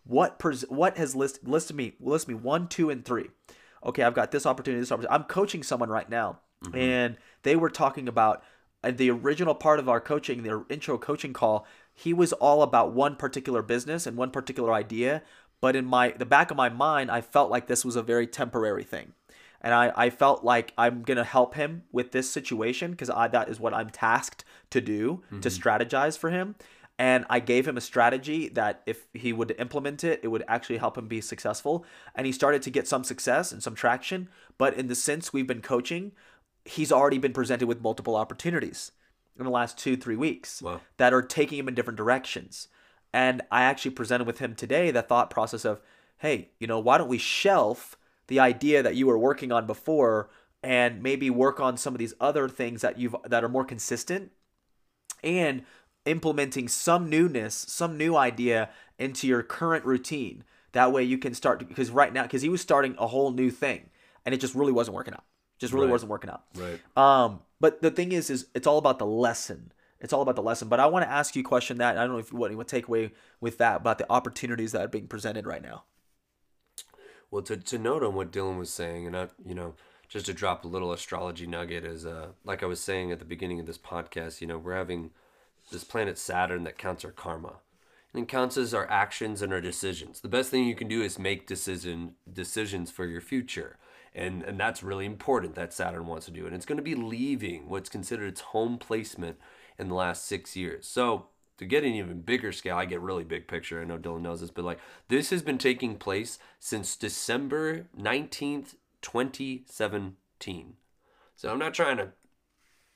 what 0.10 0.39
pres- 0.39 0.65
what 0.69 0.98
has 0.98 1.15
list 1.15 1.48
listed 1.48 1.76
me 1.76 1.93
list 2.00 2.28
me 2.28 2.34
1 2.34 2.67
2 2.67 2.89
and 2.89 3.06
3 3.06 3.30
okay, 3.84 4.04
I've 4.04 4.13
got 4.13 4.32
this 4.32 4.45
opportunity, 4.45 4.82
this 4.82 4.91
opportunity. 4.91 5.13
I'm 5.13 5.24
coaching 5.24 5.63
someone 5.63 5.89
right 5.89 6.10
now, 6.10 6.39
mm-hmm. 6.63 6.78
and 6.78 7.17
they 7.43 7.56
were 7.56 7.69
talking 7.69 8.08
about 8.08 8.43
uh, 8.84 8.91
the 8.91 9.10
original 9.12 9.56
part 9.56 9.80
of 9.80 9.89
our 9.89 10.02
coaching, 10.02 10.43
their 10.43 10.63
intro 10.69 10.98
coaching 10.98 11.34
call. 11.34 11.65
He 11.93 12.13
was 12.13 12.34
all 12.34 12.62
about 12.62 12.93
one 12.93 13.15
particular 13.15 13.62
business 13.62 14.06
and 14.06 14.17
one 14.17 14.32
particular 14.32 14.74
idea, 14.74 15.24
but 15.62 15.76
in 15.76 15.86
my 15.86 16.12
the 16.12 16.26
back 16.26 16.52
of 16.52 16.58
my 16.58 16.69
mind, 16.69 17.12
I 17.12 17.22
felt 17.22 17.50
like 17.50 17.67
this 17.67 17.86
was 17.86 17.95
a 17.95 18.04
very 18.04 18.28
temporary 18.28 18.84
thing. 18.84 19.13
and 19.62 19.74
I, 19.74 19.91
I 19.95 20.10
felt 20.10 20.43
like 20.43 20.74
I'm 20.78 21.04
gonna 21.04 21.26
help 21.26 21.56
him 21.56 21.84
with 21.91 22.12
this 22.12 22.30
situation 22.30 22.91
because 22.91 23.10
I 23.10 23.28
that 23.28 23.50
is 23.50 23.60
what 23.60 23.74
I'm 23.74 23.89
tasked 23.89 24.45
to 24.69 24.82
do 24.82 25.24
to 25.41 25.50
strategize 25.50 26.17
for 26.17 26.30
him. 26.30 26.56
And 27.00 27.26
I 27.30 27.40
gave 27.40 27.66
him 27.66 27.78
a 27.78 27.82
strategy 27.82 28.50
that 28.50 28.84
if 28.86 29.08
he 29.14 29.32
would 29.32 29.56
implement 29.58 30.04
it, 30.04 30.20
it 30.22 30.28
would 30.28 30.44
actually 30.50 30.78
help 30.78 30.98
him 30.98 31.08
be 31.08 31.22
successful. 31.22 31.86
And 32.14 32.28
he 32.28 32.34
started 32.34 32.62
to 32.64 32.70
get 32.70 32.90
some 32.90 33.06
success 33.06 33.54
and 33.54 33.64
some 33.64 33.74
traction. 33.74 34.28
But 34.58 34.74
in 34.74 34.88
the 34.88 34.96
sense 34.96 35.32
we've 35.32 35.48
been 35.48 35.62
coaching, 35.62 36.12
he's 36.66 36.92
already 36.92 37.18
been 37.18 37.32
presented 37.32 37.70
with 37.70 37.82
multiple 37.82 38.18
opportunities 38.18 38.92
in 39.38 39.46
the 39.46 39.50
last 39.50 39.78
two, 39.78 39.96
three 39.96 40.18
weeks 40.18 40.62
Wow. 40.62 40.82
that 40.98 41.14
are 41.14 41.22
taking 41.22 41.58
him 41.58 41.70
in 41.70 41.74
different 41.74 41.96
directions. 41.96 42.68
And 43.14 43.44
I 43.50 43.64
actually 43.64 43.92
presented 43.92 44.28
with 44.28 44.40
him 44.40 44.54
today 44.54 44.92
the 44.92 45.02
thought 45.02 45.30
process 45.30 45.64
of, 45.64 45.80
hey, 46.18 46.50
you 46.60 46.68
know, 46.68 46.80
why 46.80 46.98
don't 46.98 47.08
we 47.08 47.18
shelf 47.18 47.98
the 48.28 48.42
idea 48.42 48.84
that 48.84 48.98
you 48.98 49.08
were 49.08 49.18
working 49.18 49.54
on 49.54 49.66
before 49.66 50.30
and 50.62 51.02
maybe 51.02 51.30
work 51.30 51.62
on 51.62 51.78
some 51.78 51.96
of 51.96 52.00
these 52.00 52.14
other 52.20 52.50
things 52.50 52.82
that 52.82 53.00
you've 53.00 53.16
that 53.26 53.42
are 53.42 53.50
more 53.50 53.64
consistent 53.64 54.32
and 55.24 55.64
implementing 56.10 56.67
some 56.67 57.10
newness, 57.10 57.56
some 57.56 57.98
new 57.98 58.15
idea 58.15 58.69
into 58.98 59.28
your 59.28 59.43
current 59.43 59.86
routine. 59.86 60.43
That 60.74 60.91
way 60.91 61.04
you 61.04 61.17
can 61.17 61.34
start 61.34 61.67
because 61.67 61.89
right 61.89 62.12
now 62.13 62.24
because 62.24 62.41
he 62.41 62.50
was 62.50 62.62
starting 62.62 62.95
a 62.98 63.08
whole 63.08 63.32
new 63.32 63.50
thing 63.50 63.89
and 64.26 64.36
it 64.36 64.39
just 64.39 64.56
really 64.56 64.72
wasn't 64.72 64.95
working 64.95 65.13
out. 65.13 65.24
Just 65.58 65.74
really 65.74 65.88
Right. 65.88 65.91
wasn't 65.91 66.10
working 66.12 66.30
out. 66.30 66.43
Right. 66.56 66.80
Um, 66.95 67.41
but 67.60 67.82
the 67.82 67.91
thing 67.91 68.12
is, 68.12 68.30
is 68.30 68.48
it's 68.56 68.67
all 68.67 68.78
about 68.78 69.00
the 69.00 69.06
lesson. 69.06 69.72
It's 70.00 70.13
all 70.13 70.22
about 70.22 70.36
the 70.36 70.43
lesson. 70.43 70.69
But 70.69 70.80
I 70.80 70.86
want 70.86 71.04
to 71.04 71.12
ask 71.12 71.36
you 71.36 71.41
a 71.41 71.45
question 71.45 71.78
that 71.80 71.98
I 71.98 72.02
don't 72.02 72.13
know 72.13 72.19
if 72.19 72.32
what 72.32 72.52
you 72.52 72.58
would 72.58 72.67
take 72.67 72.88
away 72.88 73.12
with 73.41 73.58
that 73.58 73.78
about 73.78 73.98
the 73.98 74.06
opportunities 74.10 74.72
that 74.72 74.82
are 74.86 74.88
being 74.88 75.08
presented 75.08 75.45
right 75.45 75.62
now. 75.62 75.84
Well, 77.32 77.41
to, 77.43 77.58
to 77.58 77.78
note 77.78 78.04
on 78.04 78.15
what 78.15 78.32
Dylon 78.32 78.58
was 78.58 78.72
saying, 78.72 79.06
and 79.06 79.15
I, 79.15 79.28
you 79.45 79.54
know, 79.54 79.76
just 80.08 80.26
to 80.28 80.34
drop 80.34 80.63
a 80.63 80.67
little 80.67 80.91
astrology 80.91 81.45
nugget 81.45 81.84
is, 81.84 82.06
uh, 82.06 82.30
like 82.43 82.63
I 82.63 82.65
was 82.65 82.80
saying 82.80 83.12
at 83.12 83.19
the 83.19 83.26
beginning 83.26 83.60
of 83.60 83.65
this 83.67 83.78
podcast, 83.78 84.41
you 84.41 84.48
know, 84.48 84.58
we're 84.58 84.76
having 84.76 85.12
this 85.72 85.84
planet 85.84 86.18
Saturn 86.18 86.64
that 86.64 86.78
counts 86.78 87.06
our 87.06 87.12
karma, 87.12 87.58
and 88.14 88.28
counts 88.28 88.58
as 88.58 88.74
our 88.74 88.90
actions 88.90 89.42
and 89.42 89.54
our 89.54 89.62
decisions. 89.62 90.22
The 90.22 90.28
best 90.28 90.50
thing 90.50 90.66
you 90.66 90.76
can 90.76 90.88
do 90.88 91.02
is 91.02 91.20
make 91.20 91.48
decision 91.48 92.16
decisions 92.32 92.92
for 92.92 93.06
your 93.06 93.22
future, 93.22 93.78
and 94.14 94.44
and 94.44 94.60
that's 94.60 94.84
really 94.84 95.06
important. 95.06 95.56
That 95.56 95.74
Saturn 95.74 96.08
wants 96.08 96.26
to 96.26 96.32
do, 96.32 96.46
and 96.46 96.56
it's 96.56 96.66
going 96.66 96.78
to 96.78 96.84
be 96.84 96.96
leaving 96.96 97.70
what's 97.70 97.90
considered 97.90 98.28
its 98.28 98.42
home 98.42 98.78
placement 98.78 99.38
in 99.78 99.88
the 99.88 99.96
last 99.96 100.26
six 100.26 100.56
years. 100.56 100.88
So 100.88 101.28
to 101.60 101.66
get 101.66 101.84
an 101.84 101.94
even 101.94 102.22
bigger 102.22 102.52
scale, 102.52 102.78
I 102.78 102.86
get 102.86 103.02
really 103.02 103.26
big 103.26 103.48
picture. 103.48 103.82
I 103.82 103.86
know 103.86 103.98
Dylon 103.98 104.22
knows 104.22 104.42
this, 104.42 104.50
but 104.50 104.66
like 104.66 104.80
this 105.10 105.30
has 105.30 105.42
been 105.42 105.58
taking 105.58 105.98
place 105.98 106.40
since 106.58 106.96
December 106.96 107.88
19th, 108.00 108.76
2017. 109.02 110.74
So 111.36 111.50
I'm 111.50 111.60
not 111.60 111.74
trying 111.74 111.98
to 111.98 112.10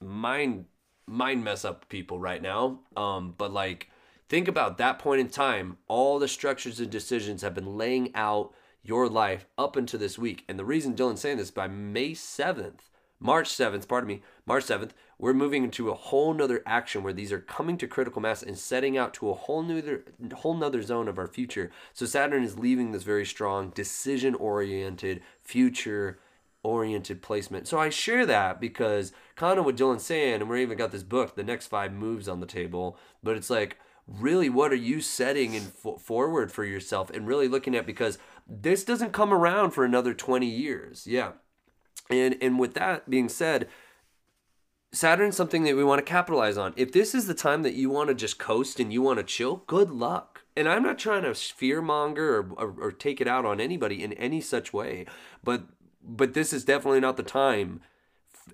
mind 0.02 0.66
mind 1.06 1.44
mess 1.44 1.66
up 1.66 1.88
people 1.90 2.20
right 2.20 2.42
now. 2.42 2.80
Um, 2.96 3.36
but 3.38 3.52
like 3.52 3.90
think 4.30 4.48
about 4.48 4.78
that 4.78 5.00
point 5.00 5.22
in 5.22 5.30
time, 5.30 5.78
all 5.88 6.20
the 6.20 6.28
structures 6.28 6.80
and 6.80 6.90
decisions 6.90 7.42
have 7.42 7.54
been 7.54 7.78
laying 7.78 8.14
out 8.16 8.54
your 8.84 9.08
life 9.08 9.46
up 9.58 9.76
until 9.76 10.00
this 10.00 10.18
week. 10.18 10.44
And 10.48 10.60
the 10.60 10.66
reason 10.66 10.96
Dylon's 10.96 11.22
saying 11.22 11.38
this 11.38 11.52
by 11.52 11.68
May 11.68 12.12
7th, 12.12 12.90
March 13.20 13.48
7th, 13.48 13.88
pardon 13.88 14.10
me, 14.10 14.22
March 14.46 14.66
7th, 14.66 14.90
we're 15.18 15.34
moving 15.34 15.64
into 15.64 15.90
a 15.90 15.96
whole 15.96 16.34
nother 16.34 16.62
action 16.66 17.02
where 17.02 17.14
these 17.14 17.32
are 17.32 17.40
coming 17.40 17.78
to 17.78 17.88
critical 17.88 18.22
mass 18.22 18.44
and 18.44 18.58
setting 18.58 18.98
out 18.98 19.14
to 19.14 19.30
a 19.30 19.34
whole 19.34 19.64
nother 19.64 20.04
whole 20.36 20.54
nother 20.54 20.82
zone 20.82 21.08
of 21.08 21.18
our 21.18 21.28
future. 21.28 21.72
So 21.94 22.06
Saturn 22.06 22.44
is 22.44 22.60
leaving 22.60 22.92
this 22.92 23.04
very 23.04 23.26
strong, 23.26 23.70
decision 23.70 24.36
oriented, 24.36 25.22
future 25.42 26.20
oriented 26.64 27.22
placement. 27.22 27.68
So 27.68 27.78
I 27.78 27.90
share 27.90 28.26
that 28.26 28.60
because 28.60 29.12
kind 29.36 29.60
of 29.60 29.66
what 29.66 29.76
Dylon's 29.76 30.06
saying, 30.06 30.42
and 30.42 30.50
we 30.50 30.62
even 30.62 30.78
got 30.78 30.92
this 30.92 31.04
book, 31.04 31.36
The 31.36 31.44
Next 31.44 31.68
Five 31.68 31.94
Moves 31.94 32.28
on 32.28 32.40
the 32.40 32.46
table, 32.46 32.98
but 33.22 33.36
it's 33.36 33.50
like, 33.50 33.78
really, 34.08 34.50
what 34.50 34.72
are 34.72 34.76
you 34.76 35.02
setting 35.02 35.54
in 35.54 35.64
f- 35.64 36.02
forward 36.02 36.52
for 36.52 36.64
yourself 36.64 37.10
and 37.10 37.28
really 37.28 37.48
looking 37.48 37.76
at 37.76 37.86
because 37.86 38.18
this 38.48 38.84
doesn't 38.84 39.14
come 39.14 39.34
around 39.34 39.72
for 39.72 39.86
another 39.86 40.14
20 40.14 40.46
years. 40.46 41.08
Yeah. 41.08 41.34
And 42.10 42.38
and 42.42 42.60
with 42.60 42.74
that 42.74 43.10
being 43.10 43.30
said, 43.30 43.70
Saturn's 44.92 45.36
something 45.36 45.64
that 45.64 45.76
we 45.76 45.84
want 45.84 46.00
to 46.00 46.12
capitalize 46.12 46.58
on. 46.58 46.74
If 46.76 46.92
this 46.92 47.16
is 47.16 47.26
the 47.26 47.34
time 47.34 47.64
that 47.64 47.74
you 47.74 47.90
want 47.90 48.10
to 48.10 48.14
just 48.14 48.38
coast 48.38 48.80
and 48.80 48.94
you 48.94 49.02
want 49.02 49.18
to 49.18 49.24
chill, 49.24 49.64
good 49.68 49.90
luck. 49.90 50.42
And 50.56 50.70
I'm 50.70 50.84
not 50.84 51.00
trying 51.00 51.24
to 51.24 51.34
fear 51.34 51.82
monger 51.82 52.38
or, 52.38 52.52
or, 52.58 52.76
or 52.80 52.92
take 52.92 53.20
it 53.20 53.28
out 53.28 53.44
on 53.46 53.60
anybody 53.60 54.04
in 54.04 54.14
any 54.14 54.40
such 54.40 54.72
way, 54.72 55.06
but 55.44 55.64
but 56.06 56.34
this 56.34 56.54
is 56.54 56.66
definitely 56.66 57.00
not 57.00 57.18
the 57.18 57.24
time 57.24 57.82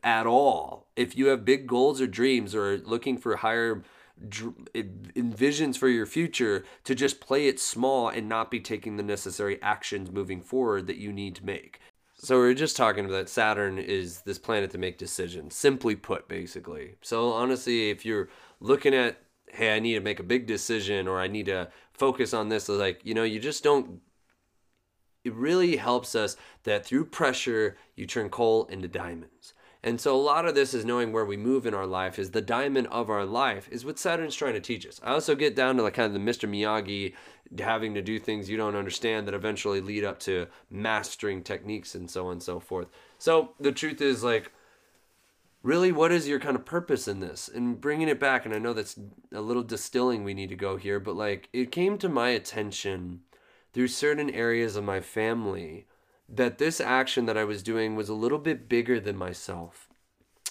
at 0.04 0.28
all. 0.28 0.88
If 0.96 1.18
you 1.18 1.28
have 1.28 1.46
big 1.46 1.68
goals 1.68 2.00
or 2.00 2.08
dreams 2.08 2.54
or 2.54 2.78
looking 2.78 3.18
for 3.18 3.38
higher 3.38 3.84
envisions 4.22 5.78
for 5.78 5.88
your 5.88 6.06
future, 6.06 6.66
to 6.84 6.94
just 6.94 7.22
play 7.22 7.48
it 7.48 7.60
small 7.60 8.10
and 8.10 8.28
not 8.28 8.52
be 8.52 8.60
taking 8.60 8.98
the 8.98 9.04
necessary 9.04 9.62
actions 9.62 10.12
moving 10.12 10.42
forward 10.42 10.88
that 10.88 10.98
you 10.98 11.12
need 11.12 11.36
to 11.36 11.46
make. 11.46 11.80
So 12.16 12.42
we 12.42 12.48
are 12.48 12.54
just 12.54 12.76
talking 12.76 13.06
about 13.06 13.30
Saturn 13.30 13.78
is 13.78 14.22
this 14.22 14.38
planet 14.38 14.72
to 14.72 14.78
make 14.78 14.98
decisions, 14.98 15.56
simply 15.56 15.96
put, 15.96 16.28
basically. 16.28 16.96
So 17.02 17.32
honestly, 17.32 17.92
if 17.92 18.06
you're 18.06 18.28
looking 18.60 18.94
at, 18.94 19.22
hey, 19.48 19.74
I 19.74 19.80
need 19.80 19.94
to 19.94 20.02
make 20.02 20.20
a 20.20 20.24
big 20.24 20.46
decision 20.46 21.08
or 21.08 21.22
I 21.22 21.28
need 21.28 21.46
to 21.46 21.70
focus 21.94 22.34
on 22.34 22.50
this, 22.50 22.68
like, 22.68 23.00
you 23.06 23.14
know, 23.14 23.24
you 23.24 23.40
just 23.40 23.64
don't 23.64 24.02
it 25.24 25.34
really 25.34 25.78
helps 25.78 26.16
us 26.16 26.38
that 26.64 26.86
through 26.86 27.06
pressure 27.06 27.78
you 27.96 28.06
turn 28.06 28.30
coal 28.30 28.66
into 28.66 28.88
diamonds. 28.88 29.54
And 29.82 30.00
so 30.00 30.14
a 30.14 30.20
lot 30.20 30.46
of 30.46 30.56
this 30.56 30.74
is 30.74 30.84
knowing 30.84 31.14
where 31.14 31.26
we 31.26 31.38
move 31.38 31.66
in 31.66 31.74
our 31.74 31.86
life 31.86 32.20
is 32.20 32.32
the 32.32 32.42
diamond 32.42 32.88
of 32.88 33.10
our 33.10 33.26
life 33.26 33.70
is 33.72 33.86
what 33.86 33.98
saturn's 33.98 34.36
trying 34.36 34.54
to 34.54 34.60
teach 34.60 34.86
us. 34.86 35.00
I 35.04 35.14
also 35.14 35.36
get 35.36 35.56
down 35.56 35.78
to 35.78 35.84
like 35.84 35.94
kind 35.94 36.08
of 36.08 36.14
the 36.14 36.32
mr 36.32 36.50
miyagi 36.50 37.14
having 37.58 37.94
to 37.94 38.02
do 38.02 38.20
things 38.20 38.50
you 38.50 38.58
don't 38.58 38.76
understand 38.76 39.26
that 39.28 39.34
eventually 39.34 39.80
lead 39.80 40.04
up 40.04 40.20
to 40.20 40.48
mastering 40.70 41.44
techniques 41.44 41.96
and 41.96 42.12
so 42.12 42.28
on 42.28 42.34
and 42.34 42.44
so 42.44 42.60
forth. 42.60 42.88
So 43.18 43.52
the 43.60 43.72
truth 43.72 44.02
is 44.02 44.22
like 44.22 44.52
really 45.64 45.94
what 45.94 46.12
is 46.12 46.28
your 46.28 46.40
kind 46.40 46.58
of 46.58 46.66
purpose 46.66 47.08
in 47.08 47.22
this? 47.22 47.50
And 47.54 47.80
bringing 47.80 48.10
it 48.10 48.20
back 48.20 48.46
and 48.46 48.54
i 48.54 48.60
know 48.60 48.74
that's 48.74 49.00
a 49.32 49.42
little 49.42 49.64
distilling 49.64 50.26
we 50.26 50.34
need 50.34 50.50
to 50.50 50.56
go 50.56 50.76
here 50.76 51.00
but 51.00 51.16
like 51.16 51.48
it 51.54 51.72
came 51.72 51.98
to 52.00 52.10
my 52.10 52.30
attention 52.30 53.22
through 53.74 53.88
certain 53.88 54.30
areas 54.30 54.76
of 54.76 54.84
my 54.84 55.00
family 55.00 55.86
that 56.28 56.58
this 56.58 56.80
action 56.80 57.26
that 57.26 57.38
I 57.38 57.44
was 57.44 57.64
doing 57.64 57.96
was 57.96 58.10
a 58.10 58.14
little 58.14 58.38
bit 58.38 58.70
bigger 58.70 59.00
than 59.00 59.18
myself. 59.18 59.90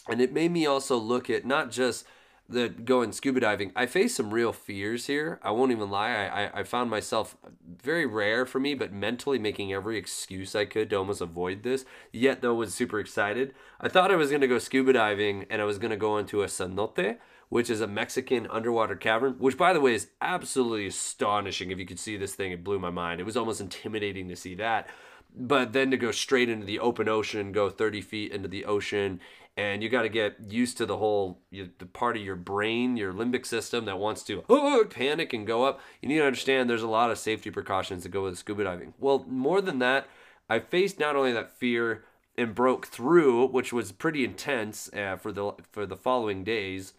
And 0.09 0.21
it 0.21 0.33
made 0.33 0.51
me 0.51 0.67
also 0.67 0.97
look 0.97 1.29
at 1.31 1.45
not 1.45 1.71
just 1.71 2.05
the 2.49 2.69
going 2.69 3.13
scuba 3.13 3.41
diving. 3.41 3.73
I 3.77 3.85
faced 3.85 4.17
some 4.17 4.33
real 4.33 4.53
fears 4.53 5.07
here. 5.07 5.39
I 5.43 5.51
won't 5.51 5.71
even 5.71 5.91
lie. 5.91 6.11
I, 6.11 6.45
I, 6.45 6.61
I 6.61 6.63
found 6.63 6.89
myself 6.89 7.37
very 7.83 8.07
rare 8.07 8.47
for 8.47 8.59
me, 8.59 8.75
but 8.75 8.91
mentally 8.91 9.39
making 9.39 9.73
every 9.73 9.99
excuse 9.99 10.55
I 10.55 10.65
could 10.65 10.89
to 10.91 10.97
almost 10.97 11.21
avoid 11.21 11.63
this. 11.63 11.85
Yet 12.11 12.41
though 12.41 12.55
was 12.55 12.75
super 12.75 13.01
excited. 13.01 13.55
I 13.81 13.89
thought 13.89 14.11
I 14.11 14.17
was 14.17 14.31
gonna 14.31 14.47
go 14.47 14.59
scuba 14.59 14.95
diving 14.95 15.45
and 15.51 15.61
I 15.61 15.67
was 15.67 15.79
gonna 15.79 15.97
go 15.97 16.17
into 16.17 16.43
a 16.43 16.47
cenote, 16.47 17.19
which 17.49 17.71
is 17.71 17.81
a 17.81 17.87
Mexican 17.87 18.47
underwater 18.51 18.97
cavern, 18.97 19.35
which 19.39 19.57
by 19.57 19.73
the 19.73 19.81
way 19.81 19.95
is 19.95 20.09
absolutely 20.21 20.87
astonishing. 20.87 21.71
If 21.71 21.79
you 21.79 21.87
could 21.87 21.99
see 21.99 22.17
this 22.17 22.35
thing, 22.35 22.53
it 22.53 22.65
blew 22.65 22.79
my 22.79 22.91
mind. 22.91 23.21
It 23.21 23.25
was 23.25 23.37
almost 23.37 23.61
intimidating 23.61 24.29
to 24.29 24.37
see 24.37 24.55
that. 24.57 24.89
But 25.35 25.73
then 25.73 25.91
to 25.91 25.97
go 25.97 26.11
straight 26.11 26.49
into 26.49 26.67
the 26.67 26.81
open 26.81 27.09
ocean, 27.09 27.53
go 27.53 27.69
30 27.69 28.01
feet 28.01 28.33
into 28.33 28.49
the 28.49 28.65
ocean, 28.65 29.21
and 29.57 29.83
you 29.83 29.89
got 29.89 30.03
to 30.03 30.09
get 30.09 30.37
used 30.49 30.79
to 30.79 30.87
the 30.87 30.97
whole 30.97 31.41
you, 31.51 31.71
the 31.79 31.87
part 31.87 32.17
of 32.17 32.23
your 32.23 32.37
brain, 32.37 32.97
your 32.97 33.13
limbic 33.13 33.45
system 33.45 33.87
that 33.87 33.99
wants 33.99 34.23
to 34.25 34.45
oh, 34.49 34.87
panic 34.89 35.33
and 35.33 35.47
go 35.47 35.65
up. 35.65 35.81
You 36.01 36.09
need 36.09 36.19
to 36.19 36.27
understand 36.27 36.71
there's 36.71 36.83
a 36.83 36.89
lot 36.89 37.11
of 37.11 37.19
safety 37.19 37.51
precautions 37.51 38.05
that 38.05 38.11
go 38.11 38.23
with 38.23 38.39
scuba 38.39 38.65
diving. 38.65 38.95
Well, 38.99 39.25
more 39.29 39.61
than 39.61 39.81
that, 39.81 40.07
I 40.49 40.61
faced 40.61 41.01
not 41.01 41.17
only 41.17 41.33
that 41.33 41.51
fear 41.51 42.05
and 42.37 42.55
broke 42.55 42.87
through, 42.87 43.49
which 43.49 43.73
was 43.73 43.91
pretty 43.91 44.25
intense 44.25 44.93
uh, 44.95 45.17
for 45.17 45.33
the 45.33 45.53
for 45.73 45.87
the 45.87 45.97
following 45.97 46.45
days. 46.45 46.95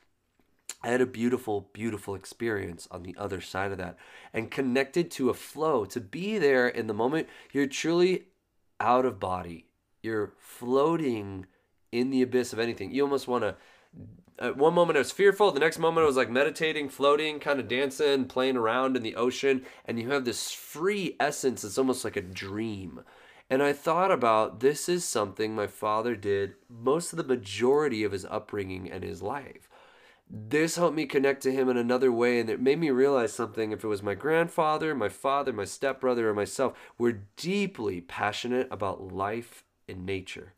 I 0.82 0.90
had 0.90 1.02
a 1.02 1.06
beautiful, 1.06 1.70
beautiful 1.74 2.16
experience 2.16 2.88
on 2.90 3.04
the 3.04 3.16
other 3.18 3.42
side 3.42 3.72
of 3.72 3.78
that 3.80 3.98
and 4.34 4.50
connected 4.50 5.12
to 5.12 5.30
a 5.30 5.34
flow. 5.34 5.84
To 5.86 6.00
be 6.00 6.38
there 6.38 6.68
in 6.68 6.88
the 6.88 6.94
moment, 6.94 7.28
you're 7.52 7.68
truly 7.68 8.26
out 8.80 9.06
of 9.06 9.20
body. 9.20 9.66
You're 10.02 10.34
floating 10.40 11.48
in 11.92 12.12
the 12.12 12.22
abyss 12.22 12.54
of 12.54 12.60
anything. 12.60 12.92
You 12.92 13.04
almost 13.04 13.28
want 13.28 13.44
to. 13.44 13.56
At 14.38 14.56
one 14.56 14.74
moment 14.74 14.96
I 14.96 15.00
was 15.00 15.12
fearful, 15.12 15.52
the 15.52 15.60
next 15.60 15.80
moment 15.80 16.06
I 16.06 16.08
was 16.08 16.16
like 16.16 16.30
meditating, 16.30 16.88
floating, 16.88 17.42
kind 17.42 17.60
of 17.60 17.68
dancing, 17.68 18.24
playing 18.24 18.56
around 18.56 18.96
in 18.96 19.04
the 19.04 19.18
ocean, 19.18 19.66
and 19.84 20.00
you 20.00 20.10
have 20.12 20.24
this 20.24 20.52
free 20.52 21.18
essence. 21.20 21.66
It's 21.66 21.78
almost 21.78 22.06
like 22.06 22.16
a 22.16 22.22
dream. 22.22 23.02
And 23.50 23.62
I 23.62 23.74
thought 23.74 24.12
about 24.12 24.62
this 24.62 24.88
is 24.88 25.04
something 25.04 25.54
my 25.54 25.68
father 25.68 26.16
did 26.16 26.54
most 26.70 27.12
of 27.12 27.18
the 27.18 27.24
majority 27.24 28.06
of 28.06 28.14
his 28.14 28.24
upbringing 28.24 28.90
and 28.90 29.04
his 29.04 29.22
life 29.22 29.69
this 30.30 30.76
helped 30.76 30.96
me 30.96 31.06
connect 31.06 31.42
to 31.44 31.52
him 31.52 31.70
in 31.70 31.78
another 31.78 32.12
way 32.12 32.40
and 32.40 32.50
it 32.50 32.62
made 32.62 32.80
me 32.80 32.92
realize 32.92 33.34
something 33.34 33.72
if 33.72 33.84
it 33.84 33.88
was 33.88 34.04
my 34.04 34.14
grandfather 34.14 34.94
my 34.94 35.10
father 35.10 35.52
my 35.52 35.66
stepbrother 35.66 36.30
or 36.30 36.34
myself 36.34 36.78
we're 36.98 37.24
deeply 37.36 38.00
passionate 38.02 38.68
about 38.70 39.12
life 39.12 39.64
and 39.90 40.06
nature. 40.06 40.54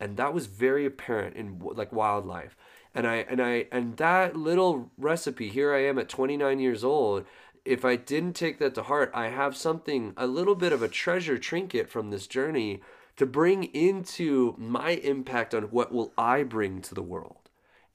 And 0.00 0.16
that 0.16 0.32
was 0.32 0.46
very 0.46 0.86
apparent 0.86 1.36
in 1.36 1.58
like 1.60 1.92
wildlife. 1.92 2.56
And 2.94 3.06
I 3.06 3.16
and 3.28 3.42
I 3.42 3.66
and 3.72 3.96
that 3.96 4.36
little 4.36 4.90
recipe 4.96 5.48
here 5.48 5.74
I 5.74 5.84
am 5.84 5.98
at 5.98 6.08
29 6.08 6.60
years 6.60 6.84
old 6.84 7.26
if 7.64 7.84
I 7.84 7.96
didn't 7.96 8.32
take 8.32 8.58
that 8.60 8.74
to 8.76 8.84
heart, 8.84 9.10
I 9.12 9.28
have 9.28 9.54
something, 9.54 10.14
a 10.16 10.26
little 10.26 10.54
bit 10.54 10.72
of 10.72 10.82
a 10.82 10.88
treasure 10.88 11.36
trinket 11.36 11.90
from 11.90 12.08
this 12.08 12.26
journey 12.26 12.80
to 13.18 13.26
bring 13.26 13.64
into 13.64 14.54
my 14.56 14.92
impact 14.92 15.54
on 15.54 15.64
what 15.64 15.92
will 15.92 16.14
I 16.16 16.44
bring 16.44 16.80
to 16.82 16.94
the 16.94 17.02
world. 17.02 17.47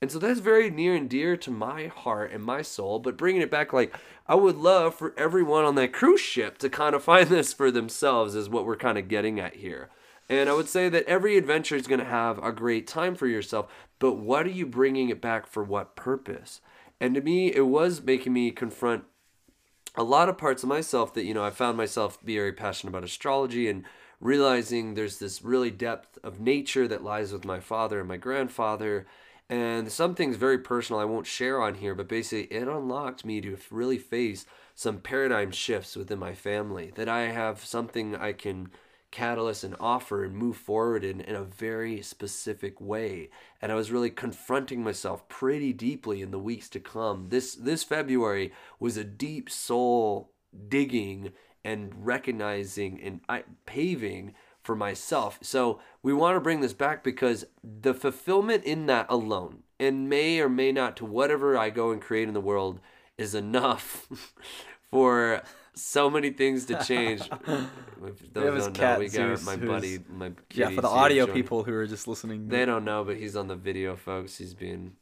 And 0.03 0.11
so 0.11 0.19
that's 0.19 0.41
very 0.41 0.69
near 0.69 0.95
and 0.95 1.09
dear 1.09 1.37
to 1.37 1.49
my 1.49 1.87
heart 1.87 2.33
and 2.33 2.43
my 2.43 2.61
soul. 2.61 2.99
But 2.99 3.15
bringing 3.15 3.41
it 3.41 3.49
back, 3.49 3.71
like, 3.71 3.95
I 4.27 4.35
would 4.35 4.57
love 4.57 4.95
for 4.95 5.17
everyone 5.17 5.63
on 5.63 5.75
that 5.75 5.93
cruise 5.93 6.19
ship 6.19 6.57
to 6.57 6.69
kind 6.69 6.93
of 6.93 7.05
find 7.05 7.29
this 7.29 7.53
for 7.53 7.71
themselves, 7.71 8.35
is 8.35 8.49
what 8.49 8.65
we're 8.65 8.75
kind 8.75 8.97
of 8.97 9.07
getting 9.07 9.39
at 9.39 9.55
here. 9.55 9.89
And 10.27 10.49
I 10.49 10.53
would 10.55 10.67
say 10.67 10.89
that 10.89 11.05
every 11.05 11.37
adventure 11.37 11.77
is 11.77 11.87
going 11.87 12.01
to 12.01 12.05
have 12.05 12.37
a 12.43 12.51
great 12.51 12.85
time 12.85 13.15
for 13.15 13.27
yourself, 13.27 13.71
but 13.99 14.15
what 14.15 14.45
are 14.45 14.49
you 14.49 14.65
bringing 14.65 15.07
it 15.07 15.21
back 15.21 15.47
for 15.47 15.63
what 15.63 15.95
purpose? 15.95 16.59
And 16.99 17.15
to 17.15 17.21
me, 17.21 17.53
it 17.55 17.67
was 17.67 18.01
making 18.01 18.33
me 18.33 18.51
confront 18.51 19.05
a 19.95 20.03
lot 20.03 20.27
of 20.27 20.37
parts 20.37 20.63
of 20.63 20.69
myself 20.69 21.13
that, 21.13 21.23
you 21.23 21.33
know, 21.33 21.45
I 21.45 21.49
found 21.49 21.77
myself 21.77 22.21
be 22.25 22.35
very 22.35 22.51
passionate 22.51 22.89
about 22.89 23.05
astrology 23.05 23.69
and 23.69 23.85
realizing 24.19 24.95
there's 24.95 25.19
this 25.19 25.43
really 25.43 25.71
depth 25.71 26.19
of 26.25 26.41
nature 26.41 26.89
that 26.89 27.05
lies 27.05 27.31
with 27.31 27.45
my 27.45 27.61
father 27.61 27.99
and 27.99 28.09
my 28.09 28.17
grandfather 28.17 29.05
and 29.49 29.91
some 29.91 30.15
things 30.15 30.37
very 30.37 30.57
personal 30.57 31.01
I 31.01 31.05
won't 31.05 31.27
share 31.27 31.61
on 31.61 31.75
here, 31.75 31.95
but 31.95 32.07
basically 32.07 32.55
it 32.55 32.67
unlocked 32.67 33.25
me 33.25 33.41
to 33.41 33.57
really 33.69 33.97
face 33.97 34.45
some 34.75 34.99
paradigm 34.99 35.51
shifts 35.51 35.95
within 35.95 36.19
my 36.19 36.33
family. 36.33 36.91
That 36.95 37.09
I 37.09 37.23
have 37.23 37.63
something 37.63 38.15
I 38.15 38.33
can 38.33 38.71
catalyst 39.11 39.63
and 39.63 39.75
offer 39.79 40.23
and 40.23 40.35
move 40.35 40.57
forward 40.57 41.03
in, 41.03 41.21
in 41.21 41.35
a 41.35 41.43
very 41.43 42.01
specific 42.01 42.81
way. 42.81 43.29
And 43.61 43.71
I 43.71 43.75
was 43.75 43.91
really 43.91 44.09
confronting 44.09 44.83
myself 44.83 45.29
pretty 45.29 45.71
deeply 45.71 46.23
in 46.23 46.31
the 46.31 46.39
weeks 46.39 46.67
to 46.69 46.79
come. 46.79 47.29
This 47.29 47.53
this 47.53 47.83
February 47.83 48.51
was 48.79 48.97
a 48.97 49.03
deep 49.03 49.51
soul 49.51 50.31
digging 50.67 51.31
and 51.63 51.93
recognizing 52.05 52.99
and 53.01 53.21
paving 53.65 54.33
for 54.63 54.75
myself. 54.75 55.39
So 55.41 55.79
we 56.01 56.13
want 56.13 56.35
to 56.35 56.39
bring 56.39 56.61
this 56.61 56.73
back 56.73 57.03
because 57.03 57.45
the 57.63 57.93
fulfillment 57.93 58.63
in 58.63 58.85
that 58.87 59.05
alone, 59.09 59.63
and 59.79 60.09
may 60.09 60.39
or 60.39 60.49
may 60.49 60.71
not 60.71 60.97
to 60.97 61.05
whatever 61.05 61.57
I 61.57 61.69
go 61.69 61.91
and 61.91 62.01
create 62.01 62.27
in 62.27 62.33
the 62.33 62.41
world, 62.41 62.79
is 63.17 63.35
enough 63.35 64.07
for 64.91 65.43
so 65.75 66.09
many 66.09 66.29
things 66.29 66.65
to 66.65 66.83
change. 66.83 67.29
those 68.33 68.67
don't 68.67 68.77
know, 68.77 68.99
we 68.99 69.09
got 69.09 69.43
my 69.43 69.55
buddy, 69.55 69.99
my 70.09 70.31
yeah. 70.53 70.69
For 70.69 70.81
the 70.81 70.87
audio 70.87 71.27
people 71.27 71.63
who 71.63 71.73
are 71.73 71.87
just 71.87 72.07
listening, 72.07 72.47
they 72.47 72.65
don't 72.65 72.85
know, 72.85 73.03
but 73.03 73.17
he's 73.17 73.35
on 73.35 73.47
the 73.47 73.55
video, 73.55 73.95
folks. 73.95 74.37
He's 74.37 74.53
being 74.53 74.93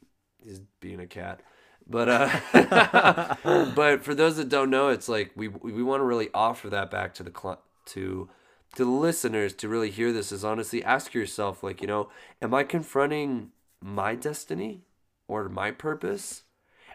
he's 0.44 0.62
being 0.80 1.00
a 1.00 1.08
cat. 1.08 1.42
But 1.88 2.10
uh, 2.10 3.36
but 3.76 4.04
for 4.04 4.16
those 4.16 4.38
that 4.38 4.50
don't 4.50 4.70
know, 4.70 4.90
it's 4.90 5.10
like 5.10 5.32
we 5.36 5.48
we 5.48 5.84
want 5.84 6.00
to 6.00 6.06
really 6.06 6.30
offer 6.34 6.70
that 6.70 6.90
back 6.90 7.14
to 7.16 7.24
the 7.24 7.32
cl- 7.32 7.62
to 7.88 8.30
to 8.76 8.86
the 8.86 8.92
listeners 8.92 9.54
to 9.54 9.68
really 9.68 9.92
hear 9.92 10.12
this 10.14 10.32
is 10.32 10.46
honestly 10.46 10.84
ask 10.84 11.14
yourself 11.14 11.64
like 11.64 11.82
you 11.82 11.88
know 11.88 12.10
am 12.42 12.54
i 12.54 12.64
confronting 12.64 13.52
my 13.82 14.16
destiny 14.16 14.82
or 15.28 15.50
my 15.50 15.72
purpose? 15.72 16.44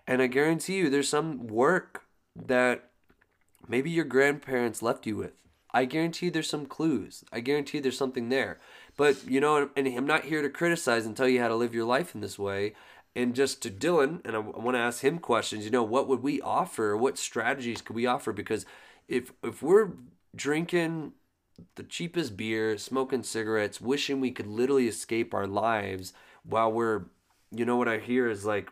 And 0.06 0.22
i 0.22 0.26
guarantee 0.26 0.76
you 0.76 0.90
there's 0.90 1.08
some 1.08 1.46
work 1.46 2.04
that 2.34 2.90
maybe 3.68 3.90
your 3.90 4.04
grandparents 4.04 4.82
left 4.82 5.06
you 5.06 5.16
with. 5.16 5.42
I 5.72 5.84
guarantee 5.84 6.30
there's 6.30 6.48
some 6.48 6.66
clues. 6.66 7.24
I 7.32 7.40
guarantee 7.40 7.80
there's 7.80 7.98
something 7.98 8.28
there. 8.28 8.58
But 8.96 9.26
you 9.26 9.40
know 9.40 9.70
and 9.76 9.86
i'm 9.86 10.06
not 10.06 10.24
here 10.24 10.42
to 10.42 10.48
criticize 10.48 11.06
and 11.06 11.16
tell 11.16 11.28
you 11.28 11.40
how 11.40 11.48
to 11.48 11.54
live 11.54 11.74
your 11.74 11.86
life 11.86 12.14
in 12.14 12.20
this 12.20 12.38
way. 12.38 12.74
And 13.14 13.34
just 13.34 13.62
to 13.62 13.70
dylon 13.70 14.20
and 14.24 14.36
i, 14.36 14.38
I 14.38 14.60
want 14.60 14.76
to 14.76 14.80
ask 14.80 15.02
him 15.02 15.18
questions 15.18 15.64
you 15.64 15.70
know 15.70 15.82
what 15.82 16.08
would 16.08 16.22
we 16.22 16.40
offer? 16.40 16.96
What 16.96 17.18
strategies 17.18 17.82
could 17.82 17.96
we 17.96 18.06
offer? 18.06 18.32
Because 18.32 18.64
if 19.08 19.32
if 19.42 19.62
we're 19.62 19.90
drinking 20.34 21.12
the 21.76 21.82
cheapest 21.82 22.36
beer, 22.36 22.76
smoking 22.78 23.22
cigarettes, 23.22 23.80
wishing 23.80 24.20
we 24.20 24.30
could 24.30 24.46
literally 24.46 24.88
escape 24.88 25.34
our 25.34 25.46
lives 25.46 26.12
while 26.44 26.70
we're, 26.70 27.04
you 27.50 27.64
know, 27.64 27.76
what 27.76 27.88
I 27.88 27.98
hear 27.98 28.28
is 28.28 28.44
like 28.44 28.70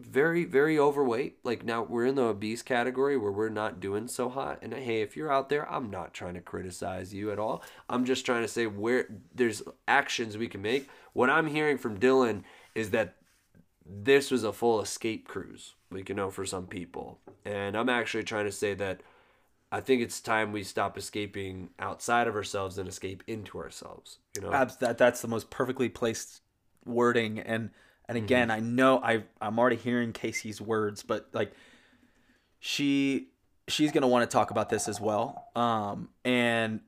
very, 0.00 0.44
very 0.44 0.78
overweight. 0.78 1.38
Like 1.44 1.64
now 1.64 1.82
we're 1.82 2.06
in 2.06 2.16
the 2.16 2.22
obese 2.22 2.62
category 2.62 3.16
where 3.16 3.32
we're 3.32 3.48
not 3.48 3.80
doing 3.80 4.08
so 4.08 4.28
hot. 4.28 4.58
And 4.62 4.74
hey, 4.74 5.00
if 5.00 5.16
you're 5.16 5.32
out 5.32 5.48
there, 5.48 5.70
I'm 5.70 5.90
not 5.90 6.12
trying 6.12 6.34
to 6.34 6.40
criticize 6.40 7.14
you 7.14 7.30
at 7.30 7.38
all. 7.38 7.62
I'm 7.88 8.04
just 8.04 8.26
trying 8.26 8.42
to 8.42 8.48
say 8.48 8.66
where 8.66 9.06
there's 9.34 9.62
actions 9.88 10.36
we 10.36 10.48
can 10.48 10.62
make. 10.62 10.88
What 11.12 11.30
I'm 11.30 11.46
hearing 11.46 11.78
from 11.78 11.98
Dylon 11.98 12.42
is 12.74 12.90
that 12.90 13.14
this 13.88 14.30
was 14.30 14.44
a 14.44 14.52
full 14.52 14.80
escape 14.80 15.28
cruise, 15.28 15.74
like, 15.90 16.08
you 16.08 16.14
know, 16.14 16.30
for 16.30 16.44
some 16.44 16.66
people. 16.66 17.18
And 17.44 17.76
I'm 17.76 17.88
actually 17.88 18.24
trying 18.24 18.46
to 18.46 18.52
say 18.52 18.74
that 18.74 19.00
I 19.72 19.80
think 19.80 20.02
it's 20.02 20.20
time 20.20 20.52
we 20.52 20.62
stop 20.62 20.96
escaping 20.96 21.70
outside 21.78 22.28
of 22.28 22.36
ourselves 22.36 22.78
and 22.78 22.88
escape 22.88 23.24
into 23.26 23.58
ourselves. 23.58 24.18
You 24.34 24.42
know, 24.42 24.50
that 24.50 24.98
that's 24.98 25.22
the 25.22 25.28
most 25.28 25.50
perfectly 25.50 25.88
placed 25.88 26.40
wording. 26.84 27.40
And 27.40 27.70
and 28.08 28.16
again, 28.16 28.48
mm-hmm. 28.48 28.56
I 28.56 28.60
know 28.60 29.00
I 29.02 29.24
I'm 29.40 29.58
already 29.58 29.76
hearing 29.76 30.12
Casey's 30.12 30.60
words, 30.60 31.02
but 31.02 31.28
like 31.32 31.52
she 32.60 33.28
she's 33.68 33.90
gonna 33.90 34.06
want 34.06 34.28
to 34.28 34.32
talk 34.32 34.50
about 34.50 34.68
this 34.68 34.88
as 34.88 35.00
well, 35.00 35.48
um, 35.56 36.10
and 36.24 36.80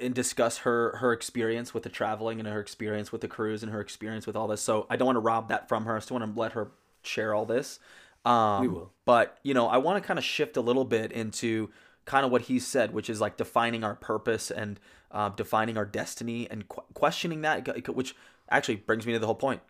and 0.00 0.14
discuss 0.14 0.58
her 0.58 0.96
her 0.96 1.12
experience 1.12 1.72
with 1.72 1.84
the 1.84 1.88
traveling 1.88 2.40
and 2.40 2.48
her 2.48 2.60
experience 2.60 3.12
with 3.12 3.20
the 3.20 3.28
cruise 3.28 3.62
and 3.62 3.70
her 3.72 3.80
experience 3.80 4.26
with 4.26 4.34
all 4.34 4.48
this. 4.48 4.60
So 4.60 4.86
I 4.90 4.96
don't 4.96 5.06
want 5.06 5.16
to 5.16 5.20
rob 5.20 5.48
that 5.50 5.68
from 5.68 5.84
her. 5.84 5.96
I 5.96 6.00
still 6.00 6.18
want 6.18 6.34
to 6.34 6.40
let 6.40 6.52
her 6.52 6.72
share 7.02 7.34
all 7.34 7.46
this. 7.46 7.78
Um, 8.24 8.62
we 8.62 8.68
will. 8.68 8.92
But 9.04 9.38
you 9.44 9.54
know, 9.54 9.68
I 9.68 9.78
want 9.78 10.02
to 10.02 10.06
kind 10.06 10.18
of 10.18 10.24
shift 10.24 10.56
a 10.56 10.60
little 10.60 10.84
bit 10.84 11.12
into 11.12 11.70
kind 12.06 12.24
of 12.24 12.32
what 12.32 12.42
he 12.42 12.58
said, 12.58 12.94
which 12.94 13.10
is 13.10 13.20
like 13.20 13.36
defining 13.36 13.84
our 13.84 13.94
purpose 13.94 14.50
and 14.50 14.80
uh, 15.10 15.28
defining 15.28 15.76
our 15.76 15.84
destiny 15.84 16.48
and 16.50 16.68
qu- 16.68 16.84
questioning 16.94 17.42
that, 17.42 17.86
which 17.94 18.14
actually 18.48 18.76
brings 18.76 19.06
me 19.06 19.12
to 19.12 19.18
the 19.18 19.26
whole 19.26 19.34
point. 19.34 19.60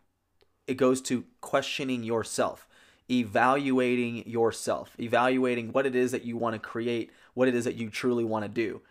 It 0.66 0.74
goes 0.74 1.00
to 1.02 1.24
questioning 1.40 2.04
yourself, 2.04 2.68
evaluating 3.10 4.28
yourself, 4.28 4.94
evaluating 5.00 5.72
what 5.72 5.86
it 5.86 5.96
is 5.96 6.12
that 6.12 6.24
you 6.24 6.36
want 6.36 6.54
to 6.54 6.58
create, 6.58 7.10
what 7.34 7.48
it 7.48 7.54
is 7.54 7.64
that 7.64 7.76
you 7.76 7.88
truly 7.88 8.24
want 8.24 8.44
to 8.44 8.48
do. 8.48 8.82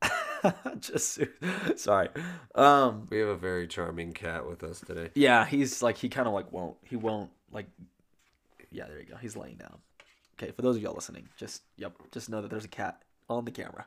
Just 0.78 1.20
sorry. 1.76 2.08
Um, 2.54 3.08
we 3.10 3.18
have 3.18 3.28
a 3.28 3.36
very 3.36 3.66
charming 3.66 4.12
cat 4.12 4.46
with 4.46 4.62
us 4.62 4.80
today. 4.80 5.10
Yeah, 5.14 5.44
he's 5.44 5.82
like 5.82 5.96
he 5.96 6.08
kind 6.08 6.28
of 6.28 6.34
like 6.34 6.52
won't 6.52 6.76
he 6.84 6.94
won't 6.94 7.30
like. 7.50 7.66
Yeah, 8.70 8.86
there 8.86 9.00
you 9.00 9.06
go. 9.06 9.16
He's 9.16 9.34
laying 9.34 9.56
down. 9.56 9.78
Okay, 10.40 10.52
for 10.52 10.62
those 10.62 10.76
of 10.76 10.82
y'all 10.82 10.94
listening, 10.94 11.28
just 11.36 11.62
yep, 11.76 11.92
just 12.12 12.30
know 12.30 12.40
that 12.40 12.50
there's 12.50 12.64
a 12.64 12.68
cat 12.68 13.02
on 13.28 13.44
the 13.44 13.50
camera. 13.50 13.86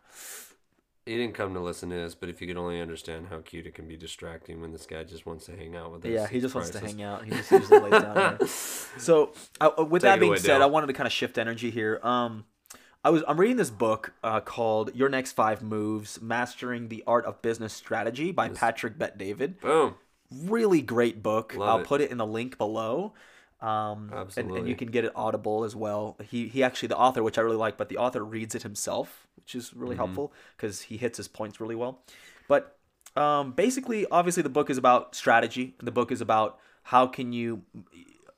He 1.05 1.17
didn't 1.17 1.33
come 1.33 1.53
to 1.55 1.59
listen 1.59 1.89
to 1.89 2.03
us, 2.03 2.13
but 2.13 2.29
if 2.29 2.41
you 2.41 2.47
could 2.47 2.57
only 2.57 2.79
understand 2.79 3.27
how 3.29 3.39
cute 3.39 3.65
it 3.65 3.73
can 3.73 3.87
be 3.87 3.97
distracting 3.97 4.61
when 4.61 4.71
this 4.71 4.85
guy 4.85 5.03
just 5.03 5.25
wants 5.25 5.45
to 5.45 5.55
hang 5.55 5.75
out 5.75 5.91
with 5.91 6.05
us. 6.05 6.11
Yeah, 6.11 6.27
he 6.27 6.39
just 6.39 6.53
wants 6.53 6.69
to 6.71 6.79
hang 6.79 7.01
out. 7.01 7.25
He 7.25 7.31
just 7.31 7.51
usually 7.51 7.79
lays 7.79 8.01
down 8.01 8.15
here. 8.15 8.47
So, 8.97 9.31
uh, 9.59 9.71
uh, 9.79 9.85
with 9.85 10.01
Take 10.01 10.11
that 10.11 10.19
being 10.19 10.33
away, 10.33 10.39
said, 10.39 10.57
Dale. 10.57 10.63
I 10.63 10.65
wanted 10.65 10.87
to 10.87 10.93
kind 10.93 11.07
of 11.07 11.13
shift 11.13 11.37
energy 11.37 11.71
here. 11.71 11.99
Um, 12.03 12.45
I 13.03 13.09
was 13.09 13.23
I'm 13.27 13.39
reading 13.39 13.57
this 13.57 13.69
book 13.69 14.13
uh, 14.23 14.41
called 14.41 14.93
Your 14.93 15.09
Next 15.09 15.31
Five 15.31 15.63
Moves: 15.63 16.21
Mastering 16.21 16.89
the 16.89 17.03
Art 17.07 17.25
of 17.25 17.41
Business 17.41 17.73
Strategy 17.73 18.31
by 18.31 18.47
yes. 18.47 18.57
Patrick 18.59 18.99
Bet 18.99 19.17
David. 19.17 19.59
Boom. 19.61 19.95
Really 20.29 20.81
great 20.81 21.23
book. 21.23 21.55
Love 21.55 21.69
I'll 21.69 21.79
it. 21.79 21.87
put 21.87 22.01
it 22.01 22.11
in 22.11 22.17
the 22.17 22.27
link 22.27 22.57
below. 22.57 23.13
Um, 23.61 24.11
Absolutely. 24.13 24.51
And, 24.51 24.59
and 24.59 24.69
you 24.69 24.75
can 24.75 24.89
get 24.89 25.05
it 25.05 25.11
audible 25.15 25.63
as 25.63 25.75
well. 25.75 26.17
He 26.27 26.47
he 26.47 26.63
actually 26.63 26.87
the 26.87 26.97
author, 26.97 27.21
which 27.21 27.37
I 27.37 27.41
really 27.41 27.57
like, 27.57 27.77
but 27.77 27.89
the 27.89 27.97
author 27.97 28.23
reads 28.23 28.55
it 28.55 28.63
himself, 28.63 29.27
which 29.35 29.53
is 29.53 29.73
really 29.73 29.93
mm-hmm. 29.93 30.05
helpful 30.05 30.33
because 30.57 30.81
he 30.81 30.97
hits 30.97 31.17
his 31.17 31.27
points 31.27 31.59
really 31.59 31.75
well. 31.75 32.03
But 32.47 32.77
um, 33.15 33.51
basically, 33.51 34.05
obviously, 34.09 34.43
the 34.43 34.49
book 34.49 34.69
is 34.69 34.77
about 34.77 35.15
strategy. 35.15 35.75
The 35.81 35.91
book 35.91 36.11
is 36.11 36.21
about 36.21 36.59
how 36.83 37.07
can 37.07 37.33
you, 37.33 37.63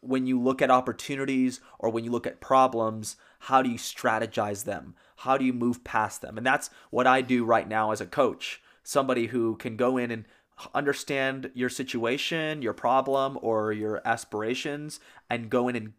when 0.02 0.28
you 0.28 0.40
look 0.40 0.62
at 0.62 0.72
opportunities 0.72 1.62
or 1.80 1.90
when 1.90 2.04
you 2.04 2.12
look 2.12 2.28
at 2.28 2.42
problems, 2.42 3.16
how 3.40 3.62
do 3.62 3.70
you 3.70 3.78
strategize 3.78 4.66
them? 4.66 4.96
How 5.18 5.38
do 5.38 5.46
you 5.46 5.54
move 5.54 5.84
past 5.84 6.22
them? 6.22 6.38
And 6.38 6.46
that's 6.46 6.70
what 6.90 7.08
I 7.08 7.22
do 7.22 7.46
right 7.46 7.68
now 7.68 7.92
as 7.92 8.02
a 8.02 8.06
coach. 8.06 8.62
Somebody 8.84 9.28
who 9.28 9.56
can 9.56 9.78
go 9.78 9.98
in 9.98 10.12
and 10.12 10.26
understand 10.74 11.52
your 11.54 11.70
situation, 11.70 12.62
your 12.62 12.74
problem, 12.74 13.38
or 13.42 13.72
your 13.72 14.02
aspirations, 14.06 15.00
and 15.30 15.50
go 15.50 15.68
in 15.68 15.76
and 15.76 15.94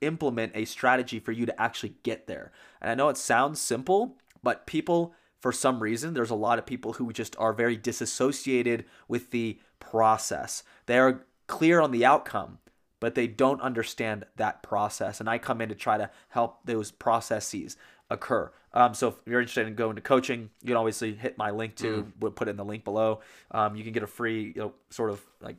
implement 0.00 0.52
a 0.54 0.64
strategy 0.64 1.18
for 1.18 1.32
you 1.32 1.46
to 1.46 1.60
actually 1.60 1.94
get 2.02 2.26
there. 2.26 2.52
And 2.80 2.90
I 2.90 2.94
know 2.94 3.08
it 3.08 3.16
sounds 3.16 3.60
simple, 3.60 4.16
but 4.42 4.66
people, 4.66 5.14
for 5.40 5.52
some 5.52 5.80
reason, 5.80 6.14
there's 6.14 6.30
a 6.30 6.36
lot 6.36 6.58
of 6.58 6.66
people 6.66 6.94
who 6.94 7.12
just 7.12 7.36
are 7.38 7.52
very 7.52 7.76
disassociated 7.76 8.84
with 9.08 9.30
the 9.30 9.58
process. 9.80 10.62
They 10.86 10.98
are 10.98 11.26
clear 11.46 11.80
on 11.80 11.90
the 11.90 12.04
outcome, 12.04 12.58
but 13.00 13.14
they 13.14 13.26
don't 13.26 13.60
understand 13.60 14.24
that 14.36 14.62
process. 14.62 15.20
And 15.20 15.28
I 15.28 15.38
come 15.38 15.60
in 15.60 15.68
to 15.68 15.74
try 15.74 15.98
to 15.98 16.10
help 16.28 16.60
those 16.64 16.90
processes 16.90 17.76
occur. 18.10 18.52
Um, 18.78 18.94
so 18.94 19.08
if 19.08 19.14
you're 19.26 19.40
interested 19.40 19.66
in 19.66 19.74
going 19.74 19.96
to 19.96 20.02
coaching, 20.02 20.50
you 20.62 20.68
can 20.68 20.76
obviously 20.76 21.14
hit 21.14 21.36
my 21.36 21.50
link 21.50 21.74
to. 21.76 22.04
Mm. 22.04 22.12
We'll 22.20 22.30
put 22.30 22.46
in 22.46 22.56
the 22.56 22.64
link 22.64 22.84
below. 22.84 23.20
Um, 23.50 23.74
you 23.74 23.82
can 23.82 23.92
get 23.92 24.04
a 24.04 24.06
free, 24.06 24.52
you 24.54 24.60
know, 24.62 24.72
sort 24.90 25.10
of 25.10 25.20
like 25.40 25.56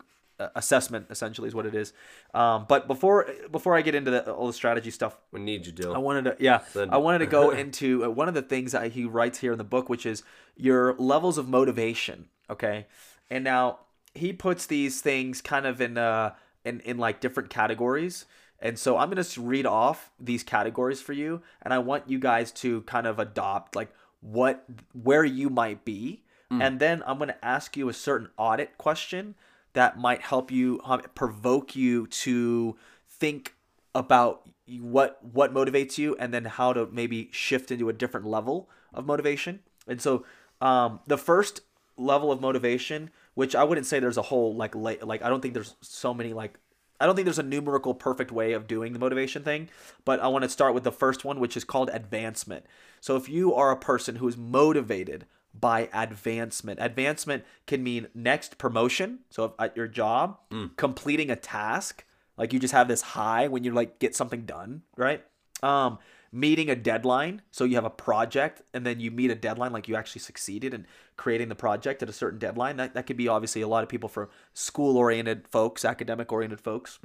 assessment 0.55 1.07
essentially 1.09 1.47
is 1.47 1.55
what 1.55 1.65
it 1.65 1.75
is. 1.75 1.91
Um, 2.33 2.65
but 2.69 2.87
before 2.87 3.27
before 3.51 3.75
I 3.75 3.81
get 3.81 3.95
into 3.95 4.11
the, 4.11 4.31
all 4.31 4.47
the 4.47 4.53
strategy 4.53 4.89
stuff, 4.89 5.17
We 5.31 5.41
need 5.41 5.65
you, 5.65 5.73
Dill. 5.73 5.93
I 5.93 5.97
wanted 5.97 6.23
to 6.25 6.37
yeah, 6.39 6.61
I 6.89 6.97
wanted 6.97 7.19
to 7.19 7.25
go 7.25 7.51
into 7.63 8.05
uh, 8.05 8.09
one 8.09 8.27
of 8.27 8.33
the 8.33 8.41
things 8.41 8.71
that 8.71 8.93
he 8.93 9.03
writes 9.05 9.39
here 9.39 9.51
in 9.51 9.57
the 9.57 9.63
book, 9.63 9.89
which 9.89 10.05
is 10.05 10.23
your 10.55 10.95
levels 10.95 11.37
of 11.37 11.49
motivation. 11.49 12.29
Okay, 12.49 12.87
and 13.29 13.43
now 13.43 13.79
he 14.13 14.31
puts 14.31 14.65
these 14.65 15.01
things 15.01 15.41
kind 15.41 15.65
of 15.65 15.81
in 15.81 15.97
uh 15.97 16.35
in 16.63 16.79
in 16.81 16.97
like 16.97 17.19
different 17.19 17.49
categories. 17.49 18.25
And 18.61 18.77
so 18.77 18.97
I'm 18.97 19.09
going 19.09 19.23
to 19.23 19.41
read 19.41 19.65
off 19.65 20.11
these 20.19 20.43
categories 20.43 21.01
for 21.01 21.13
you 21.13 21.41
and 21.61 21.73
I 21.73 21.79
want 21.79 22.09
you 22.09 22.19
guys 22.19 22.51
to 22.53 22.81
kind 22.81 23.07
of 23.07 23.19
adopt 23.19 23.75
like 23.75 23.93
what 24.21 24.65
where 24.93 25.23
you 25.23 25.49
might 25.49 25.85
be. 25.85 26.23
And 26.61 26.79
then 26.79 27.03
I'm 27.05 27.17
going 27.17 27.29
to 27.29 27.45
ask 27.45 27.77
you 27.77 27.89
a 27.89 27.93
certain 27.93 28.29
audit 28.35 28.77
question 28.79 29.35
that 29.73 29.99
might 29.99 30.21
help 30.21 30.49
you 30.49 30.81
um, 30.83 31.01
provoke 31.13 31.75
you 31.75 32.07
to 32.07 32.75
think 33.07 33.53
about 33.93 34.49
what 34.79 35.23
what 35.23 35.53
motivates 35.53 35.99
you 35.99 36.15
and 36.15 36.33
then 36.33 36.45
how 36.45 36.73
to 36.73 36.87
maybe 36.91 37.29
shift 37.31 37.69
into 37.69 37.87
a 37.87 37.93
different 37.93 38.25
level 38.25 38.67
of 38.93 39.05
motivation. 39.05 39.59
And 39.87 40.01
so 40.01 40.25
um, 40.59 41.01
the 41.05 41.17
first 41.17 41.61
level 41.97 42.31
of 42.31 42.39
motivation 42.41 43.11
which 43.33 43.55
i 43.55 43.63
wouldn't 43.63 43.85
say 43.85 43.99
there's 43.99 44.17
a 44.17 44.21
whole 44.21 44.55
like 44.55 44.73
la- 44.75 44.93
like 45.03 45.21
i 45.21 45.29
don't 45.29 45.41
think 45.41 45.53
there's 45.53 45.75
so 45.81 46.13
many 46.13 46.33
like 46.33 46.57
i 46.99 47.05
don't 47.05 47.15
think 47.15 47.25
there's 47.25 47.39
a 47.39 47.43
numerical 47.43 47.93
perfect 47.93 48.31
way 48.31 48.53
of 48.53 48.67
doing 48.67 48.93
the 48.93 48.99
motivation 48.99 49.43
thing 49.43 49.69
but 50.05 50.19
i 50.19 50.27
want 50.27 50.43
to 50.43 50.49
start 50.49 50.73
with 50.73 50.83
the 50.83 50.91
first 50.91 51.23
one 51.25 51.39
which 51.39 51.57
is 51.57 51.63
called 51.63 51.89
advancement 51.93 52.65
so 53.01 53.15
if 53.15 53.29
you 53.29 53.53
are 53.53 53.71
a 53.71 53.77
person 53.77 54.17
who 54.17 54.27
is 54.27 54.37
motivated 54.37 55.25
by 55.53 55.89
advancement. 55.93 56.79
Advancement 56.81 57.43
can 57.65 57.83
mean 57.83 58.07
next 58.13 58.57
promotion. 58.57 59.19
So 59.29 59.45
if 59.45 59.51
at 59.59 59.75
your 59.75 59.87
job, 59.87 60.37
completing 60.75 61.29
a 61.29 61.35
task, 61.35 62.05
like 62.37 62.53
you 62.53 62.59
just 62.59 62.73
have 62.73 62.87
this 62.87 63.01
high 63.01 63.47
when 63.47 63.63
you 63.63 63.73
like 63.73 63.99
get 63.99 64.15
something 64.15 64.45
done, 64.45 64.83
right? 64.95 65.23
Um, 65.61 65.99
meeting 66.31 66.69
a 66.69 66.75
deadline. 66.75 67.41
So 67.51 67.63
you 67.63 67.75
have 67.75 67.85
a 67.85 67.89
project 67.89 68.61
and 68.73 68.85
then 68.85 68.99
you 68.99 69.11
meet 69.11 69.31
a 69.31 69.35
deadline, 69.35 69.71
like 69.71 69.87
you 69.87 69.95
actually 69.95 70.21
succeeded 70.21 70.73
in 70.73 70.85
creating 71.17 71.49
the 71.49 71.55
project 71.55 72.03
at 72.03 72.09
a 72.09 72.13
certain 72.13 72.39
deadline. 72.39 72.77
That, 72.77 72.93
that 72.93 73.07
could 73.07 73.17
be 73.17 73.27
obviously 73.27 73.61
a 73.61 73.67
lot 73.67 73.83
of 73.83 73.89
people 73.89 74.09
for 74.09 74.29
school 74.53 74.97
oriented 74.97 75.47
folks, 75.47 75.83
academic 75.85 76.31
oriented 76.31 76.61
folks 76.61 76.99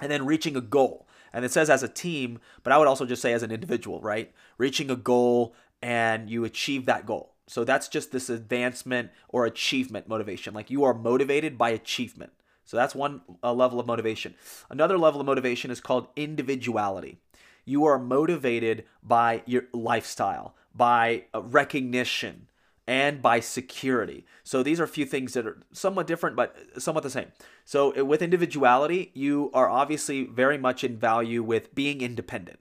and 0.00 0.10
then 0.10 0.26
reaching 0.26 0.56
a 0.56 0.60
goal. 0.60 1.08
And 1.32 1.44
it 1.44 1.52
says 1.52 1.68
as 1.68 1.82
a 1.82 1.88
team, 1.88 2.38
but 2.62 2.72
I 2.72 2.78
would 2.78 2.88
also 2.88 3.04
just 3.04 3.22
say 3.22 3.32
as 3.32 3.42
an 3.42 3.50
individual, 3.50 4.00
right? 4.00 4.32
Reaching 4.58 4.90
a 4.90 4.96
goal 4.96 5.54
and 5.82 6.30
you 6.30 6.44
achieve 6.44 6.86
that 6.86 7.06
goal. 7.06 7.34
So 7.46 7.64
that's 7.64 7.88
just 7.88 8.10
this 8.10 8.28
advancement 8.28 9.10
or 9.28 9.46
achievement 9.46 10.08
motivation. 10.08 10.54
Like 10.54 10.70
you 10.70 10.84
are 10.84 10.94
motivated 10.94 11.56
by 11.56 11.70
achievement. 11.70 12.32
So 12.64 12.76
that's 12.76 12.94
one 12.94 13.20
uh, 13.44 13.52
level 13.52 13.78
of 13.78 13.86
motivation. 13.86 14.34
Another 14.68 14.98
level 14.98 15.20
of 15.20 15.26
motivation 15.26 15.70
is 15.70 15.80
called 15.80 16.08
individuality. 16.16 17.20
You 17.66 17.84
are 17.84 17.98
motivated 17.98 18.84
by 19.02 19.42
your 19.44 19.64
lifestyle, 19.74 20.54
by 20.74 21.24
uh, 21.34 21.42
recognition, 21.42 22.46
and 22.86 23.20
by 23.20 23.40
security. 23.40 24.24
So 24.44 24.62
these 24.62 24.78
are 24.78 24.84
a 24.84 24.88
few 24.88 25.04
things 25.04 25.34
that 25.34 25.46
are 25.46 25.58
somewhat 25.72 26.06
different, 26.06 26.36
but 26.36 26.56
somewhat 26.78 27.02
the 27.02 27.10
same. 27.10 27.32
So 27.64 27.94
uh, 27.98 28.04
with 28.04 28.22
individuality, 28.22 29.10
you 29.12 29.50
are 29.52 29.68
obviously 29.68 30.24
very 30.24 30.56
much 30.56 30.84
in 30.84 30.96
value 30.96 31.42
with 31.42 31.74
being 31.74 32.00
independent. 32.00 32.60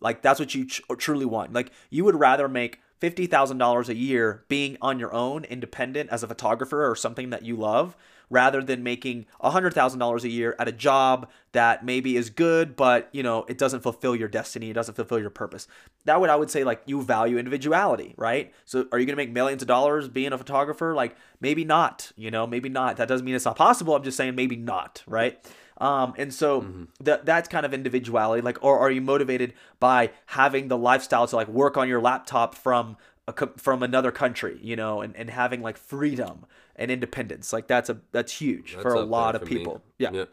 Like 0.00 0.22
that's 0.22 0.38
what 0.38 0.54
you 0.54 0.66
tr- 0.66 0.94
truly 0.96 1.26
want. 1.26 1.52
Like 1.52 1.72
you 1.90 2.04
would 2.04 2.14
rather 2.20 2.48
make 2.48 2.80
fifty 3.00 3.26
thousand 3.26 3.58
dollars 3.58 3.88
a 3.88 3.96
year 3.96 4.44
being 4.48 4.76
on 4.80 5.00
your 5.00 5.12
own, 5.12 5.44
independent 5.44 6.10
as 6.10 6.22
a 6.22 6.28
photographer 6.28 6.88
or 6.88 6.94
something 6.94 7.30
that 7.30 7.44
you 7.44 7.56
love, 7.56 7.96
rather 8.30 8.62
than 8.62 8.82
making 8.82 9.26
hundred 9.40 9.72
thousand 9.74 9.98
dollars 9.98 10.24
a 10.24 10.28
year 10.28 10.56
at 10.58 10.68
a 10.68 10.72
job 10.72 11.28
that 11.52 11.84
maybe 11.84 12.16
is 12.16 12.30
good, 12.30 12.76
but 12.76 13.08
you 13.12 13.22
know 13.22 13.44
it 13.48 13.58
doesn't 13.58 13.80
fulfill 13.80 14.16
your 14.16 14.28
destiny, 14.28 14.70
it 14.70 14.74
doesn't 14.74 14.94
fulfill 14.94 15.18
your 15.18 15.30
purpose. 15.30 15.68
That 16.04 16.20
would 16.20 16.30
I 16.30 16.36
would 16.36 16.50
say 16.50 16.64
like 16.64 16.82
you 16.86 17.02
value 17.02 17.38
individuality, 17.38 18.14
right? 18.16 18.52
So 18.64 18.86
are 18.92 18.98
you 18.98 19.06
gonna 19.06 19.16
make 19.16 19.30
millions 19.30 19.62
of 19.62 19.68
dollars 19.68 20.08
being 20.08 20.32
a 20.32 20.38
photographer? 20.38 20.94
Like 20.94 21.16
maybe 21.40 21.64
not, 21.64 22.12
you 22.16 22.30
know, 22.30 22.46
maybe 22.46 22.68
not. 22.68 22.96
That 22.96 23.08
doesn't 23.08 23.24
mean 23.24 23.34
it's 23.34 23.44
not 23.44 23.56
possible. 23.56 23.94
I'm 23.94 24.02
just 24.02 24.16
saying 24.16 24.34
maybe 24.34 24.56
not, 24.56 25.02
right? 25.06 25.38
Um, 25.78 26.14
and 26.16 26.32
so 26.32 26.86
that 27.00 27.26
that's 27.26 27.48
kind 27.48 27.66
of 27.66 27.74
individuality. 27.74 28.42
Like, 28.42 28.62
or 28.62 28.78
are 28.78 28.90
you 28.90 29.00
motivated 29.00 29.52
by 29.78 30.10
having 30.26 30.68
the 30.68 30.78
lifestyle 30.78 31.26
to 31.26 31.36
like 31.36 31.48
work 31.48 31.76
on 31.76 31.88
your 31.88 32.00
laptop 32.00 32.54
from 32.54 32.96
a, 33.28 33.32
from 33.58 33.82
another 33.82 34.10
country, 34.10 34.58
you 34.62 34.76
know, 34.76 35.00
and, 35.00 35.14
and 35.16 35.28
having 35.28 35.60
like 35.62 35.76
freedom 35.76 36.46
and 36.76 36.90
independence? 36.90 37.52
Like 37.52 37.66
that's 37.66 37.90
a 37.90 37.98
that's 38.12 38.32
huge 38.32 38.74
for 38.74 38.94
a 38.94 39.00
lot 39.02 39.34
of 39.34 39.42
for 39.42 39.46
me. 39.46 39.58
people. 39.58 39.82
Yeah 39.98 40.10
Yep. 40.12 40.28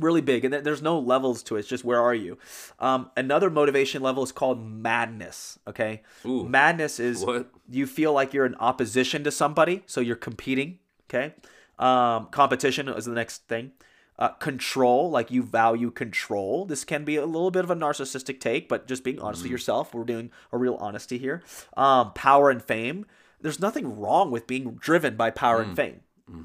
really 0.00 0.20
big 0.20 0.44
and 0.44 0.52
there's 0.52 0.82
no 0.82 0.98
levels 0.98 1.40
to 1.44 1.54
it 1.54 1.60
it's 1.60 1.68
just 1.68 1.84
where 1.84 2.00
are 2.00 2.14
you 2.14 2.36
um, 2.80 3.10
another 3.16 3.48
motivation 3.48 4.02
level 4.02 4.24
is 4.24 4.32
called 4.32 4.60
madness 4.60 5.56
okay 5.68 6.02
Ooh. 6.26 6.42
madness 6.48 6.98
is 6.98 7.24
What? 7.24 7.48
you 7.70 7.86
feel 7.86 8.12
like 8.12 8.34
you're 8.34 8.44
in 8.44 8.56
opposition 8.56 9.22
to 9.22 9.30
somebody 9.30 9.84
so 9.86 10.00
you're 10.00 10.16
competing 10.16 10.80
okay 11.08 11.34
um, 11.78 12.26
competition 12.26 12.88
is 12.88 13.04
the 13.04 13.12
next 13.12 13.46
thing 13.46 13.70
uh, 14.18 14.28
control 14.30 15.10
like 15.10 15.30
you 15.30 15.42
value 15.44 15.90
control 15.92 16.64
this 16.64 16.84
can 16.84 17.04
be 17.04 17.14
a 17.16 17.24
little 17.26 17.52
bit 17.52 17.62
of 17.64 17.70
a 17.70 17.76
narcissistic 17.76 18.40
take 18.40 18.68
but 18.68 18.88
just 18.88 19.04
being 19.04 19.20
honest 19.20 19.42
with 19.42 19.50
yourself 19.52 19.94
we're 19.94 20.02
doing 20.04 20.30
a 20.50 20.58
real 20.58 20.74
honesty 20.80 21.18
here 21.18 21.40
um, 21.76 22.12
power 22.14 22.50
and 22.50 22.62
fame 22.64 23.06
there's 23.44 23.60
nothing 23.60 24.00
wrong 24.00 24.32
with 24.32 24.48
being 24.48 24.72
driven 24.74 25.14
by 25.16 25.30
power 25.30 25.60
and 25.62 25.76
fame 25.76 26.00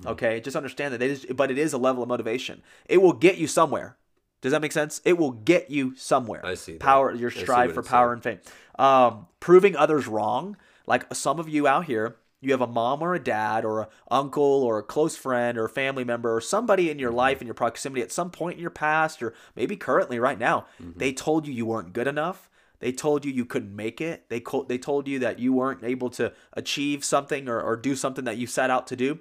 okay? 0.05 0.39
Just 0.41 0.55
understand 0.55 0.93
that 0.93 1.01
it 1.01 1.09
is 1.09 1.25
but 1.33 1.49
it 1.49 1.57
is 1.57 1.73
a 1.73 1.77
level 1.79 2.03
of 2.03 2.09
motivation. 2.09 2.61
It 2.87 3.01
will 3.01 3.13
get 3.13 3.37
you 3.37 3.47
somewhere. 3.47 3.97
Does 4.41 4.51
that 4.51 4.61
make 4.61 4.71
sense? 4.73 5.01
It 5.05 5.17
will 5.17 5.31
get 5.31 5.69
you 5.71 5.95
somewhere. 5.95 6.45
I 6.45 6.53
see 6.55 6.73
that. 6.73 6.79
power 6.81 7.13
your 7.15 7.31
strive 7.31 7.73
for 7.73 7.81
power 7.83 8.13
and 8.13 8.21
fame. 8.21 8.39
Um, 8.77 9.27
proving 9.39 9.75
others 9.75 10.05
wrong 10.07 10.55
like 10.85 11.13
some 11.15 11.39
of 11.39 11.47
you 11.49 11.65
out 11.67 11.85
here 11.85 12.17
you 12.41 12.51
have 12.51 12.61
a 12.61 12.67
mom 12.67 13.01
or 13.01 13.13
a 13.15 13.19
dad 13.19 13.65
or 13.65 13.81
a 13.81 13.89
uncle 14.09 14.43
or 14.63 14.77
a 14.79 14.83
close 14.83 15.15
friend 15.17 15.57
or 15.57 15.65
a 15.65 15.69
family 15.69 16.03
member 16.05 16.33
or 16.35 16.39
somebody 16.41 16.89
in 16.89 16.95
Mm-hmm. 16.95 17.01
your 17.01 17.11
life 17.11 17.41
in 17.41 17.47
your 17.47 17.53
proximity 17.53 18.01
at 18.01 18.11
some 18.13 18.31
point 18.31 18.55
in 18.55 18.61
your 18.61 18.69
past 18.69 19.21
or 19.23 19.33
maybe 19.55 19.75
currently 19.75 20.19
right 20.19 20.39
now 20.39 20.65
Mm-hmm. 20.81 20.97
they 20.99 21.11
told 21.13 21.47
you 21.47 21.53
you 21.53 21.65
weren't 21.65 21.91
good 21.93 22.07
enough 22.07 22.49
they 22.79 22.91
told 22.91 23.25
you 23.25 23.31
you 23.31 23.45
couldn't 23.45 23.75
make 23.75 24.01
it. 24.01 24.29
They 24.29 24.39
co- 24.39 24.63
they 24.63 24.77
told 24.77 25.07
you 25.07 25.19
that 25.19 25.39
you 25.39 25.53
weren't 25.53 25.83
able 25.83 26.09
to 26.11 26.33
achieve 26.53 27.03
something 27.03 27.47
or, 27.47 27.61
or 27.61 27.75
do 27.75 27.95
something 27.95 28.25
that 28.25 28.37
you 28.37 28.47
set 28.47 28.69
out 28.69 28.87
to 28.87 28.95
do. 28.95 29.19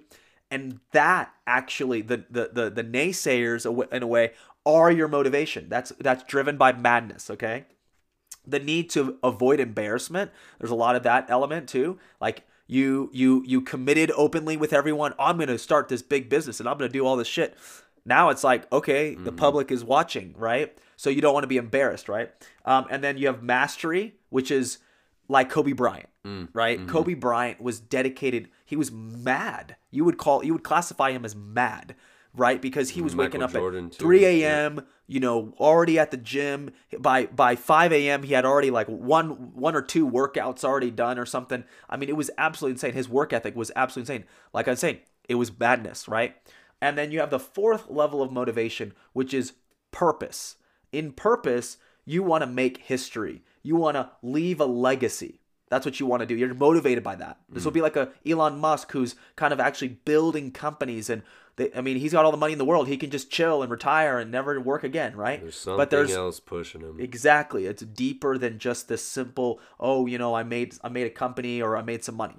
And 0.51 0.81
that 0.93 1.33
actually 1.47 2.03
the 2.03 2.25
the 2.31 2.51
the, 2.53 2.71
the 2.71 2.85
naysayers 2.85 3.67
in 3.93 4.03
a 4.03 4.07
way 4.07 4.33
are 4.65 4.91
your 4.91 5.09
motivation. 5.09 5.69
That's 5.69 5.93
that's 6.01 6.25
driven 6.25 6.57
by 6.57 6.73
madness 6.73 7.31
okay? 7.31 7.67
The 8.47 8.61
need 8.61 8.89
to 8.91 9.19
avoid 9.23 9.61
embarrassment 9.61 10.31
there's 10.59 10.71
a 10.71 10.77
lot 10.77 10.97
of 10.97 11.03
that 11.03 11.27
element 11.29 11.69
too. 11.69 11.99
Like 12.21 12.45
you 12.69 13.11
you 13.13 13.43
you 13.47 13.61
committed 13.61 14.13
openly 14.15 14.55
with 14.55 14.75
everyone 14.75 15.15
i'm 15.19 15.39
going 15.39 15.49
to 15.49 15.57
start 15.59 15.89
this 15.89 16.03
big 16.03 16.29
business 16.29 16.61
and 16.61 16.69
i'm 16.69 16.77
going 16.77 16.89
to 16.89 16.93
do 16.93 17.05
all 17.05 17.17
this 17.17 17.27
shit. 17.27 17.57
Now 18.05 18.29
it's 18.29 18.45
like 18.45 18.71
okay 18.73 19.15
the 19.15 19.31
mm-hmm. 19.31 19.37
public 19.37 19.73
is 19.73 19.83
watching 19.83 20.35
right 20.37 20.77
so 20.99 21.09
you 21.09 21.23
don't 21.23 21.33
want 21.33 21.45
to 21.45 21.49
be 21.49 21.57
embarrassed 21.57 22.09
right? 22.09 22.31
Um, 22.65 22.87
and 22.91 23.03
then 23.03 23.17
you 23.17 23.29
have 23.29 23.43
mastery 23.43 24.17
which 24.29 24.51
is 24.51 24.79
like 25.29 25.49
kobe 25.49 25.73
bryant 25.73 26.09
right? 26.53 26.87
kobe 26.87 27.15
bryant 27.15 27.61
was 27.63 27.81
dedicated 27.81 28.49
he 28.67 28.77
was 28.77 28.93
mad. 28.93 29.77
You 29.91 30.05
would 30.05 30.19
call 30.19 30.45
you 30.45 30.53
would 30.53 30.65
classify 30.65 31.13
him 31.13 31.25
as 31.25 31.35
mad 31.35 31.95
right? 32.35 32.61
Because 32.61 32.91
he 32.91 33.01
was 33.01 33.17
waking 33.17 33.43
up 33.43 33.53
Jordan, 33.53 33.87
at 33.87 33.95
3 33.95 34.25
a.m 34.25 34.87
you 35.07 35.21
know 35.21 35.55
already 35.59 35.99
at 35.99 36.11
the 36.11 36.19
gym. 36.19 36.71
By 36.99 37.27
by 37.27 37.57
5 37.57 37.93
a.m 37.93 38.23
he 38.25 38.35
had 38.35 38.45
already 38.45 38.71
like 38.71 38.89
one 38.89 39.55
one 39.55 39.75
or 39.75 39.83
two 39.83 40.09
workouts 40.09 40.65
already 40.65 40.91
done 40.91 41.19
or 41.19 41.25
something. 41.25 41.65
I 41.89 41.97
mean 41.97 42.11
it 42.11 42.17
was 42.17 42.31
absolutely 42.37 42.75
insane. 42.75 42.93
His 42.93 43.09
work 43.09 43.33
ethic 43.33 43.57
was 43.57 43.73
absolutely 43.75 44.17
insane. 44.17 44.29
Like 44.53 44.69
I'm 44.69 44.77
saying 44.77 44.99
it 45.29 45.37
was 45.37 45.57
madness 45.59 46.09
right? 46.09 46.37
And 46.81 46.99
then 46.99 47.11
you 47.11 47.21
have 47.21 47.31
the 47.31 47.41
fourth 47.41 47.89
level 47.89 48.23
of 48.23 48.31
motivation 48.31 48.93
which 49.15 49.33
is 49.33 49.55
purpose 49.91 50.57
in 50.93 51.13
purpose 51.13 51.77
you 52.05 52.23
want 52.23 52.43
to 52.43 52.47
make 52.47 52.79
history 52.79 53.43
you 53.63 53.77
want 53.77 53.95
to 53.97 54.11
leave 54.23 54.61
a 54.61 54.65
legacy 54.67 55.41
that's 55.71 55.85
what 55.85 56.01
you 56.01 56.07
want 56.07 56.21
to 56.21 56.27
do. 56.27 56.35
You're 56.35 56.55
motivated 56.55 57.05
by 57.05 57.15
that. 57.17 57.41
This 57.51 57.63
Mm. 57.63 57.67
will 57.67 57.73
be 57.73 57.83
like 57.83 57.95
a 57.97 58.11
Elon 58.27 58.59
Musk 58.59 58.91
who's 58.93 59.17
kind 59.37 59.53
of 59.53 59.61
actually 59.61 59.89
building 60.07 60.51
companies, 60.51 61.11
and 61.11 61.21
they, 61.57 61.71
I 61.75 61.83
mean, 61.83 61.99
he's 61.99 62.13
got 62.13 62.25
all 62.25 62.31
the 62.31 62.39
money 62.39 62.55
in 62.55 62.59
the 62.59 62.65
world. 62.65 62.89
He 62.89 62.97
can 62.97 63.11
just 63.11 63.31
chill 63.31 63.61
and 63.63 63.71
retire 63.71 64.19
and 64.19 64.31
never 64.31 64.59
work 64.59 64.83
again, 64.83 65.15
right? 65.15 65.43
There's 65.43 65.57
something 65.59 65.77
but 65.77 65.91
there's 65.91 66.11
else 66.11 66.41
pushing 66.41 66.81
him. 66.81 66.99
exactly. 66.99 67.67
It's 67.67 67.83
deeper 67.83 68.39
than 68.39 68.59
just 68.59 68.89
this 68.89 69.05
simple. 69.05 69.61
Oh, 69.79 70.07
you 70.07 70.17
know, 70.17 70.35
I 70.35 70.43
made 70.43 70.75
I 70.83 70.89
made 70.89 71.07
a 71.07 71.11
company 71.11 71.61
or 71.61 71.77
I 71.77 71.83
made 71.83 72.03
some 72.03 72.15
money, 72.15 72.37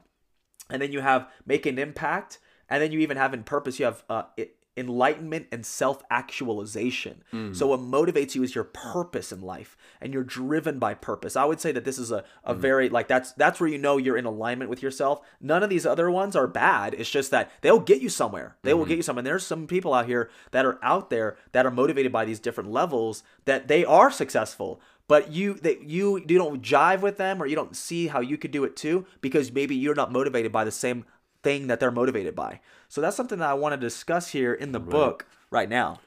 and 0.67 0.81
then 0.81 0.91
you 0.91 1.01
have 1.01 1.29
make 1.45 1.67
an 1.67 1.77
impact, 1.77 2.39
and 2.67 2.81
then 2.81 2.91
you 2.91 2.97
even 2.97 3.17
have 3.17 3.35
in 3.35 3.43
purpose. 3.43 3.77
You 3.77 3.85
have 3.85 4.03
uh, 4.09 4.23
i- 4.39 4.49
enlightenment 4.79 5.47
and 5.51 5.65
self-actualization. 5.65 7.23
Hmm. 7.31 7.53
So 7.53 7.67
what 7.67 7.81
motivates 7.81 8.33
you 8.33 8.43
is 8.43 8.55
your 8.55 8.63
purpose 8.63 9.31
in 9.31 9.41
life 9.41 9.75
and 10.01 10.13
you're 10.13 10.23
driven 10.23 10.79
by 10.79 10.93
purpose. 10.93 11.35
I 11.35 11.45
would 11.45 11.59
say 11.59 11.71
that 11.73 11.85
this 11.85 11.99
is 11.99 12.11
a, 12.11 12.23
a 12.43 12.53
hmm. 12.53 12.61
very 12.61 12.89
like 12.89 13.07
that's 13.07 13.33
that's 13.33 13.59
where 13.59 13.69
you 13.69 13.77
know 13.77 13.97
you're 13.97 14.17
in 14.17 14.25
alignment 14.25 14.69
with 14.69 14.81
yourself. 14.81 15.21
None 15.41 15.61
of 15.61 15.69
these 15.69 15.85
other 15.85 16.09
ones 16.09 16.35
are 16.35 16.47
bad. 16.47 16.93
It's 16.93 17.09
just 17.09 17.31
that 17.31 17.51
they'll 17.61 17.79
get 17.79 18.01
you 18.01 18.09
somewhere. 18.09 18.55
They 18.63 18.73
will 18.73 18.83
hmm. 18.83 18.89
get 18.89 18.97
you 18.97 19.03
somewhere. 19.03 19.21
And 19.21 19.27
there's 19.27 19.45
some 19.45 19.67
people 19.67 19.93
out 19.93 20.07
here 20.07 20.29
that 20.51 20.65
are 20.65 20.79
out 20.81 21.09
there 21.09 21.37
that 21.51 21.65
are 21.65 21.71
motivated 21.71 22.11
by 22.11 22.25
these 22.25 22.39
different 22.39 22.71
levels 22.71 23.23
that 23.45 23.67
they 23.67 23.85
are 23.85 24.09
successful 24.09 24.81
but 25.07 25.31
you 25.31 25.55
that 25.55 25.83
you 25.83 26.17
you 26.17 26.37
don't 26.37 26.61
jive 26.61 27.01
with 27.01 27.17
them 27.17 27.41
or 27.41 27.47
you 27.47 27.55
don't 27.55 27.75
see 27.75 28.07
how 28.07 28.19
you 28.21 28.37
could 28.37 28.51
do 28.51 28.63
it 28.63 28.75
too 28.75 29.05
because 29.21 29.51
maybe 29.51 29.75
you're 29.75 29.95
not 29.95 30.11
motivated 30.11 30.51
by 30.51 30.63
the 30.63 30.71
same 30.71 31.03
thing 31.43 31.67
that 31.67 31.79
they're 31.79 31.91
motivated 31.91 32.35
by. 32.35 32.59
So 32.89 33.01
that's 33.01 33.15
something 33.15 33.39
that 33.39 33.49
I 33.49 33.53
want 33.53 33.73
to 33.73 33.77
discuss 33.77 34.29
here 34.29 34.53
in 34.53 34.71
the 34.71 34.79
book 34.79 35.27
right 35.51 35.69
now. 35.69 35.99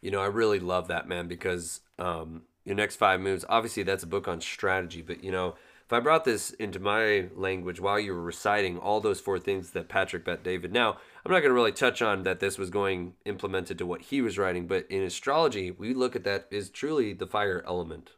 You 0.00 0.10
know, 0.10 0.20
I 0.20 0.26
really 0.26 0.58
love 0.58 0.88
that, 0.88 1.06
man, 1.06 1.28
because 1.28 1.80
um, 1.98 2.42
your 2.64 2.74
next 2.74 2.96
five 2.96 3.20
moves, 3.20 3.44
obviously, 3.48 3.82
that's 3.82 4.02
a 4.02 4.06
book 4.08 4.26
on 4.26 4.40
strategy. 4.40 5.02
But, 5.02 5.22
you 5.22 5.30
know, 5.30 5.56
if 5.84 5.92
I 5.92 6.00
brought 6.00 6.24
this 6.24 6.50
into 6.50 6.80
my 6.80 7.28
language 7.34 7.80
while 7.80 8.00
you 8.00 8.14
were 8.14 8.22
reciting 8.22 8.78
all 8.78 9.00
those 9.00 9.20
four 9.20 9.38
things 9.38 9.70
that 9.70 9.88
Patrick 9.88 10.24
Bet 10.24 10.42
David, 10.42 10.72
now, 10.72 10.96
I'm 11.24 11.32
not 11.32 11.40
going 11.40 11.50
to 11.50 11.54
really 11.54 11.70
touch 11.70 12.00
on 12.00 12.22
that 12.22 12.40
this 12.40 12.56
was 12.56 12.70
going 12.70 13.14
implemented 13.24 13.76
to 13.78 13.86
what 13.86 14.00
he 14.00 14.22
was 14.22 14.38
writing, 14.38 14.66
but 14.66 14.86
in 14.90 15.02
astrology, 15.02 15.70
we 15.70 15.92
look 15.92 16.16
at 16.16 16.24
that 16.24 16.46
as 16.50 16.70
truly 16.70 17.12
the 17.12 17.26
fire 17.26 17.62
element 17.66 18.12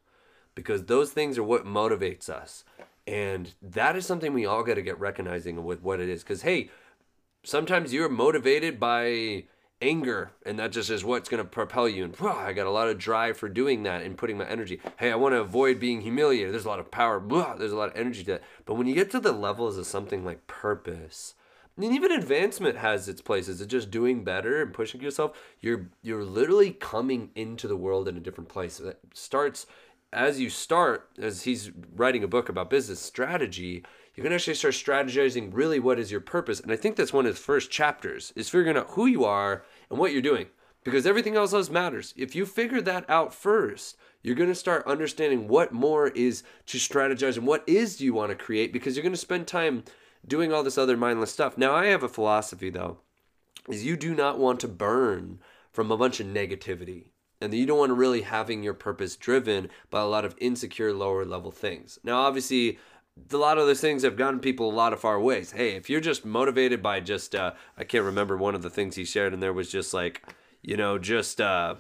because 0.55 0.85
those 0.85 1.11
things 1.11 1.37
are 1.37 1.43
what 1.43 1.67
motivates 1.67 2.29
us. 2.29 2.65
And 3.07 3.55
that 3.63 3.97
is 3.97 4.07
something 4.07 4.35
we 4.35 4.47
all 4.47 4.63
got 4.63 4.75
to 4.75 4.83
get 4.83 5.01
recognizing 5.01 5.65
with 5.65 5.83
what 5.83 6.01
it 6.01 6.09
is. 6.09 6.23
Because, 6.23 6.43
hey, 6.43 6.71
sometimes 7.45 7.93
you're 7.93 8.09
motivated 8.09 8.79
by 8.81 9.45
anger 9.81 10.33
and 10.45 10.59
that 10.59 10.73
just 10.73 10.91
is 10.91 11.05
what's 11.05 11.29
going 11.29 11.43
to 11.43 11.49
propel 11.49 11.89
you. 11.89 12.05
And 12.05 12.17
"Whew, 12.17 12.31
i 12.31 12.53
got 12.53 12.67
a 12.67 12.71
lot 12.71 12.89
of 12.89 12.99
drive 12.99 13.37
for 13.37 13.49
doing 13.49 13.85
that 13.85 14.03
and 14.03 14.19
putting 14.19 14.39
my 14.39 14.47
energy. 14.47 14.81
Hey 14.99 15.13
i 15.13 15.17
want 15.17 15.35
to 15.35 15.41
avoid 15.41 15.79
being 15.79 16.01
humiliated. 16.01 16.53
There's 16.53 16.65
a 16.65 16.69
lot 16.69 16.81
of 16.81 16.91
power. 16.91 17.23
There's 17.57 17.73
a 17.73 17.77
lot 17.77 17.91
of 17.91 17.97
energy 17.97 18.25
to 18.25 18.33
that. 18.33 18.43
But 18.65 18.75
when 18.75 18.87
you 18.87 18.95
get 18.95 19.11
to 19.13 19.21
the 19.21 19.33
levels 19.33 19.79
of 19.79 19.87
something 19.87 20.25
like 20.25 20.47
purpose 20.47 21.35
and 21.79 21.95
even 21.95 22.11
advancement 22.11 22.77
has 22.77 23.09
its 23.09 23.21
places. 23.21 23.61
It's 23.61 23.71
just 23.71 23.91
doing 23.91 24.25
better 24.25 24.61
and 24.63 24.73
pushing 24.73 25.01
yourself. 25.01 25.39
You're 25.61 25.89
you're 26.03 26.25
literally 26.25 26.73
coming 26.73 27.31
into 27.37 27.69
the 27.69 27.77
world 27.77 28.09
in 28.09 28.17
a 28.17 28.21
different 28.21 28.49
place. 28.51 28.79
That 28.79 28.99
starts 29.15 29.67
as 30.13 30.41
you 30.41 30.51
start 30.51 31.09
as 31.19 31.43
he's 31.43 31.71
writing 31.95 32.25
a 32.25 32.29
book 32.29 32.49
about 32.49 32.71
business 32.71 32.99
strategy 32.99 33.85
you 34.19 34.25
can 34.25 34.33
actually 34.33 34.55
start 34.55 34.75
strategizing 34.75 35.51
really 35.53 35.79
what 35.79 35.97
is 35.97 36.11
your 36.11 36.21
purpose 36.21 36.59
and 36.59 36.73
i 36.73 36.77
think 36.77 36.97
that's 36.97 37.13
one 37.13 37.25
of 37.25 37.35
the 37.37 37.41
first 37.41 37.71
chapters 37.71 38.33
is 38.35 38.49
figuring 38.49 38.77
out 38.77 38.91
who 38.91 39.07
you 39.07 39.25
are 39.25 39.65
and 39.89 39.99
what 39.99 40.11
you're 40.11 40.21
doing 40.21 40.47
because 40.83 41.07
everything 41.07 41.37
else 41.37 41.53
else 41.53 41.71
matters. 41.71 42.15
If 42.17 42.35
you 42.35 42.47
figure 42.47 42.81
that 42.81 43.09
out 43.09 43.33
first 43.33 43.97
you're 44.23 44.35
going 44.35 44.49
to 44.49 44.55
start 44.57 44.87
understanding 44.87 45.47
what 45.47 45.73
more 45.73 46.09
is 46.09 46.43
to 46.67 46.79
strategize 46.79 47.37
and 47.37 47.47
what 47.47 47.63
is 47.69 48.01
you 48.01 48.13
want 48.13 48.31
to 48.31 48.45
create 48.45 48.73
because 48.73 48.97
you're 48.97 49.05
going 49.05 49.13
to 49.13 49.17
spend 49.17 49.47
time 49.47 49.85
doing 50.27 50.53
all 50.53 50.65
this 50.65 50.79
other 50.79 50.97
mindless 50.97 51.33
stuff. 51.33 51.57
Now 51.57 51.75
i 51.75 51.87
have 51.87 52.03
a 52.03 52.09
philosophy 52.09 52.71
though 52.71 52.99
is 53.69 53.85
you 53.85 53.97
do 53.97 54.17
not 54.17 54.39
want 54.39 54.59
to 54.61 54.69
burn 54.69 55.39
from 55.71 55.93
a 55.93 55.97
bunch 55.97 56.19
of 56.19 56.27
negativity 56.27 57.11
and 57.41 57.55
you 57.55 57.67
don't 57.67 57.79
want 57.79 57.91
to 57.91 57.95
really 57.95 58.23
having 58.23 58.65
your 58.65 58.75
purpose 58.75 59.15
driven 59.15 59.69
by 59.91 60.01
a 60.01 60.07
lot 60.07 60.25
of 60.25 60.35
insecure 60.39 60.93
lower 60.93 61.25
level 61.25 61.53
things. 61.53 62.01
Now 62.03 62.23
obviously 62.23 62.79
a 63.33 63.37
lot 63.37 63.59
of 63.59 63.67
those 63.67 63.81
things 63.81 64.03
have 64.03 64.17
gotten 64.17 64.41
people 64.41 64.71
a 64.71 64.73
lot 64.73 64.93
of 64.93 65.01
far 65.01 65.21
ways. 65.21 65.53
Hey 65.53 65.75
if 65.75 65.89
you're 65.89 66.01
just 66.01 66.25
motivated 66.25 66.83
by 66.83 67.01
just 67.01 67.35
uh, 67.35 67.53
i 67.77 67.85
can't 67.85 68.05
remember 68.05 68.37
one 68.37 68.55
of 68.55 68.63
the 68.63 68.71
things 68.71 68.97
he 68.97 69.05
shared 69.05 69.33
and 69.33 69.43
there 69.43 69.53
was 69.53 69.71
just 69.71 69.95
like 69.95 70.23
you 70.63 70.77
know 70.77 70.99
just 70.99 71.41
uh 71.41 71.77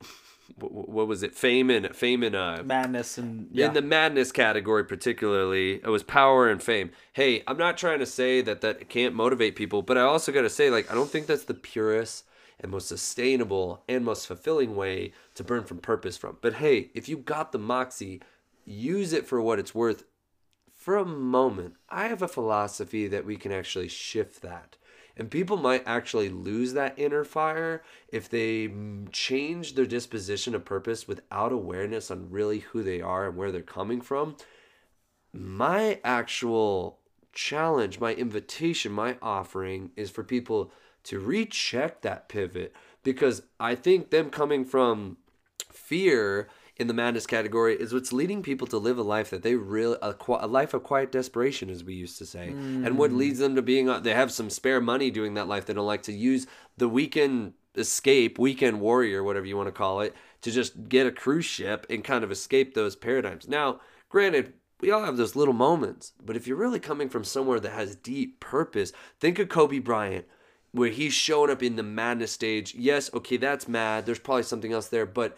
what, 0.56 0.88
what 0.88 1.06
was 1.08 1.22
it? 1.22 1.34
Fame 1.34 1.70
and 1.70 1.94
fame 1.94 2.22
and 2.22 2.34
uh 2.34 2.62
Madness 2.64 3.18
and 3.18 3.48
yeah. 3.52 3.66
in 3.66 3.74
the 3.74 3.82
madness 3.82 4.32
category 4.32 4.84
particularly 4.84 5.74
it 5.74 5.88
was 5.88 6.02
power 6.02 6.48
and 6.48 6.62
fame. 6.62 6.90
Hey 7.12 7.42
i'm 7.46 7.58
not 7.58 7.76
trying 7.76 7.98
to 7.98 8.06
say 8.06 8.40
that 8.42 8.60
that 8.60 8.88
can't 8.88 9.14
motivate 9.14 9.56
people 9.56 9.82
but 9.82 9.98
i 9.98 10.02
also 10.02 10.32
got 10.32 10.42
to 10.42 10.50
say 10.50 10.70
like 10.70 10.90
i 10.90 10.94
don't 10.94 11.10
think 11.10 11.26
that's 11.26 11.44
the 11.44 11.54
purest 11.54 12.24
and 12.60 12.70
most 12.70 12.88
sustainable 12.88 13.82
and 13.88 14.04
most 14.04 14.26
fulfilling 14.26 14.76
way 14.76 15.12
to 15.34 15.44
burn 15.44 15.64
from 15.64 15.78
purpose 15.78 16.16
from. 16.16 16.38
But 16.40 16.54
hey 16.54 16.90
if 16.94 17.08
you 17.08 17.18
got 17.18 17.52
the 17.52 17.58
moxie 17.58 18.22
use 18.64 19.12
it 19.12 19.26
for 19.26 19.40
what 19.40 19.58
it's 19.58 19.74
worth 19.74 20.04
for 20.84 20.96
a 20.96 21.04
moment 21.04 21.74
i 21.88 22.08
have 22.08 22.20
a 22.22 22.28
philosophy 22.28 23.08
that 23.08 23.24
we 23.24 23.36
can 23.36 23.52
actually 23.52 23.88
shift 23.88 24.42
that. 24.42 24.76
And 25.16 25.30
people 25.30 25.56
might 25.56 25.84
actually 25.86 26.28
lose 26.28 26.72
that 26.72 26.98
inner 26.98 27.24
fire 27.24 27.82
if 28.08 28.28
they 28.28 28.68
mm, 28.68 29.10
change 29.12 29.74
their 29.74 29.86
disposition 29.86 30.54
of 30.54 30.64
purpose 30.64 31.06
without 31.06 31.52
awareness 31.52 32.10
on 32.10 32.30
really 32.30 32.60
who 32.60 32.82
they 32.82 33.00
are 33.00 33.28
and 33.28 33.36
where 33.36 33.52
they're 33.52 33.62
coming 33.62 34.00
from. 34.00 34.36
My 35.32 36.00
actual 36.02 36.98
challenge, 37.32 38.00
my 38.00 38.14
invitation, 38.14 38.92
my 38.92 39.16
offering 39.22 39.90
is 39.96 40.10
for 40.10 40.24
people 40.24 40.72
to 41.04 41.20
recheck 41.20 42.02
that 42.02 42.28
pivot 42.28 42.74
because 43.02 43.42
I 43.60 43.74
think 43.74 44.10
them 44.10 44.30
coming 44.30 44.64
from 44.64 45.18
fear 45.70 46.48
in 46.76 46.88
the 46.88 46.94
madness 46.94 47.26
category 47.26 47.76
is 47.76 47.92
what's 47.92 48.12
leading 48.12 48.42
people 48.42 48.66
to 48.66 48.78
live 48.78 48.98
a 48.98 49.02
life 49.02 49.30
that 49.30 49.42
they 49.42 49.54
really 49.54 49.96
a, 50.02 50.14
a 50.28 50.46
life 50.46 50.74
of 50.74 50.82
quiet 50.82 51.12
desperation 51.12 51.70
as 51.70 51.84
we 51.84 51.94
used 51.94 52.18
to 52.18 52.26
say. 52.26 52.48
And 52.84 52.98
what 52.98 53.12
leads 53.12 53.38
them 53.38 53.54
to 53.54 53.62
being 53.62 53.88
uh, 53.88 54.00
they 54.00 54.12
have 54.14 54.32
some 54.32 54.50
spare 54.50 54.80
money 54.80 55.10
doing 55.10 55.34
that 55.34 55.48
life. 55.48 55.66
They 55.66 55.74
don't 55.74 55.86
like 55.86 56.02
to 56.04 56.12
use 56.12 56.46
the 56.76 56.88
weekend 56.88 57.54
escape 57.76 58.38
weekend 58.38 58.80
warrior 58.80 59.22
whatever 59.22 59.46
you 59.46 59.56
want 59.56 59.66
to 59.66 59.72
call 59.72 60.00
it 60.00 60.14
to 60.40 60.50
just 60.50 60.88
get 60.88 61.06
a 61.08 61.12
cruise 61.12 61.44
ship 61.44 61.86
and 61.90 62.04
kind 62.04 62.22
of 62.22 62.30
escape 62.30 62.74
those 62.74 62.94
paradigms. 62.96 63.48
Now 63.48 63.80
granted 64.08 64.52
we 64.80 64.90
all 64.90 65.04
have 65.04 65.16
those 65.16 65.34
little 65.34 65.54
moments 65.54 66.12
but 66.24 66.36
if 66.36 66.46
you're 66.46 66.56
really 66.56 66.78
coming 66.78 67.08
from 67.08 67.24
somewhere 67.24 67.58
that 67.58 67.72
has 67.72 67.96
deep 67.96 68.38
purpose 68.38 68.92
think 69.18 69.40
of 69.40 69.48
kobe 69.48 69.80
bryant 69.80 70.24
where 70.70 70.90
he's 70.90 71.12
showing 71.12 71.50
up 71.50 71.62
in 71.62 71.76
the 71.76 71.82
madness 71.82 72.32
stage. 72.32 72.74
Yes 72.74 73.12
okay 73.12 73.36
that's 73.36 73.66
mad. 73.66 74.06
There's 74.06 74.20
probably 74.20 74.44
something 74.44 74.72
else 74.72 74.88
there 74.88 75.06
but 75.06 75.36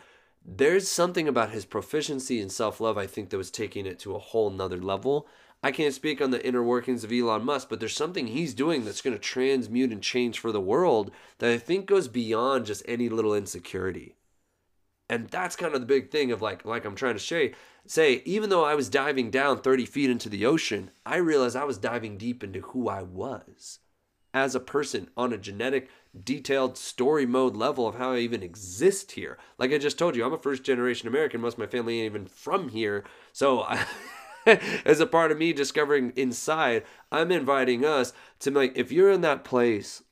there's 0.49 0.89
something 0.89 1.27
about 1.27 1.51
his 1.51 1.65
proficiency 1.65 2.41
and 2.41 2.53
self-love 2.53 2.97
i 2.97 3.07
think 3.07 3.31
that 3.31 3.37
was 3.37 3.51
taking 3.51 3.85
it 3.85 3.99
to 3.99 4.15
a 4.15 4.19
whole 4.19 4.51
nother 4.51 4.81
level. 4.81 5.27
I 5.63 5.73
can't 5.73 5.95
speak 5.95 6.21
on 6.21 6.31
the 6.31 6.47
inner 6.47 6.63
workings 6.63 7.03
of 7.03 7.13
elon 7.13 7.45
musk 7.45 7.69
but 7.69 7.81
there's 7.81 7.97
something 7.97 8.29
he's 8.29 8.55
doing 8.55 8.85
that's 8.85 9.03
going 9.03 9.15
to 9.15 9.21
transmute 9.21 9.91
and 9.91 10.03
change 10.03 10.39
for 10.39 10.53
the 10.53 10.61
world 10.61 11.11
that 11.39 11.51
i 11.51 11.59
think 11.59 11.87
goes 11.87 12.07
beyond 12.07 12.67
just 12.67 12.83
any 12.87 13.09
little 13.09 13.35
insecurity. 13.35 14.15
And 15.09 15.29
that's 15.29 15.55
kind 15.55 15.73
of 15.73 15.81
the 15.81 15.87
big 15.87 16.11
thing 16.11 16.31
of 16.31 16.43
like 16.43 16.65
like 16.65 16.85
i'm 16.85 16.95
trying 16.95 17.15
to 17.15 17.21
say 17.21 17.55
say 17.87 18.23
even 18.25 18.51
though 18.51 18.65
i 18.65 18.75
was 18.75 18.89
diving 18.89 19.31
down 19.31 19.61
30 19.61 19.87
feet 19.87 20.11
into 20.11 20.29
the 20.29 20.47
ocean 20.47 20.91
i 21.05 21.17
realized 21.17 21.57
i 21.57 21.65
was 21.65 21.79
diving 21.79 22.17
deep 22.19 22.45
into 22.45 22.61
who 22.61 22.89
i 22.89 23.03
was 23.03 23.81
as 24.35 24.55
a 24.55 24.61
person 24.61 25.09
on 25.17 25.33
a 25.33 25.39
genetic 25.39 25.89
detailed 26.25 26.77
story 26.77 27.27
mode 27.27 27.57
level 27.57 27.87
of 27.87 27.97
how 27.97 28.13
I 28.13 28.19
even 28.19 28.43
exist 28.43 29.13
here. 29.13 29.39
Like 29.59 29.73
I 29.73 29.79
just 29.79 29.99
told 29.99 30.17
you, 30.17 30.25
I'm 30.25 30.33
a 30.33 30.39
first 30.39 30.63
generation 30.63 31.09
American. 31.09 31.41
Most 31.41 31.55
of 31.55 31.59
my 31.61 31.67
family 31.67 32.01
ain't 32.01 32.15
even 32.15 32.27
from 32.27 32.69
here. 32.69 33.05
So 33.33 33.63
I, 33.63 33.85
as 34.85 35.01
a 35.01 35.07
part 35.07 35.33
of 35.33 35.39
me 35.39 35.53
discovering 35.53 36.13
inside, 36.17 36.85
I'm 37.11 37.31
inviting 37.31 37.85
us 37.85 38.13
to 38.41 38.51
like 38.51 38.77
if 38.77 38.93
you're 38.93 39.11
in 39.11 39.21
that 39.23 39.45
place 39.45 40.03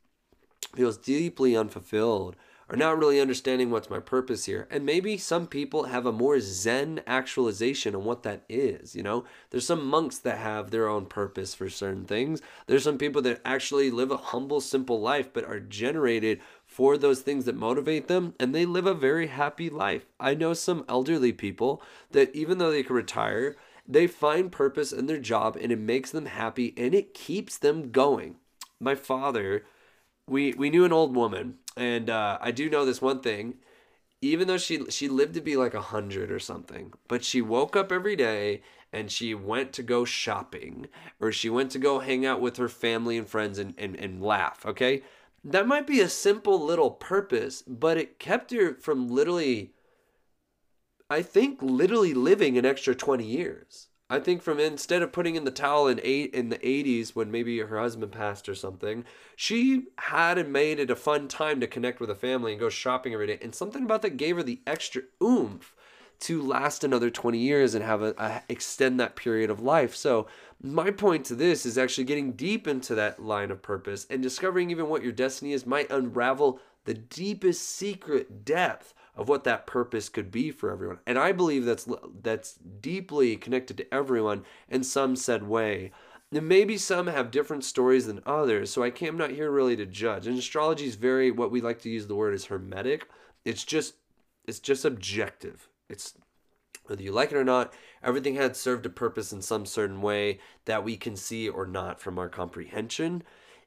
feels 0.75 0.99
deeply 0.99 1.57
unfulfilled 1.57 2.37
or 2.69 2.77
not 2.77 2.99
really 2.99 3.21
understanding 3.21 3.71
what's 3.71 3.91
my 3.91 3.99
purpose 3.99 4.47
here. 4.47 4.67
And 4.71 4.87
maybe 4.87 5.17
some 5.17 5.47
people 5.47 5.85
have 5.85 6.07
a 6.07 6.13
more 6.13 6.41
zen 6.41 7.03
actualization 7.07 7.95
on 7.95 8.05
what 8.05 8.23
that 8.23 8.45
is, 8.49 8.97
you 8.97 9.03
know? 9.03 9.25
There's 9.51 9.67
some 9.67 9.87
monks 9.87 10.19
that 10.19 10.39
have 10.39 10.71
their 10.71 10.89
own 10.89 11.07
purpose 11.07 11.55
for 11.55 11.69
certain 11.69 12.05
things. 12.05 12.41
There's 12.67 12.85
some 12.85 12.99
people 12.99 13.23
that 13.23 13.41
actually 13.45 13.91
live 13.91 14.11
a 14.11 14.17
humble, 14.17 14.61
simple 14.61 15.01
life 15.01 15.33
but 15.33 15.45
are 15.45 15.61
generated 15.61 16.41
for 16.67 16.97
those 16.97 17.21
things 17.21 17.45
that 17.45 17.57
motivate 17.57 18.09
them 18.09 18.35
and 18.41 18.55
they 18.55 18.65
live 18.65 18.87
a 18.87 18.95
very 18.95 19.27
happy 19.27 19.69
life. 19.69 20.07
I 20.19 20.35
know 20.35 20.55
some 20.55 20.85
elderly 20.89 21.33
people 21.33 21.83
that 22.13 22.35
even 22.35 22.59
though 22.59 22.71
they 22.71 22.83
can 22.83 22.97
retire, 22.97 23.57
they 23.87 24.07
find 24.07 24.51
purpose 24.51 24.93
in 24.93 25.07
their 25.07 25.19
job 25.19 25.57
and 25.61 25.71
it 25.71 25.79
makes 25.79 26.11
them 26.11 26.27
happy 26.27 26.73
and 26.77 26.95
it 26.95 27.15
keeps 27.15 27.59
them 27.59 27.91
going. 27.91 28.37
My 28.81 28.95
father 28.95 29.65
we 30.27 30.55
we 30.55 30.71
knew 30.71 30.85
an 30.85 30.93
old 30.93 31.15
woman, 31.15 31.59
and 31.77 32.11
uh, 32.11 32.39
I 32.41 32.51
do 32.51 32.71
know 32.71 32.85
this 32.85 33.03
one 33.03 33.21
thing. 33.21 33.55
Even 34.21 34.49
though 34.49 34.59
she 34.59 34.91
she 34.91 35.09
lived 35.09 35.35
to 35.35 35.41
be 35.43 35.57
like 35.57 35.75
a 35.75 35.83
hundred 35.83 36.31
or 36.31 36.39
something, 36.39 36.95
but 37.09 37.25
she 37.25 37.43
woke 37.43 37.77
up 37.77 37.93
every 37.93 38.17
day 38.17 38.63
and 38.93 39.11
she 39.11 39.35
went 39.35 39.73
to 39.75 39.83
go 39.83 40.05
shopping 40.05 40.87
or 41.21 41.31
she 41.31 41.51
went 41.51 41.71
to 41.73 41.79
go 41.79 41.99
hang 41.99 42.25
out 42.25 42.41
with 42.41 42.57
her 42.57 42.69
family 42.69 43.19
and 43.19 43.29
friends 43.29 43.59
and, 43.59 43.75
and, 43.77 43.97
and 43.97 44.23
laugh. 44.23 44.65
Okay, 44.65 45.03
that 45.43 45.67
might 45.67 45.87
be 45.87 46.01
a 46.01 46.09
simple 46.09 46.59
little 46.59 46.91
purpose, 46.91 47.63
but 47.67 47.99
it 47.99 48.19
kept 48.19 48.51
her 48.53 48.75
from 48.75 49.09
literally. 49.09 49.75
I 51.11 51.21
think 51.21 51.61
literally 51.61 52.15
living 52.15 52.57
an 52.57 52.65
extra 52.65 52.95
20 52.95 53.27
years. 53.27 53.89
I 54.11 54.21
think 54.21 54.43
from 54.43 54.61
instead 54.61 55.03
of 55.03 55.13
putting 55.13 55.35
in 55.35 55.45
the 55.45 55.51
towel 55.51 55.89
in 55.89 55.99
eight 56.03 56.35
in 56.35 56.51
the 56.51 56.59
80s 56.59 57.11
when 57.11 57.31
maybe 57.31 57.59
her 57.59 57.81
husband 57.81 58.13
passed 58.13 58.49
or 58.49 58.55
something, 58.55 59.05
she 59.35 59.87
had 59.97 60.37
and 60.37 60.53
made 60.53 60.79
it 60.79 60.91
a 60.91 60.97
fun 60.97 61.27
time 61.27 61.59
to 61.61 61.67
connect 61.67 62.01
with 62.01 62.11
a 62.11 62.15
family 62.15 62.53
and 62.53 62.61
go 62.61 62.69
shopping 62.69 63.15
every 63.15 63.27
day. 63.27 63.39
And 63.41 63.55
something 63.55 63.85
about 63.85 64.03
that 64.03 64.19
gave 64.19 64.37
her 64.37 64.43
the 64.43 64.61
extra 64.67 65.03
oomph 65.23 65.75
to 66.21 66.43
last 66.43 66.85
another 66.85 67.11
20 67.11 67.39
years 67.39 67.75
and 67.75 67.85
have 67.85 68.03
a, 68.03 68.15
a 68.19 68.43
extend 68.49 69.01
that 69.01 69.17
period 69.17 69.51
of 69.51 69.61
life. 69.61 69.95
So 69.95 70.27
my 70.63 70.91
point 70.91 71.25
to 71.27 71.35
this 71.35 71.67
is 71.67 71.79
actually 71.79 72.05
getting 72.05 72.33
deep 72.33 72.69
into 72.69 72.95
that 72.95 73.23
line 73.23 73.51
of 73.51 73.63
purpose 73.63 74.07
and 74.11 74.23
discovering 74.23 74.71
even 74.71 74.89
what 74.89 75.03
your 75.03 75.13
destiny 75.13 75.53
is 75.53 75.67
might 75.67 75.91
unravel 75.91 76.61
the 76.85 76.95
deepest 76.95 77.69
secret 77.69 78.45
depth 78.45 78.95
of 79.17 79.29
what 79.29 79.45
that 79.45 79.67
purpose 79.67 80.09
could 80.09 80.31
be 80.31 80.51
for 80.51 80.71
everyone. 80.71 80.99
And 81.07 81.19
I 81.19 81.33
believe 81.33 81.65
that's 81.65 81.89
that's 82.23 82.55
deeply 82.55 83.37
connected 83.37 83.77
to 83.79 83.95
everyone 83.95 84.45
in 84.69 84.83
some 84.83 85.17
said 85.17 85.45
way. 85.45 85.93
And 86.33 86.49
maybe 86.49 86.77
some 86.77 87.07
have 87.07 87.31
different 87.31 87.65
stories 87.65 88.07
than 88.07 88.21
others, 88.27 88.71
so 88.71 88.83
I 88.83 88.91
can't, 88.91 89.13
I'm 89.13 89.19
not 89.19 89.31
here 89.31 89.51
really 89.53 89.77
to 89.77 89.87
judge. 89.87 90.27
And 90.27 90.37
astrology 90.37 90.87
is 90.87 90.97
very 90.97 91.31
what 91.31 91.53
we 91.53 91.61
like 91.61 91.81
to 91.83 91.91
use 91.91 92.09
the 92.09 92.17
word 92.17 92.35
is 92.35 92.47
hermetic. 92.47 93.09
It's 93.45 93.65
just 93.65 93.95
it's 94.47 94.59
just 94.59 94.85
objective. 94.85 95.69
It's 95.89 96.15
whether 96.87 97.03
you 97.03 97.13
like 97.13 97.31
it 97.31 97.37
or 97.37 97.45
not, 97.45 97.73
everything 98.03 98.35
had 98.35 98.57
served 98.57 98.85
a 98.85 98.91
purpose 98.91 99.33
in 99.33 99.41
some 99.41 99.65
certain 99.65 100.03
way 100.03 100.39
that 100.67 100.85
we 100.85 100.97
can 100.97 101.17
see 101.17 101.49
or 101.49 101.67
not 101.67 102.01
from 102.01 102.19
our 102.19 102.29
comprehension 102.29 103.23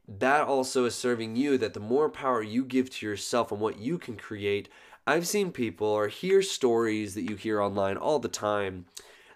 that 0.07 0.47
also 0.47 0.85
is 0.85 0.95
serving 0.95 1.35
you 1.35 1.57
that 1.57 1.73
the 1.73 1.79
more 1.79 2.09
power 2.09 2.41
you 2.41 2.63
give 2.63 2.89
to 2.89 3.05
yourself 3.05 3.51
and 3.51 3.59
what 3.59 3.79
you 3.79 3.97
can 3.97 4.15
create 4.15 4.69
I've 5.07 5.25
seen 5.25 5.53
people 5.53 5.87
or 5.87 6.09
hear 6.09 6.41
stories 6.41 7.15
that 7.15 7.29
you 7.29 7.37
hear 7.37 7.61
online 7.61 7.95
all 7.95 8.19
the 8.19 8.27
time. 8.27 8.87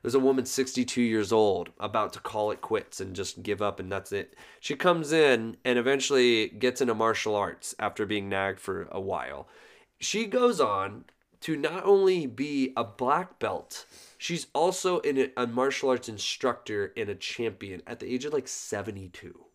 There's 0.02 0.16
a 0.16 0.20
woman 0.20 0.46
62 0.46 1.02
years 1.02 1.32
old 1.32 1.70
about 1.80 2.12
to 2.12 2.20
call 2.20 2.52
it 2.52 2.60
quits 2.60 3.00
and 3.00 3.16
just 3.16 3.42
give 3.42 3.62
up 3.62 3.80
and 3.80 3.90
that's 3.90 4.12
it. 4.12 4.36
She 4.60 4.76
comes 4.76 5.14
in 5.14 5.56
and 5.64 5.80
eventually 5.80 6.50
gets 6.50 6.82
into 6.82 6.94
martial 6.94 7.38
arts 7.38 7.74
after 7.80 8.06
being 8.06 8.28
nagged 8.28 8.60
for 8.60 8.90
a 8.92 9.00
while. 9.00 9.48
She 9.98 10.26
goes 10.26 10.60
on 10.60 11.06
to 11.40 11.56
not 11.56 11.86
only 11.86 12.26
be 12.26 12.74
a 12.76 12.84
black 12.84 13.40
belt, 13.40 13.86
she's 14.18 14.48
also 14.54 15.00
in 15.00 15.32
a 15.38 15.48
martial 15.48 15.90
arts 15.90 16.10
instructor 16.10 16.92
and 16.98 17.08
a 17.08 17.16
champion 17.16 17.82
at 17.88 18.02
the 18.02 18.14
age 18.14 18.26
of 18.26 18.34
like 18.34 18.50
72. 18.50 19.46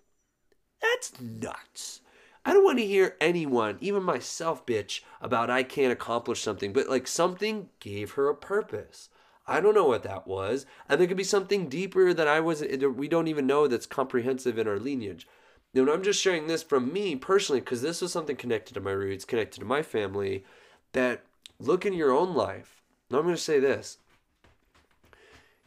That's 0.81 1.21
nuts. 1.21 2.01
I 2.47 2.53
don't 2.53 2.65
want 2.65 2.79
to 2.79 2.87
hear 2.87 3.17
anyone, 3.21 3.77
even 3.81 4.05
myself, 4.05 4.65
bitch 4.65 5.01
about 5.21 5.51
I 5.51 5.65
can't 5.65 5.93
accomplish 5.93 6.41
something, 6.41 6.73
but 6.73 6.89
like 6.89 7.09
something 7.09 7.71
gave 7.81 8.13
her 8.13 8.29
a 8.29 8.37
purpose. 8.37 9.09
I 9.49 9.61
don't 9.61 9.75
know 9.75 9.87
what 9.87 10.05
that 10.05 10.29
was. 10.29 10.65
And 10.89 11.01
there 11.01 11.09
could 11.09 11.17
be 11.17 11.25
something 11.25 11.69
deeper 11.69 12.15
that 12.15 12.29
I 12.29 12.39
wasn't, 12.39 12.97
we 12.97 13.09
don't 13.09 13.27
even 13.27 13.49
know 13.49 13.67
that's 13.67 13.85
comprehensive 13.87 14.59
in 14.59 14.69
our 14.69 14.79
lineage. 14.79 15.27
And 15.75 15.91
I'm 15.91 16.05
just 16.05 16.23
sharing 16.23 16.47
this 16.47 16.63
from 16.63 16.93
me 16.93 17.17
personally 17.17 17.61
because 17.61 17.83
this 17.83 18.01
was 18.01 18.13
something 18.13 18.37
connected 18.37 18.75
to 18.75 18.81
my 18.81 18.93
roots, 18.93 19.25
connected 19.25 19.59
to 19.59 19.67
my 19.67 19.83
family. 19.83 20.45
That 20.93 21.23
look 21.59 21.85
in 21.85 21.93
your 21.95 22.13
own 22.13 22.35
life. 22.35 22.81
Now 23.11 23.19
I'm 23.19 23.25
going 23.25 23.35
to 23.35 23.41
say 23.41 23.59
this. 23.59 23.99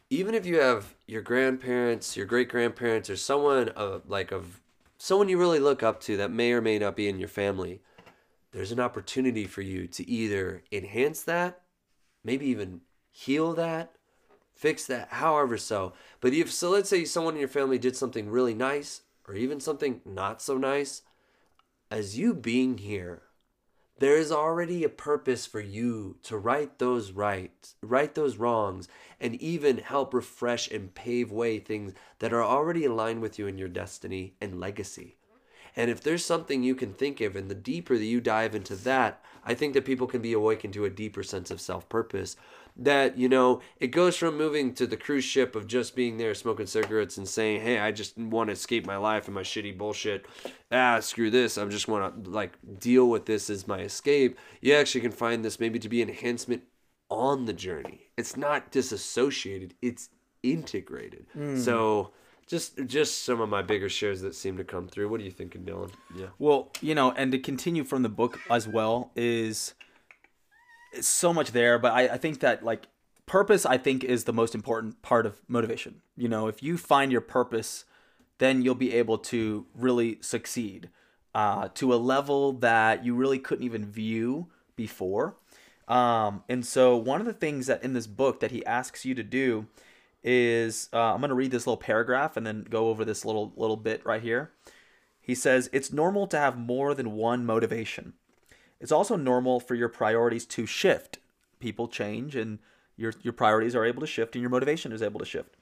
Even 0.08 0.34
if 0.34 0.46
you 0.46 0.60
have 0.60 0.94
your 1.06 1.22
grandparents, 1.22 2.16
your 2.16 2.26
great 2.26 2.48
grandparents, 2.48 3.10
or 3.10 3.16
someone 3.16 3.68
of 3.68 4.08
like 4.08 4.32
of 4.32 4.60
someone 5.00 5.30
you 5.30 5.38
really 5.38 5.58
look 5.58 5.82
up 5.82 5.98
to 5.98 6.18
that 6.18 6.30
may 6.30 6.52
or 6.52 6.60
may 6.60 6.78
not 6.78 6.94
be 6.94 7.08
in 7.08 7.18
your 7.18 7.28
family, 7.28 7.80
there's 8.52 8.70
an 8.70 8.80
opportunity 8.80 9.46
for 9.46 9.62
you 9.62 9.86
to 9.86 10.08
either 10.08 10.62
enhance 10.70 11.22
that, 11.22 11.62
maybe 12.22 12.46
even 12.46 12.82
heal 13.10 13.54
that, 13.54 13.92
fix 14.52 14.86
that, 14.86 15.08
however 15.08 15.56
so. 15.56 15.94
But 16.20 16.34
if 16.34 16.52
so, 16.52 16.68
let's 16.68 16.90
say 16.90 17.06
someone 17.06 17.32
in 17.32 17.40
your 17.40 17.48
family 17.48 17.78
did 17.78 17.96
something 17.96 18.28
really 18.28 18.52
nice 18.52 19.00
or 19.26 19.34
even 19.34 19.58
something 19.58 20.02
not 20.04 20.42
so 20.42 20.58
nice, 20.58 21.00
as 21.90 22.18
you 22.18 22.34
being 22.34 22.76
here, 22.76 23.22
there 24.00 24.16
is 24.16 24.32
already 24.32 24.82
a 24.82 24.88
purpose 24.88 25.44
for 25.44 25.60
you 25.60 26.16
to 26.22 26.38
right 26.38 26.78
those 26.78 27.12
rights, 27.12 27.74
right 27.82 28.14
those 28.14 28.38
wrongs, 28.38 28.88
and 29.20 29.34
even 29.42 29.76
help 29.76 30.14
refresh 30.14 30.70
and 30.70 30.94
pave 30.94 31.30
way 31.30 31.58
things 31.58 31.92
that 32.18 32.32
are 32.32 32.42
already 32.42 32.86
aligned 32.86 33.20
with 33.20 33.38
you 33.38 33.46
in 33.46 33.58
your 33.58 33.68
destiny 33.68 34.32
and 34.40 34.58
legacy. 34.58 35.16
And 35.76 35.90
if 35.90 36.02
there's 36.02 36.24
something 36.24 36.62
you 36.62 36.74
can 36.74 36.94
think 36.94 37.20
of, 37.20 37.36
and 37.36 37.50
the 37.50 37.54
deeper 37.54 37.98
that 37.98 38.04
you 38.04 38.22
dive 38.22 38.54
into 38.54 38.74
that, 38.74 39.22
I 39.44 39.52
think 39.52 39.74
that 39.74 39.84
people 39.84 40.06
can 40.06 40.22
be 40.22 40.32
awakened 40.32 40.72
to 40.74 40.86
a 40.86 40.90
deeper 40.90 41.22
sense 41.22 41.50
of 41.50 41.60
self 41.60 41.86
purpose 41.90 42.36
that 42.76 43.18
you 43.18 43.28
know 43.28 43.60
it 43.78 43.88
goes 43.88 44.16
from 44.16 44.36
moving 44.36 44.72
to 44.74 44.86
the 44.86 44.96
cruise 44.96 45.24
ship 45.24 45.54
of 45.54 45.66
just 45.66 45.94
being 45.94 46.18
there 46.18 46.34
smoking 46.34 46.66
cigarettes 46.66 47.16
and 47.18 47.28
saying 47.28 47.60
hey 47.60 47.78
i 47.78 47.90
just 47.90 48.16
want 48.16 48.48
to 48.48 48.52
escape 48.52 48.86
my 48.86 48.96
life 48.96 49.26
and 49.26 49.34
my 49.34 49.42
shitty 49.42 49.76
bullshit. 49.76 50.26
Ah 50.70 51.00
screw 51.00 51.30
this. 51.30 51.58
I 51.58 51.64
just 51.66 51.88
want 51.88 52.24
to 52.24 52.30
like 52.30 52.52
deal 52.78 53.08
with 53.08 53.26
this 53.26 53.50
as 53.50 53.66
my 53.66 53.80
escape. 53.80 54.38
You 54.60 54.74
actually 54.74 55.00
can 55.00 55.10
find 55.10 55.44
this 55.44 55.58
maybe 55.58 55.78
to 55.78 55.88
be 55.88 56.02
enhancement 56.02 56.62
on 57.08 57.46
the 57.46 57.52
journey. 57.52 58.02
It's 58.16 58.36
not 58.36 58.70
disassociated. 58.70 59.74
It's 59.82 60.10
integrated. 60.42 61.26
Mm. 61.36 61.58
so 61.58 62.12
just 62.46 62.84
just 62.86 63.24
some 63.24 63.40
of 63.40 63.48
my 63.48 63.62
bigger 63.62 63.88
shares 63.88 64.22
that 64.22 64.34
seem 64.34 64.56
to 64.56 64.64
come 64.64 64.88
through. 64.88 65.08
What 65.08 65.20
are 65.20 65.24
you 65.24 65.30
thinking 65.30 65.62
dylon? 65.62 65.90
Yeah. 66.16 66.26
Well 66.38 66.70
you 66.80 66.94
know 66.94 67.12
and 67.12 67.32
to 67.32 67.38
continue 67.38 67.84
from 67.84 68.02
the 68.02 68.08
book 68.08 68.38
as 68.50 68.68
well 68.68 69.10
is 69.16 69.74
so 71.00 71.32
much 71.32 71.52
there, 71.52 71.78
but 71.78 71.92
I, 71.92 72.08
I 72.08 72.16
think 72.18 72.40
that 72.40 72.64
like 72.64 72.86
purpose, 73.26 73.64
I 73.64 73.78
think 73.78 74.02
is 74.02 74.24
the 74.24 74.32
most 74.32 74.54
important 74.54 75.02
part 75.02 75.26
of 75.26 75.40
motivation. 75.48 76.02
You 76.16 76.28
know, 76.28 76.48
if 76.48 76.62
you 76.62 76.76
find 76.76 77.12
your 77.12 77.20
purpose, 77.20 77.84
then 78.38 78.62
you'll 78.62 78.74
be 78.74 78.92
able 78.94 79.18
to 79.18 79.66
really 79.74 80.18
succeed 80.20 80.90
uh, 81.34 81.68
to 81.74 81.94
a 81.94 81.96
level 81.96 82.52
that 82.54 83.04
you 83.04 83.14
really 83.14 83.38
couldn't 83.38 83.64
even 83.64 83.86
view 83.86 84.48
before. 84.76 85.36
Um, 85.86 86.44
and 86.48 86.64
so 86.64 86.96
one 86.96 87.20
of 87.20 87.26
the 87.26 87.32
things 87.32 87.66
that 87.66 87.82
in 87.82 87.92
this 87.92 88.06
book 88.06 88.40
that 88.40 88.50
he 88.50 88.64
asks 88.64 89.04
you 89.04 89.14
to 89.14 89.22
do 89.22 89.66
is 90.22 90.88
uh, 90.92 91.14
I'm 91.14 91.20
going 91.20 91.30
to 91.30 91.34
read 91.34 91.50
this 91.50 91.66
little 91.66 91.76
paragraph 91.76 92.36
and 92.36 92.46
then 92.46 92.66
go 92.68 92.88
over 92.88 93.04
this 93.04 93.24
little 93.24 93.52
little 93.56 93.76
bit 93.76 94.04
right 94.04 94.22
here. 94.22 94.52
He 95.20 95.34
says 95.34 95.70
it's 95.72 95.92
normal 95.92 96.26
to 96.28 96.38
have 96.38 96.58
more 96.58 96.94
than 96.94 97.12
one 97.12 97.44
motivation. 97.46 98.14
It's 98.80 98.92
also 98.92 99.16
normal 99.16 99.60
for 99.60 99.74
your 99.74 99.88
priorities 99.88 100.46
to 100.46 100.66
shift. 100.66 101.18
People 101.58 101.86
change 101.86 102.34
and 102.34 102.58
your, 102.96 103.12
your 103.22 103.32
priorities 103.32 103.76
are 103.76 103.84
able 103.84 104.00
to 104.00 104.06
shift 104.06 104.34
and 104.34 104.40
your 104.40 104.50
motivation 104.50 104.92
is 104.92 105.02
able 105.02 105.20
to 105.20 105.26
shift. 105.26 105.56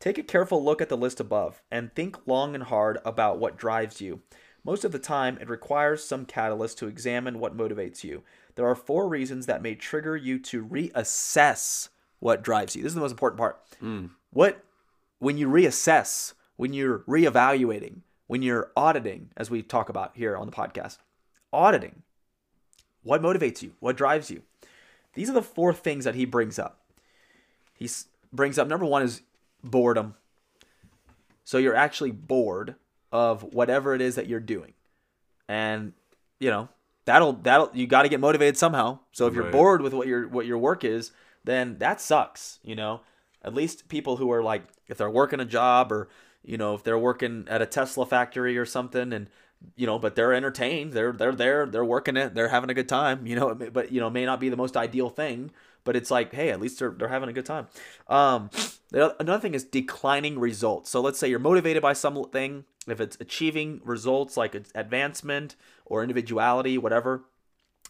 Take 0.00 0.18
a 0.18 0.22
careful 0.22 0.62
look 0.62 0.80
at 0.80 0.88
the 0.88 0.96
list 0.96 1.20
above 1.20 1.62
and 1.70 1.94
think 1.94 2.26
long 2.26 2.54
and 2.54 2.64
hard 2.64 2.98
about 3.04 3.38
what 3.38 3.56
drives 3.56 4.00
you. 4.00 4.22
Most 4.64 4.84
of 4.84 4.92
the 4.92 4.98
time, 4.98 5.36
it 5.40 5.48
requires 5.48 6.02
some 6.02 6.24
catalyst 6.24 6.78
to 6.78 6.88
examine 6.88 7.38
what 7.38 7.56
motivates 7.56 8.02
you. 8.02 8.22
There 8.54 8.66
are 8.66 8.74
four 8.74 9.08
reasons 9.08 9.46
that 9.46 9.62
may 9.62 9.74
trigger 9.74 10.16
you 10.16 10.38
to 10.40 10.64
reassess 10.64 11.90
what 12.18 12.42
drives 12.42 12.74
you. 12.74 12.82
This 12.82 12.90
is 12.90 12.94
the 12.94 13.00
most 13.02 13.10
important 13.10 13.38
part. 13.38 13.60
Mm. 13.82 14.10
What, 14.30 14.64
when 15.18 15.36
you 15.36 15.48
reassess, 15.48 16.32
when 16.56 16.72
you're 16.72 17.00
reevaluating, 17.00 18.00
when 18.26 18.40
you're 18.40 18.72
auditing, 18.74 19.30
as 19.36 19.50
we 19.50 19.62
talk 19.62 19.90
about 19.90 20.12
here 20.14 20.34
on 20.34 20.46
the 20.46 20.52
podcast, 20.52 20.96
auditing 21.52 22.03
what 23.04 23.22
motivates 23.22 23.62
you? 23.62 23.72
What 23.80 23.96
drives 23.96 24.30
you? 24.30 24.42
These 25.14 25.30
are 25.30 25.34
the 25.34 25.42
four 25.42 25.72
things 25.72 26.04
that 26.04 26.16
he 26.16 26.24
brings 26.24 26.58
up. 26.58 26.80
He 27.74 27.88
brings 28.32 28.58
up 28.58 28.66
number 28.66 28.84
one 28.84 29.02
is 29.02 29.22
boredom. 29.62 30.14
So 31.44 31.58
you're 31.58 31.76
actually 31.76 32.10
bored 32.10 32.74
of 33.12 33.42
whatever 33.54 33.94
it 33.94 34.00
is 34.00 34.16
that 34.16 34.26
you're 34.26 34.40
doing. 34.40 34.72
And, 35.48 35.92
you 36.40 36.50
know, 36.50 36.68
that'll 37.04 37.34
that'll 37.34 37.70
you 37.74 37.86
got 37.86 38.02
to 38.02 38.08
get 38.08 38.20
motivated 38.20 38.56
somehow. 38.56 38.98
So 39.12 39.26
if 39.26 39.34
you're 39.34 39.44
right. 39.44 39.52
bored 39.52 39.82
with 39.82 39.92
what 39.92 40.06
your 40.06 40.26
what 40.28 40.46
your 40.46 40.58
work 40.58 40.84
is, 40.84 41.12
then 41.44 41.78
that 41.78 42.00
sucks, 42.00 42.58
you 42.62 42.74
know. 42.74 43.00
At 43.42 43.54
least 43.54 43.88
people 43.88 44.16
who 44.16 44.32
are 44.32 44.42
like 44.42 44.62
if 44.88 44.96
they're 44.96 45.10
working 45.10 45.38
a 45.38 45.44
job 45.44 45.92
or 45.92 46.08
you 46.42 46.56
know, 46.58 46.74
if 46.74 46.82
they're 46.82 46.98
working 46.98 47.46
at 47.48 47.62
a 47.62 47.66
Tesla 47.66 48.04
factory 48.04 48.58
or 48.58 48.66
something 48.66 49.12
and 49.12 49.28
you 49.76 49.86
know, 49.86 49.98
but 49.98 50.14
they're 50.14 50.32
entertained. 50.32 50.92
They're 50.92 51.12
they're 51.12 51.34
there. 51.34 51.66
They're 51.66 51.84
working 51.84 52.16
it. 52.16 52.34
They're 52.34 52.48
having 52.48 52.70
a 52.70 52.74
good 52.74 52.88
time. 52.88 53.26
You 53.26 53.36
know, 53.36 53.54
but 53.54 53.92
you 53.92 54.00
know, 54.00 54.10
may 54.10 54.24
not 54.24 54.40
be 54.40 54.48
the 54.48 54.56
most 54.56 54.76
ideal 54.76 55.10
thing, 55.10 55.50
but 55.84 55.96
it's 55.96 56.10
like, 56.10 56.32
hey, 56.32 56.50
at 56.50 56.60
least 56.60 56.78
they're 56.78 56.90
they're 56.90 57.08
having 57.08 57.28
a 57.28 57.32
good 57.32 57.46
time. 57.46 57.68
Um, 58.08 58.50
another 58.92 59.40
thing 59.40 59.54
is 59.54 59.64
declining 59.64 60.38
results. 60.38 60.90
So 60.90 61.00
let's 61.00 61.18
say 61.18 61.28
you're 61.28 61.38
motivated 61.38 61.82
by 61.82 61.92
something. 61.92 62.64
If 62.86 63.00
it's 63.00 63.16
achieving 63.20 63.80
results 63.84 64.36
like 64.36 64.54
advancement 64.74 65.56
or 65.86 66.02
individuality, 66.02 66.78
whatever. 66.78 67.24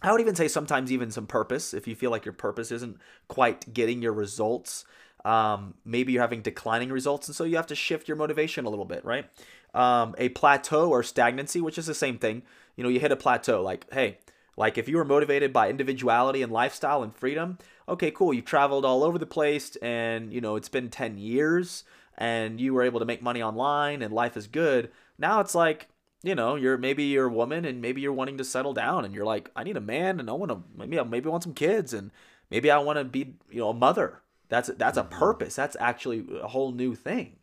I 0.03 0.13
would 0.13 0.21
even 0.21 0.35
say 0.35 0.49
sometimes 0.49 0.93
even 0.93 1.11
some 1.11 1.27
purpose. 1.27 1.73
If 1.73 1.89
you 1.89 1.95
feel 1.95 2.11
like 2.11 2.27
your 2.27 2.35
purpose 2.35 2.71
isn't 2.71 2.99
quite 3.29 3.73
getting 3.73 4.03
your 4.03 4.13
results, 4.13 4.85
um, 5.25 5.75
maybe 5.85 6.13
you're 6.13 6.23
having 6.23 6.43
declining 6.43 6.91
results, 6.91 7.29
and 7.29 7.35
so 7.35 7.45
you 7.45 7.57
have 7.57 7.67
to 7.69 7.75
shift 7.75 8.09
your 8.09 8.17
motivation 8.17 8.67
a 8.67 8.69
little 8.69 8.85
bit, 8.85 9.05
right? 9.05 9.27
Um, 9.75 10.15
a 10.19 10.29
plateau 10.31 10.91
or 10.91 11.03
stagnancy, 11.03 11.61
which 11.61 11.79
is 11.79 11.87
the 11.87 11.95
same 11.95 12.19
thing. 12.19 12.43
You 12.77 12.85
know, 12.85 12.91
you 12.91 13.01
hit 13.01 13.13
a 13.13 13.17
plateau, 13.17 13.63
like, 13.63 13.87
hey, 13.93 14.19
Like 14.57 14.79
if 14.79 14.89
you 14.89 14.97
were 14.97 15.05
motivated 15.05 15.53
by 15.53 15.69
individuality 15.69 16.43
and 16.43 16.53
lifestyle 16.53 17.03
and 17.03 17.15
freedom, 17.15 17.59
okay, 17.89 18.11
cool. 18.11 18.33
You've 18.33 18.45
traveled 18.45 18.85
all 18.85 19.03
over 19.03 19.19
the 19.19 19.27
place 19.27 19.77
and, 19.83 20.33
you 20.33 20.41
know, 20.41 20.57
it's 20.57 20.69
been 20.69 20.91
10 20.91 21.19
years 21.19 21.85
and 22.17 22.61
you 22.61 22.73
were 22.75 22.83
able 22.83 23.01
to 23.01 23.07
make 23.07 23.23
money 23.23 23.43
online 23.43 24.01
and 24.03 24.15
life 24.15 24.37
is 24.37 24.47
good. 24.47 24.91
Now 25.19 25.41
it's 25.41 25.55
like, 25.55 25.89
you 26.23 26.35
know, 26.35 26.55
you're 26.57 26.79
maybe 26.79 27.05
you're 27.05 27.27
a 27.27 27.33
woman 27.33 27.65
and 27.65 27.81
maybe 27.83 28.01
you're 28.01 28.13
wanting 28.13 28.39
to 28.39 28.45
settle 28.45 28.73
down 28.73 29.05
and 29.05 29.15
you're 29.15 29.27
like, 29.27 29.51
I 29.57 29.65
need 29.65 29.77
a 29.77 29.81
man 29.81 30.21
and 30.21 30.31
I 30.31 30.33
want 30.35 30.51
to 30.53 30.63
maybe 30.77 30.99
I 30.99 31.03
maybe 31.03 31.29
want 31.29 31.43
some 31.43 31.55
kids 31.55 31.93
and 31.93 32.11
maybe 32.51 32.71
I 32.71 32.79
want 32.79 32.99
to 32.99 33.05
be, 33.05 33.35
you 33.51 33.61
know, 33.61 33.71
a 33.71 33.75
mother. 33.75 34.23
That's 34.49 34.69
that's 34.79 34.97
a 34.99 35.05
purpose. 35.05 35.57
That's 35.57 35.77
actually 35.81 36.25
a 36.41 36.49
whole 36.49 36.73
new 36.73 36.95
thing. 36.95 37.37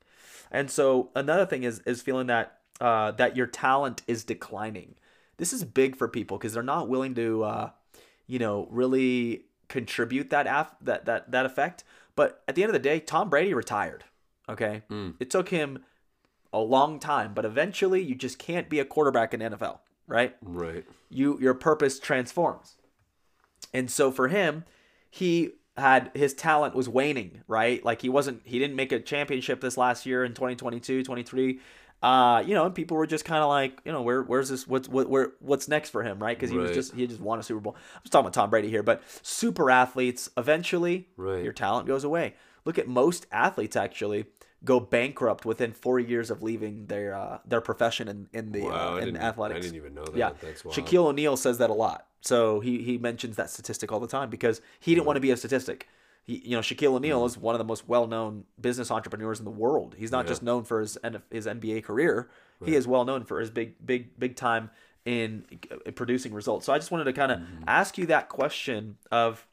And 0.51 0.69
so 0.69 1.09
another 1.15 1.45
thing 1.45 1.63
is 1.63 1.79
is 1.85 2.01
feeling 2.01 2.27
that 2.27 2.59
uh, 2.79 3.11
that 3.11 3.35
your 3.37 3.47
talent 3.47 4.01
is 4.07 4.23
declining. 4.23 4.95
This 5.37 5.53
is 5.53 5.63
big 5.63 5.95
for 5.95 6.07
people 6.07 6.37
because 6.37 6.53
they're 6.53 6.63
not 6.63 6.89
willing 6.89 7.15
to, 7.15 7.43
uh, 7.43 7.69
you 8.27 8.37
know, 8.37 8.67
really 8.69 9.45
contribute 9.69 10.29
that 10.29 10.47
af- 10.47 10.75
that 10.81 11.05
that 11.05 11.31
that 11.31 11.45
effect. 11.45 11.83
But 12.15 12.43
at 12.47 12.55
the 12.55 12.63
end 12.63 12.69
of 12.69 12.73
the 12.73 12.79
day, 12.79 12.99
Tom 12.99 13.29
Brady 13.29 13.53
retired. 13.53 14.03
Okay, 14.49 14.83
it 15.19 15.29
took 15.29 15.49
him 15.49 15.83
a 16.51 16.59
long 16.59 16.99
time, 16.99 17.33
but 17.33 17.45
eventually, 17.45 18.01
you 18.01 18.15
just 18.15 18.37
can't 18.37 18.67
be 18.69 18.79
a 18.79 18.85
quarterback 18.85 19.33
in 19.33 19.39
NFL, 19.39 19.79
right? 20.07 20.35
Right. 20.41 20.83
You 21.09 21.39
your 21.39 21.53
purpose 21.53 21.99
transforms. 21.99 22.75
And 23.73 23.89
so 23.89 24.11
for 24.11 24.27
him, 24.27 24.65
he 25.09 25.51
had 25.77 26.11
his 26.13 26.33
talent 26.33 26.75
was 26.75 26.89
waning, 26.89 27.41
right? 27.47 27.83
Like 27.83 28.01
he 28.01 28.09
wasn't 28.09 28.41
he 28.43 28.59
didn't 28.59 28.75
make 28.75 28.91
a 28.91 28.99
championship 28.99 29.61
this 29.61 29.77
last 29.77 30.05
year 30.05 30.23
in 30.23 30.33
2022, 30.33 31.03
23. 31.03 31.59
Uh, 32.03 32.41
you 32.45 32.55
know, 32.55 32.65
and 32.65 32.73
people 32.73 32.97
were 32.97 33.05
just 33.05 33.25
kind 33.25 33.43
of 33.43 33.49
like, 33.49 33.79
you 33.85 33.91
know, 33.91 34.01
where 34.01 34.23
where's 34.23 34.49
this 34.49 34.67
what's 34.67 34.89
what 34.89 35.07
where 35.07 35.33
what's 35.39 35.67
next 35.67 35.91
for 35.91 36.03
him, 36.03 36.17
right? 36.21 36.37
Cuz 36.37 36.49
he 36.49 36.57
was 36.57 36.71
just 36.71 36.93
he 36.95 37.05
just 37.05 37.21
won 37.21 37.37
a 37.39 37.43
Super 37.43 37.59
Bowl. 37.61 37.75
I'm 37.95 38.01
just 38.01 38.11
talking 38.11 38.25
about 38.25 38.33
Tom 38.33 38.49
Brady 38.49 38.69
here, 38.69 38.81
but 38.83 39.03
super 39.21 39.69
athletes 39.69 40.29
eventually 40.35 41.09
Right. 41.15 41.43
your 41.43 41.53
talent 41.53 41.87
goes 41.87 42.03
away. 42.03 42.33
Look 42.65 42.77
at 42.79 42.87
most 42.87 43.27
athletes 43.31 43.75
actually 43.75 44.25
go 44.63 44.79
bankrupt 44.79 45.45
within 45.45 45.73
4 45.73 45.99
years 45.99 46.29
of 46.29 46.43
leaving 46.43 46.87
their 46.87 47.13
uh, 47.13 47.37
their 47.45 47.61
profession 47.61 48.07
in 48.07 48.29
in 48.33 48.51
the 48.51 48.61
Wow, 48.63 48.95
uh, 48.95 48.97
in 48.97 49.15
athletics. 49.15 49.59
I 49.59 49.61
didn't 49.61 49.75
even 49.77 49.93
know 49.93 50.05
that. 50.05 50.17
Yeah. 50.17 50.31
Shaquille 50.71 51.05
O'Neal 51.05 51.37
says 51.37 51.59
that 51.59 51.69
a 51.69 51.73
lot. 51.73 52.07
So 52.21 52.59
he 52.59 52.83
he 52.83 52.97
mentions 52.97 53.35
that 53.35 53.49
statistic 53.49 53.91
all 53.91 53.99
the 53.99 54.07
time 54.07 54.29
because 54.29 54.61
he 54.79 54.93
didn't 54.93 55.05
want 55.07 55.17
to 55.17 55.21
be 55.21 55.31
a 55.31 55.37
statistic. 55.37 55.87
He, 56.23 56.37
you 56.45 56.51
know, 56.55 56.59
Shaquille 56.61 56.93
O'Neal 56.93 57.25
is 57.25 57.35
one 57.35 57.55
of 57.55 57.59
the 57.59 57.65
most 57.65 57.87
well-known 57.87 58.43
business 58.59 58.91
entrepreneurs 58.91 59.39
in 59.39 59.45
the 59.45 59.49
world. 59.51 59.95
He's 59.97 60.11
not 60.11 60.25
Yeah. 60.25 60.29
just 60.29 60.43
known 60.43 60.63
for 60.63 60.79
his 60.81 60.97
his 61.31 61.47
NBA 61.47 61.83
career. 61.83 62.29
He 62.63 62.75
is 62.75 62.87
well 62.87 63.05
known 63.05 63.25
for 63.25 63.39
his 63.39 63.49
big 63.49 63.83
big 63.85 64.19
big 64.19 64.35
time 64.35 64.69
in 65.03 65.45
uh, 65.71 65.89
producing 65.91 66.31
results. 66.31 66.67
So 66.67 66.73
I 66.73 66.77
just 66.77 66.91
wanted 66.91 67.05
to 67.05 67.13
kind 67.13 67.31
of 67.31 67.39
Mm-hmm. 67.39 67.63
ask 67.67 67.97
you 67.97 68.05
that 68.05 68.29
question 68.29 68.97
of 69.11 69.47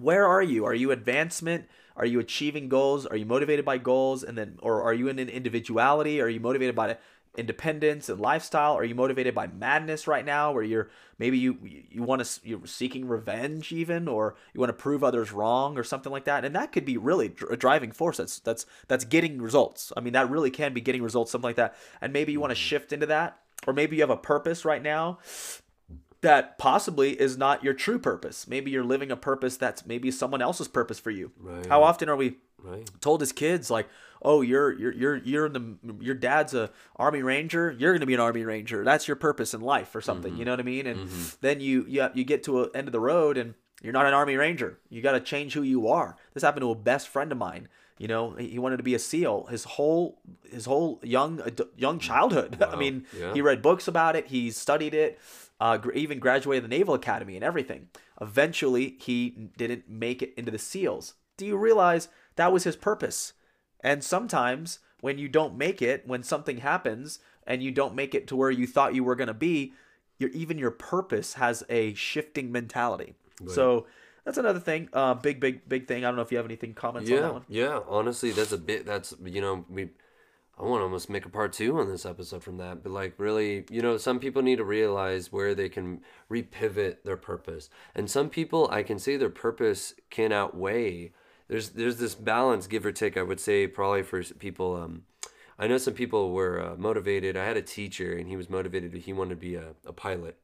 where 0.00 0.26
are 0.26 0.42
you? 0.42 0.64
Are 0.64 0.74
you 0.74 0.90
advancement? 0.90 1.66
Are 1.96 2.06
you 2.06 2.18
achieving 2.18 2.68
goals? 2.68 3.06
Are 3.06 3.16
you 3.16 3.26
motivated 3.26 3.64
by 3.64 3.78
goals? 3.78 4.24
And 4.24 4.36
then, 4.36 4.58
or 4.62 4.82
are 4.82 4.92
you 4.94 5.08
in 5.08 5.18
an 5.18 5.28
individuality? 5.28 6.20
Are 6.20 6.28
you 6.28 6.40
motivated 6.40 6.74
by 6.74 6.96
independence 7.36 8.08
and 8.08 8.20
lifestyle? 8.20 8.74
Are 8.74 8.84
you 8.84 8.94
motivated 8.94 9.34
by 9.34 9.46
madness 9.46 10.06
right 10.06 10.24
now, 10.24 10.52
where 10.52 10.62
you're 10.62 10.90
maybe 11.18 11.38
you 11.38 11.58
you 11.62 12.02
want 12.02 12.24
to 12.24 12.40
you're 12.48 12.66
seeking 12.66 13.08
revenge 13.08 13.72
even, 13.72 14.08
or 14.08 14.34
you 14.52 14.60
want 14.60 14.70
to 14.70 14.82
prove 14.82 15.02
others 15.02 15.32
wrong 15.32 15.78
or 15.78 15.84
something 15.84 16.12
like 16.12 16.24
that? 16.24 16.44
And 16.44 16.54
that 16.54 16.72
could 16.72 16.84
be 16.84 16.96
really 16.96 17.34
a 17.50 17.56
driving 17.56 17.92
force. 17.92 18.16
That's 18.18 18.38
that's 18.38 18.66
that's 18.88 19.04
getting 19.04 19.40
results. 19.40 19.92
I 19.96 20.00
mean, 20.00 20.12
that 20.12 20.30
really 20.30 20.50
can 20.50 20.72
be 20.72 20.80
getting 20.80 21.02
results, 21.02 21.30
something 21.32 21.48
like 21.48 21.56
that. 21.56 21.76
And 22.00 22.12
maybe 22.12 22.32
you 22.32 22.40
want 22.40 22.52
to 22.52 22.58
mm-hmm. 22.58 22.68
shift 22.68 22.92
into 22.92 23.06
that, 23.06 23.38
or 23.66 23.72
maybe 23.72 23.96
you 23.96 24.02
have 24.02 24.10
a 24.10 24.16
purpose 24.16 24.64
right 24.64 24.82
now 24.82 25.18
that 26.24 26.56
possibly 26.56 27.20
is 27.20 27.36
not 27.36 27.62
your 27.62 27.74
true 27.74 27.98
purpose. 27.98 28.48
Maybe 28.48 28.70
you're 28.70 28.82
living 28.82 29.10
a 29.10 29.16
purpose 29.16 29.58
that's 29.58 29.84
maybe 29.84 30.10
someone 30.10 30.40
else's 30.40 30.68
purpose 30.68 30.98
for 30.98 31.10
you. 31.10 31.32
Right. 31.38 31.66
How 31.66 31.82
often 31.82 32.08
are 32.08 32.16
we 32.16 32.38
Right. 32.62 32.88
told 33.02 33.20
as 33.20 33.30
kids 33.30 33.70
like, 33.70 33.88
"Oh, 34.24 34.40
you're 34.40 34.72
you're 34.72 34.92
you're 34.92 35.16
you're 35.16 35.46
in 35.46 35.52
the 35.52 35.94
your 36.00 36.14
dad's 36.14 36.54
a 36.54 36.70
army 36.96 37.22
ranger. 37.22 37.74
You're 37.78 37.92
going 37.92 38.00
to 38.00 38.06
be 38.06 38.14
an 38.14 38.20
army 38.20 38.44
ranger. 38.44 38.84
That's 38.84 39.06
your 39.06 39.16
purpose 39.16 39.54
in 39.54 39.60
life 39.60 39.94
or 39.94 40.00
something." 40.00 40.36
You 40.36 40.44
know 40.44 40.52
what 40.52 40.60
I 40.60 40.64
mean? 40.64 40.86
And 40.86 41.08
then 41.40 41.60
you 41.60 41.84
you 41.88 42.08
you 42.14 42.24
get 42.24 42.42
to 42.44 42.62
a 42.64 42.70
end 42.74 42.88
of 42.88 42.92
the 42.92 43.00
road 43.00 43.36
and 43.36 43.54
you're 43.82 43.92
not 43.92 44.06
an 44.06 44.14
army 44.14 44.36
ranger. 44.36 44.78
You 44.88 45.02
got 45.02 45.12
to 45.12 45.20
change 45.20 45.52
who 45.54 45.62
you 45.62 45.88
are. 45.88 46.16
This 46.32 46.42
happened 46.42 46.62
to 46.62 46.70
a 46.70 46.74
best 46.74 47.08
friend 47.08 47.30
of 47.32 47.38
mine. 47.38 47.68
You 47.98 48.08
know, 48.08 48.30
he 48.32 48.58
wanted 48.58 48.78
to 48.78 48.82
be 48.82 48.94
a 48.94 48.98
SEAL 48.98 49.46
his 49.50 49.64
whole 49.64 50.18
his 50.50 50.64
whole 50.64 51.00
young 51.02 51.40
young 51.76 51.98
childhood. 51.98 52.60
I 52.68 52.76
mean, 52.76 53.04
Yeah. 53.16 53.32
he 53.34 53.40
read 53.40 53.62
books 53.62 53.86
about 53.86 54.16
it. 54.16 54.28
He 54.28 54.50
studied 54.50 54.94
it. 54.94 55.20
Uh, 55.60 55.78
even 55.94 56.18
graduated 56.18 56.64
the 56.64 56.68
Naval 56.68 56.94
Academy 56.94 57.36
and 57.36 57.44
everything. 57.44 57.88
Eventually, 58.20 58.96
he 59.00 59.30
didn't 59.56 59.88
make 59.88 60.20
it 60.22 60.34
into 60.36 60.50
the 60.50 60.58
SEALs. 60.58 61.14
Do 61.36 61.46
you 61.46 61.56
realize 61.56 62.08
that 62.36 62.52
was 62.52 62.64
his 62.64 62.74
purpose? 62.76 63.32
And 63.84 64.02
sometimes 64.02 64.80
when 65.00 65.18
you 65.18 65.28
don't 65.28 65.56
make 65.56 65.80
it, 65.82 66.08
when 66.08 66.22
something 66.24 66.56
happens 66.58 67.20
and 67.46 67.62
you 67.62 67.70
don't 67.70 67.94
make 67.94 68.14
it 68.14 68.26
to 68.28 68.36
where 68.36 68.50
you 68.50 68.66
thought 68.66 68.94
you 68.94 69.04
were 69.04 69.14
going 69.14 69.28
to 69.28 69.34
be, 69.34 69.74
your 70.18 70.30
even 70.30 70.58
your 70.58 70.70
purpose 70.70 71.34
has 71.34 71.62
a 71.68 71.92
shifting 71.94 72.50
mentality. 72.50 73.14
So 73.46 73.86
that's 74.24 74.38
another 74.38 74.60
thing. 74.60 74.88
Uh, 74.92 75.12
big, 75.14 75.38
big, 75.40 75.68
big 75.68 75.86
thing. 75.86 76.04
I 76.04 76.08
don't 76.08 76.16
know 76.16 76.22
if 76.22 76.30
you 76.32 76.38
have 76.38 76.46
anything 76.46 76.72
comments 76.72 77.10
on 77.10 77.16
that 77.16 77.22
Yeah, 77.22 77.30
one. 77.30 77.44
yeah. 77.48 77.80
Honestly, 77.86 78.30
that's 78.30 78.52
a 78.52 78.58
bit. 78.58 78.86
That's 78.86 79.14
you 79.22 79.40
know 79.40 79.64
we. 79.68 79.90
I 80.56 80.62
want 80.62 80.80
to 80.80 80.84
almost 80.84 81.10
make 81.10 81.26
a 81.26 81.28
part 81.28 81.52
two 81.52 81.80
on 81.80 81.88
this 81.88 82.06
episode 82.06 82.44
from 82.44 82.58
that, 82.58 82.84
but 82.84 82.92
like 82.92 83.14
really, 83.18 83.64
you 83.70 83.82
know, 83.82 83.96
some 83.96 84.20
people 84.20 84.40
need 84.40 84.58
to 84.58 84.64
realize 84.64 85.32
where 85.32 85.52
they 85.52 85.68
can 85.68 86.00
repivot 86.30 87.02
their 87.04 87.16
purpose, 87.16 87.68
and 87.94 88.08
some 88.08 88.30
people 88.30 88.68
I 88.70 88.84
can 88.84 88.98
say 89.00 89.16
their 89.16 89.30
purpose 89.30 89.94
can 90.10 90.32
outweigh. 90.32 91.12
There's 91.48 91.70
there's 91.70 91.96
this 91.96 92.14
balance, 92.14 92.66
give 92.66 92.86
or 92.86 92.92
take. 92.92 93.16
I 93.16 93.22
would 93.22 93.40
say 93.40 93.66
probably 93.66 94.02
for 94.02 94.22
people. 94.22 94.76
Um, 94.76 95.02
I 95.58 95.68
know 95.68 95.78
some 95.78 95.94
people 95.94 96.32
were 96.32 96.60
uh, 96.60 96.76
motivated. 96.76 97.36
I 97.36 97.44
had 97.44 97.56
a 97.56 97.62
teacher, 97.62 98.12
and 98.12 98.28
he 98.28 98.36
was 98.36 98.50
motivated. 98.50 98.92
He 98.92 99.12
wanted 99.12 99.30
to 99.30 99.40
be 99.40 99.54
a, 99.54 99.74
a 99.86 99.92
pilot. 99.92 100.36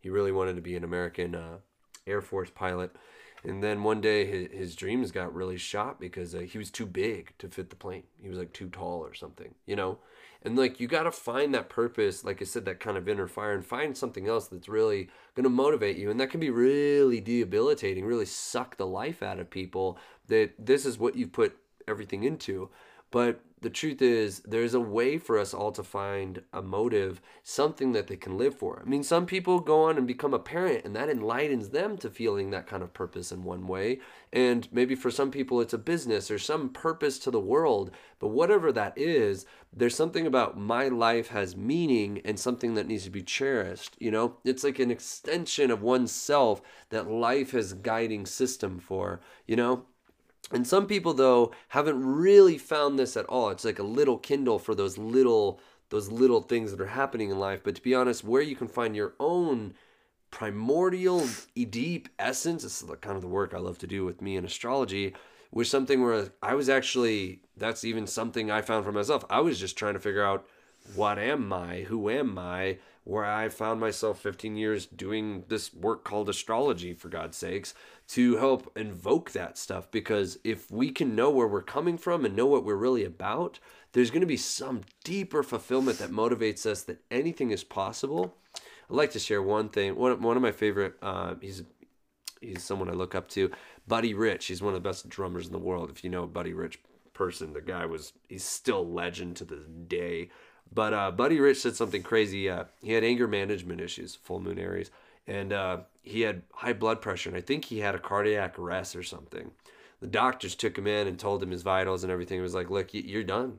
He 0.00 0.10
really 0.10 0.32
wanted 0.32 0.56
to 0.56 0.62
be 0.62 0.76
an 0.76 0.84
American 0.84 1.34
uh, 1.34 1.58
Air 2.06 2.20
Force 2.20 2.50
pilot. 2.50 2.94
And 3.44 3.62
then 3.62 3.82
one 3.82 4.00
day 4.00 4.26
his, 4.26 4.48
his 4.52 4.76
dreams 4.76 5.12
got 5.12 5.34
really 5.34 5.56
shot 5.56 6.00
because 6.00 6.34
uh, 6.34 6.40
he 6.40 6.58
was 6.58 6.70
too 6.70 6.86
big 6.86 7.32
to 7.38 7.48
fit 7.48 7.70
the 7.70 7.76
plane. 7.76 8.04
He 8.20 8.28
was 8.28 8.38
like 8.38 8.52
too 8.52 8.68
tall 8.68 9.04
or 9.04 9.14
something, 9.14 9.54
you 9.66 9.76
know? 9.76 9.98
And 10.42 10.56
like 10.56 10.78
you 10.78 10.86
got 10.86 11.02
to 11.02 11.10
find 11.10 11.52
that 11.54 11.68
purpose, 11.68 12.24
like 12.24 12.40
I 12.40 12.44
said, 12.44 12.64
that 12.66 12.80
kind 12.80 12.96
of 12.96 13.08
inner 13.08 13.26
fire 13.26 13.52
and 13.52 13.64
find 13.64 13.96
something 13.96 14.28
else 14.28 14.46
that's 14.46 14.68
really 14.68 15.08
going 15.34 15.44
to 15.44 15.50
motivate 15.50 15.96
you. 15.96 16.10
And 16.10 16.20
that 16.20 16.30
can 16.30 16.40
be 16.40 16.50
really 16.50 17.20
debilitating, 17.20 18.04
really 18.04 18.26
suck 18.26 18.76
the 18.76 18.86
life 18.86 19.22
out 19.22 19.40
of 19.40 19.50
people 19.50 19.98
that 20.28 20.52
this 20.58 20.86
is 20.86 20.98
what 20.98 21.16
you 21.16 21.26
put 21.26 21.56
everything 21.88 22.22
into. 22.22 22.70
But 23.10 23.40
the 23.60 23.70
truth 23.70 24.02
is, 24.02 24.40
there's 24.40 24.74
a 24.74 24.80
way 24.80 25.18
for 25.18 25.38
us 25.38 25.52
all 25.52 25.72
to 25.72 25.82
find 25.82 26.42
a 26.52 26.62
motive, 26.62 27.20
something 27.42 27.92
that 27.92 28.06
they 28.06 28.16
can 28.16 28.36
live 28.36 28.54
for. 28.54 28.82
I 28.84 28.88
mean, 28.88 29.02
some 29.02 29.26
people 29.26 29.60
go 29.60 29.84
on 29.84 29.98
and 29.98 30.06
become 30.06 30.34
a 30.34 30.38
parent, 30.38 30.84
and 30.84 30.94
that 30.96 31.08
enlightens 31.08 31.70
them 31.70 31.96
to 31.98 32.10
feeling 32.10 32.50
that 32.50 32.66
kind 32.66 32.82
of 32.82 32.94
purpose 32.94 33.32
in 33.32 33.44
one 33.44 33.66
way. 33.66 34.00
And 34.32 34.68
maybe 34.72 34.94
for 34.94 35.10
some 35.10 35.30
people, 35.30 35.60
it's 35.60 35.72
a 35.72 35.78
business 35.78 36.30
or 36.30 36.38
some 36.38 36.70
purpose 36.70 37.18
to 37.20 37.30
the 37.30 37.40
world. 37.40 37.90
But 38.18 38.28
whatever 38.28 38.72
that 38.72 38.96
is, 38.96 39.46
there's 39.72 39.94
something 39.94 40.26
about 40.26 40.58
my 40.58 40.88
life 40.88 41.28
has 41.28 41.56
meaning 41.56 42.20
and 42.24 42.38
something 42.38 42.74
that 42.74 42.86
needs 42.86 43.04
to 43.04 43.10
be 43.10 43.22
cherished. 43.22 43.96
You 43.98 44.10
know, 44.10 44.36
it's 44.44 44.64
like 44.64 44.78
an 44.78 44.90
extension 44.90 45.70
of 45.70 45.82
oneself 45.82 46.62
that 46.90 47.10
life 47.10 47.52
has 47.52 47.72
guiding 47.72 48.26
system 48.26 48.78
for, 48.78 49.20
you 49.46 49.56
know? 49.56 49.86
And 50.50 50.66
some 50.66 50.86
people 50.86 51.14
though 51.14 51.52
haven't 51.68 52.04
really 52.04 52.58
found 52.58 52.98
this 52.98 53.16
at 53.16 53.26
all. 53.26 53.50
It's 53.50 53.64
like 53.64 53.78
a 53.78 53.84
little 53.84 54.18
Kindle 54.18 54.58
for 54.58 54.74
those 54.74 54.98
little 54.98 55.60
those 55.90 56.10
little 56.10 56.42
things 56.42 56.70
that 56.70 56.80
are 56.80 56.86
happening 56.86 57.30
in 57.30 57.38
life. 57.38 57.60
But 57.64 57.74
to 57.76 57.82
be 57.82 57.94
honest, 57.94 58.22
where 58.22 58.42
you 58.42 58.54
can 58.54 58.68
find 58.68 58.94
your 58.94 59.14
own 59.18 59.74
primordial, 60.30 61.26
deep 61.54 62.10
essence, 62.18 62.62
this 62.62 62.82
is 62.82 62.88
the 62.88 62.96
kind 62.96 63.16
of 63.16 63.22
the 63.22 63.28
work 63.28 63.54
I 63.54 63.58
love 63.58 63.78
to 63.78 63.86
do 63.86 64.04
with 64.04 64.20
me 64.20 64.36
in 64.36 64.44
astrology, 64.44 65.14
was 65.50 65.70
something 65.70 66.02
where 66.02 66.28
I 66.42 66.54
was 66.54 66.68
actually 66.68 67.40
that's 67.56 67.84
even 67.84 68.06
something 68.06 68.50
I 68.50 68.60
found 68.60 68.84
for 68.84 68.92
myself. 68.92 69.24
I 69.30 69.40
was 69.40 69.58
just 69.58 69.78
trying 69.78 69.94
to 69.94 70.00
figure 70.00 70.24
out 70.24 70.46
what 70.94 71.18
am 71.18 71.52
I? 71.52 71.82
Who 71.82 72.08
am 72.08 72.38
I? 72.38 72.78
Where 73.04 73.24
I 73.24 73.48
found 73.48 73.80
myself 73.80 74.20
15 74.20 74.56
years 74.56 74.86
doing 74.86 75.44
this 75.48 75.72
work 75.72 76.04
called 76.04 76.28
astrology, 76.28 76.92
for 76.92 77.08
God's 77.08 77.36
sakes, 77.36 77.74
to 78.08 78.36
help 78.36 78.72
invoke 78.76 79.32
that 79.32 79.58
stuff. 79.58 79.90
Because 79.90 80.38
if 80.44 80.70
we 80.70 80.90
can 80.90 81.14
know 81.14 81.30
where 81.30 81.46
we're 81.46 81.62
coming 81.62 81.98
from 81.98 82.24
and 82.24 82.34
know 82.34 82.46
what 82.46 82.64
we're 82.64 82.74
really 82.74 83.04
about, 83.04 83.58
there's 83.92 84.10
going 84.10 84.22
to 84.22 84.26
be 84.26 84.36
some 84.36 84.82
deeper 85.04 85.42
fulfillment 85.42 85.98
that 85.98 86.10
motivates 86.10 86.66
us 86.66 86.82
that 86.84 87.02
anything 87.10 87.50
is 87.50 87.64
possible. 87.64 88.34
I'd 88.90 88.96
like 88.96 89.12
to 89.12 89.18
share 89.18 89.42
one 89.42 89.68
thing. 89.68 89.96
One, 89.96 90.20
one 90.22 90.36
of 90.36 90.42
my 90.42 90.52
favorite, 90.52 90.94
uh, 91.02 91.34
he's 91.40 91.62
he's 92.40 92.62
someone 92.62 92.88
I 92.88 92.92
look 92.92 93.14
up 93.14 93.28
to. 93.30 93.50
Buddy 93.86 94.14
Rich, 94.14 94.46
he's 94.46 94.62
one 94.62 94.74
of 94.74 94.82
the 94.82 94.88
best 94.88 95.08
drummers 95.08 95.46
in 95.46 95.52
the 95.52 95.58
world. 95.58 95.90
If 95.90 96.04
you 96.04 96.10
know 96.10 96.26
Buddy 96.26 96.52
Rich 96.52 96.78
person, 97.12 97.52
the 97.52 97.60
guy 97.60 97.84
was 97.84 98.12
he's 98.28 98.44
still 98.44 98.86
legend 98.86 99.36
to 99.36 99.44
this 99.44 99.64
day. 99.88 100.30
But 100.72 100.94
uh, 100.94 101.10
Buddy 101.10 101.40
Rich 101.40 101.60
said 101.60 101.76
something 101.76 102.02
crazy. 102.02 102.48
Uh, 102.48 102.64
he 102.82 102.92
had 102.92 103.04
anger 103.04 103.26
management 103.26 103.80
issues, 103.80 104.14
full 104.14 104.40
moon 104.40 104.58
Aries, 104.58 104.90
and 105.26 105.52
uh, 105.52 105.78
he 106.08 106.22
had 106.22 106.42
high 106.52 106.72
blood 106.72 107.00
pressure, 107.00 107.28
and 107.28 107.36
I 107.36 107.40
think 107.40 107.66
he 107.66 107.78
had 107.78 107.94
a 107.94 107.98
cardiac 107.98 108.58
arrest 108.58 108.96
or 108.96 109.02
something. 109.02 109.50
The 110.00 110.06
doctors 110.06 110.54
took 110.54 110.78
him 110.78 110.86
in 110.86 111.06
and 111.06 111.18
told 111.18 111.42
him 111.42 111.50
his 111.50 111.62
vitals 111.62 112.02
and 112.02 112.12
everything. 112.12 112.38
It 112.38 112.42
was 112.42 112.54
like, 112.54 112.70
look, 112.70 112.88
you're 112.92 113.24
done. 113.24 113.58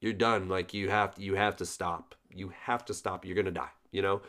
You're 0.00 0.12
done. 0.12 0.48
Like 0.48 0.72
you 0.72 0.88
have 0.88 1.14
to, 1.16 1.22
you 1.22 1.34
have 1.34 1.56
to 1.56 1.66
stop. 1.66 2.14
You 2.32 2.52
have 2.62 2.84
to 2.86 2.94
stop. 2.94 3.24
You're 3.24 3.36
gonna 3.36 3.50
die. 3.50 3.70
You 3.90 4.02
know. 4.02 4.22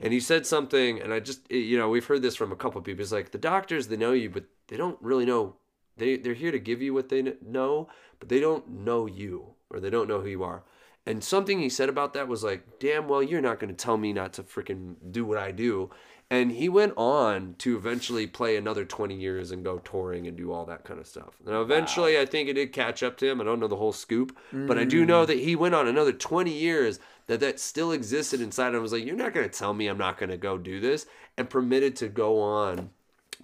And 0.00 0.12
he 0.12 0.20
said 0.20 0.46
something, 0.46 1.00
and 1.00 1.12
I 1.12 1.20
just 1.20 1.50
you 1.50 1.76
know 1.76 1.88
we've 1.88 2.06
heard 2.06 2.22
this 2.22 2.36
from 2.36 2.52
a 2.52 2.56
couple 2.56 2.78
of 2.78 2.84
people. 2.84 3.02
It's 3.02 3.12
like 3.12 3.32
the 3.32 3.38
doctors 3.38 3.88
they 3.88 3.96
know 3.96 4.12
you, 4.12 4.30
but 4.30 4.44
they 4.68 4.76
don't 4.76 4.98
really 5.02 5.26
know. 5.26 5.56
They 5.96 6.16
they're 6.16 6.34
here 6.34 6.52
to 6.52 6.58
give 6.58 6.80
you 6.80 6.94
what 6.94 7.08
they 7.08 7.34
know, 7.44 7.88
but 8.18 8.28
they 8.28 8.40
don't 8.40 8.68
know 8.68 9.06
you 9.06 9.54
or 9.70 9.80
they 9.80 9.90
don't 9.90 10.08
know 10.08 10.20
who 10.20 10.28
you 10.28 10.44
are. 10.44 10.62
And 11.08 11.24
something 11.24 11.58
he 11.58 11.70
said 11.70 11.88
about 11.88 12.12
that 12.12 12.28
was 12.28 12.44
like, 12.44 12.78
damn 12.78 13.08
well, 13.08 13.22
you're 13.22 13.40
not 13.40 13.58
going 13.58 13.74
to 13.74 13.84
tell 13.84 13.96
me 13.96 14.12
not 14.12 14.34
to 14.34 14.42
freaking 14.42 14.96
do 15.10 15.24
what 15.24 15.38
I 15.38 15.52
do. 15.52 15.88
And 16.30 16.52
he 16.52 16.68
went 16.68 16.92
on 16.98 17.54
to 17.60 17.78
eventually 17.78 18.26
play 18.26 18.56
another 18.56 18.84
20 18.84 19.14
years 19.14 19.50
and 19.50 19.64
go 19.64 19.78
touring 19.78 20.26
and 20.26 20.36
do 20.36 20.52
all 20.52 20.66
that 20.66 20.84
kind 20.84 21.00
of 21.00 21.06
stuff. 21.06 21.38
Now, 21.46 21.62
eventually, 21.62 22.16
wow. 22.16 22.20
I 22.20 22.26
think 22.26 22.50
it 22.50 22.52
did 22.52 22.74
catch 22.74 23.02
up 23.02 23.16
to 23.18 23.26
him. 23.26 23.40
I 23.40 23.44
don't 23.44 23.58
know 23.58 23.68
the 23.68 23.76
whole 23.76 23.94
scoop, 23.94 24.36
mm. 24.52 24.66
but 24.66 24.78
I 24.78 24.84
do 24.84 25.06
know 25.06 25.24
that 25.24 25.38
he 25.38 25.56
went 25.56 25.74
on 25.74 25.88
another 25.88 26.12
20 26.12 26.52
years 26.52 27.00
that 27.26 27.40
that 27.40 27.58
still 27.58 27.92
existed 27.92 28.42
inside 28.42 28.68
him. 28.68 28.76
I 28.76 28.80
was 28.80 28.92
like, 28.92 29.06
you're 29.06 29.16
not 29.16 29.32
going 29.32 29.48
to 29.48 29.58
tell 29.58 29.72
me 29.72 29.86
I'm 29.86 29.96
not 29.96 30.18
going 30.18 30.28
to 30.28 30.36
go 30.36 30.58
do 30.58 30.78
this, 30.78 31.06
and 31.38 31.48
permitted 31.48 31.96
to 31.96 32.08
go 32.08 32.38
on 32.42 32.90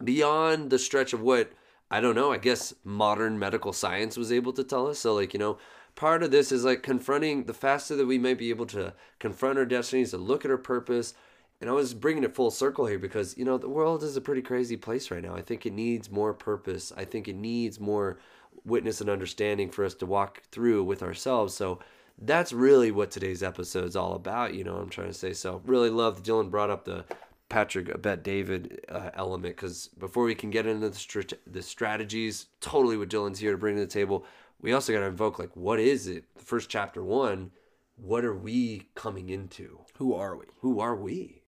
beyond 0.03 0.69
the 0.69 0.79
stretch 0.79 1.15
of 1.15 1.23
what 1.23 1.51
I 1.91 2.03
don't 2.03 2.15
know. 2.15 2.33
I 2.33 2.39
guess 2.39 2.75
modern 2.85 3.39
medical 3.39 3.73
science 3.73 4.19
was 4.19 4.33
able 4.33 4.53
to 4.55 4.65
tell 4.65 4.89
us. 4.89 4.99
So, 4.99 5.15
like, 5.15 5.33
you 5.33 5.41
know, 5.41 5.57
part 5.95 6.23
of 6.23 6.31
this 6.31 6.51
is 6.53 6.65
like 6.65 6.83
confronting 6.83 7.45
the 7.45 7.55
faster 7.55 7.97
that 7.97 8.07
we 8.07 8.19
might 8.19 8.39
be 8.39 8.51
able 8.51 8.67
to 8.67 8.95
confront 9.19 9.59
our 9.59 9.67
destinies, 9.67 10.11
to 10.11 10.19
look 10.19 10.45
at 10.45 10.51
our 10.51 10.59
purpose. 10.59 11.15
And 11.61 11.71
I 11.71 11.73
was 11.73 11.95
bringing 11.95 12.25
it 12.25 12.35
full 12.35 12.51
circle 12.51 12.87
here 12.87 12.99
because, 12.99 13.39
you 13.39 13.45
know, 13.45 13.59
the 13.59 13.69
world 13.69 14.03
is 14.03 14.17
a 14.17 14.21
pretty 14.21 14.43
crazy 14.43 14.77
place 14.77 15.11
right 15.11 15.23
now. 15.23 15.35
I 15.35 15.41
think 15.41 15.65
it 15.65 15.73
needs 15.73 16.11
more 16.11 16.35
purpose. 16.35 16.93
I 16.97 17.05
think 17.05 17.29
it 17.29 17.37
needs 17.37 17.79
more 17.81 18.19
witness 18.65 19.01
and 19.01 19.09
understanding 19.09 19.71
for 19.71 19.85
us 19.85 19.95
to 19.95 20.07
walk 20.07 20.43
through 20.51 20.85
with 20.85 21.03
ourselves. 21.03 21.55
So 21.55 21.79
that's 22.19 22.53
really 22.53 22.91
what 22.91 23.11
today's 23.11 23.43
episode 23.43 23.85
is 23.85 23.97
all 23.97 24.15
about. 24.15 24.55
You 24.55 24.65
know 24.65 24.77
I'm 24.77 24.91
trying 24.91 25.09
to 25.09 25.15
say? 25.15 25.33
So 25.33 25.63
really 25.65 25.91
love 25.91 26.17
that 26.17 26.31
Dylon 26.31 26.51
brought 26.51 26.71
up 26.71 26.85
the 26.85 27.05
Patrick 27.49 28.01
Bet 28.03 28.23
David 28.23 28.85
uh, 28.89 29.11
element 29.15 29.57
because 29.57 29.89
before 29.99 30.25
we 30.25 30.35
can 30.35 30.51
get 30.51 30.67
into 30.67 30.89
the, 30.89 31.37
the 31.47 31.63
strategies, 31.63 32.47
totally 32.61 32.97
what 32.97 33.11
Dylon's 33.11 33.39
here 33.39 33.53
to 33.53 33.59
bring 33.59 33.77
to 33.77 33.83
the 33.83 33.87
table 33.87 34.25
we 34.61 34.73
also 34.73 34.93
got 34.93 35.01
to 35.01 35.07
invoke 35.07 35.39
like 35.39 35.57
what 35.57 35.79
is 35.79 36.07
it? 36.07 36.25
The 36.37 36.45
first 36.45 36.69
chapter 36.69 37.03
one 37.03 37.51
what 37.97 38.25
are 38.25 38.35
we 38.35 38.89
coming 38.95 39.31
into? 39.31 39.81
Who 39.99 40.15
are 40.15 40.37
we? 40.37 40.47
Who 40.61 40.81
are 40.81 40.97
we 40.97 41.43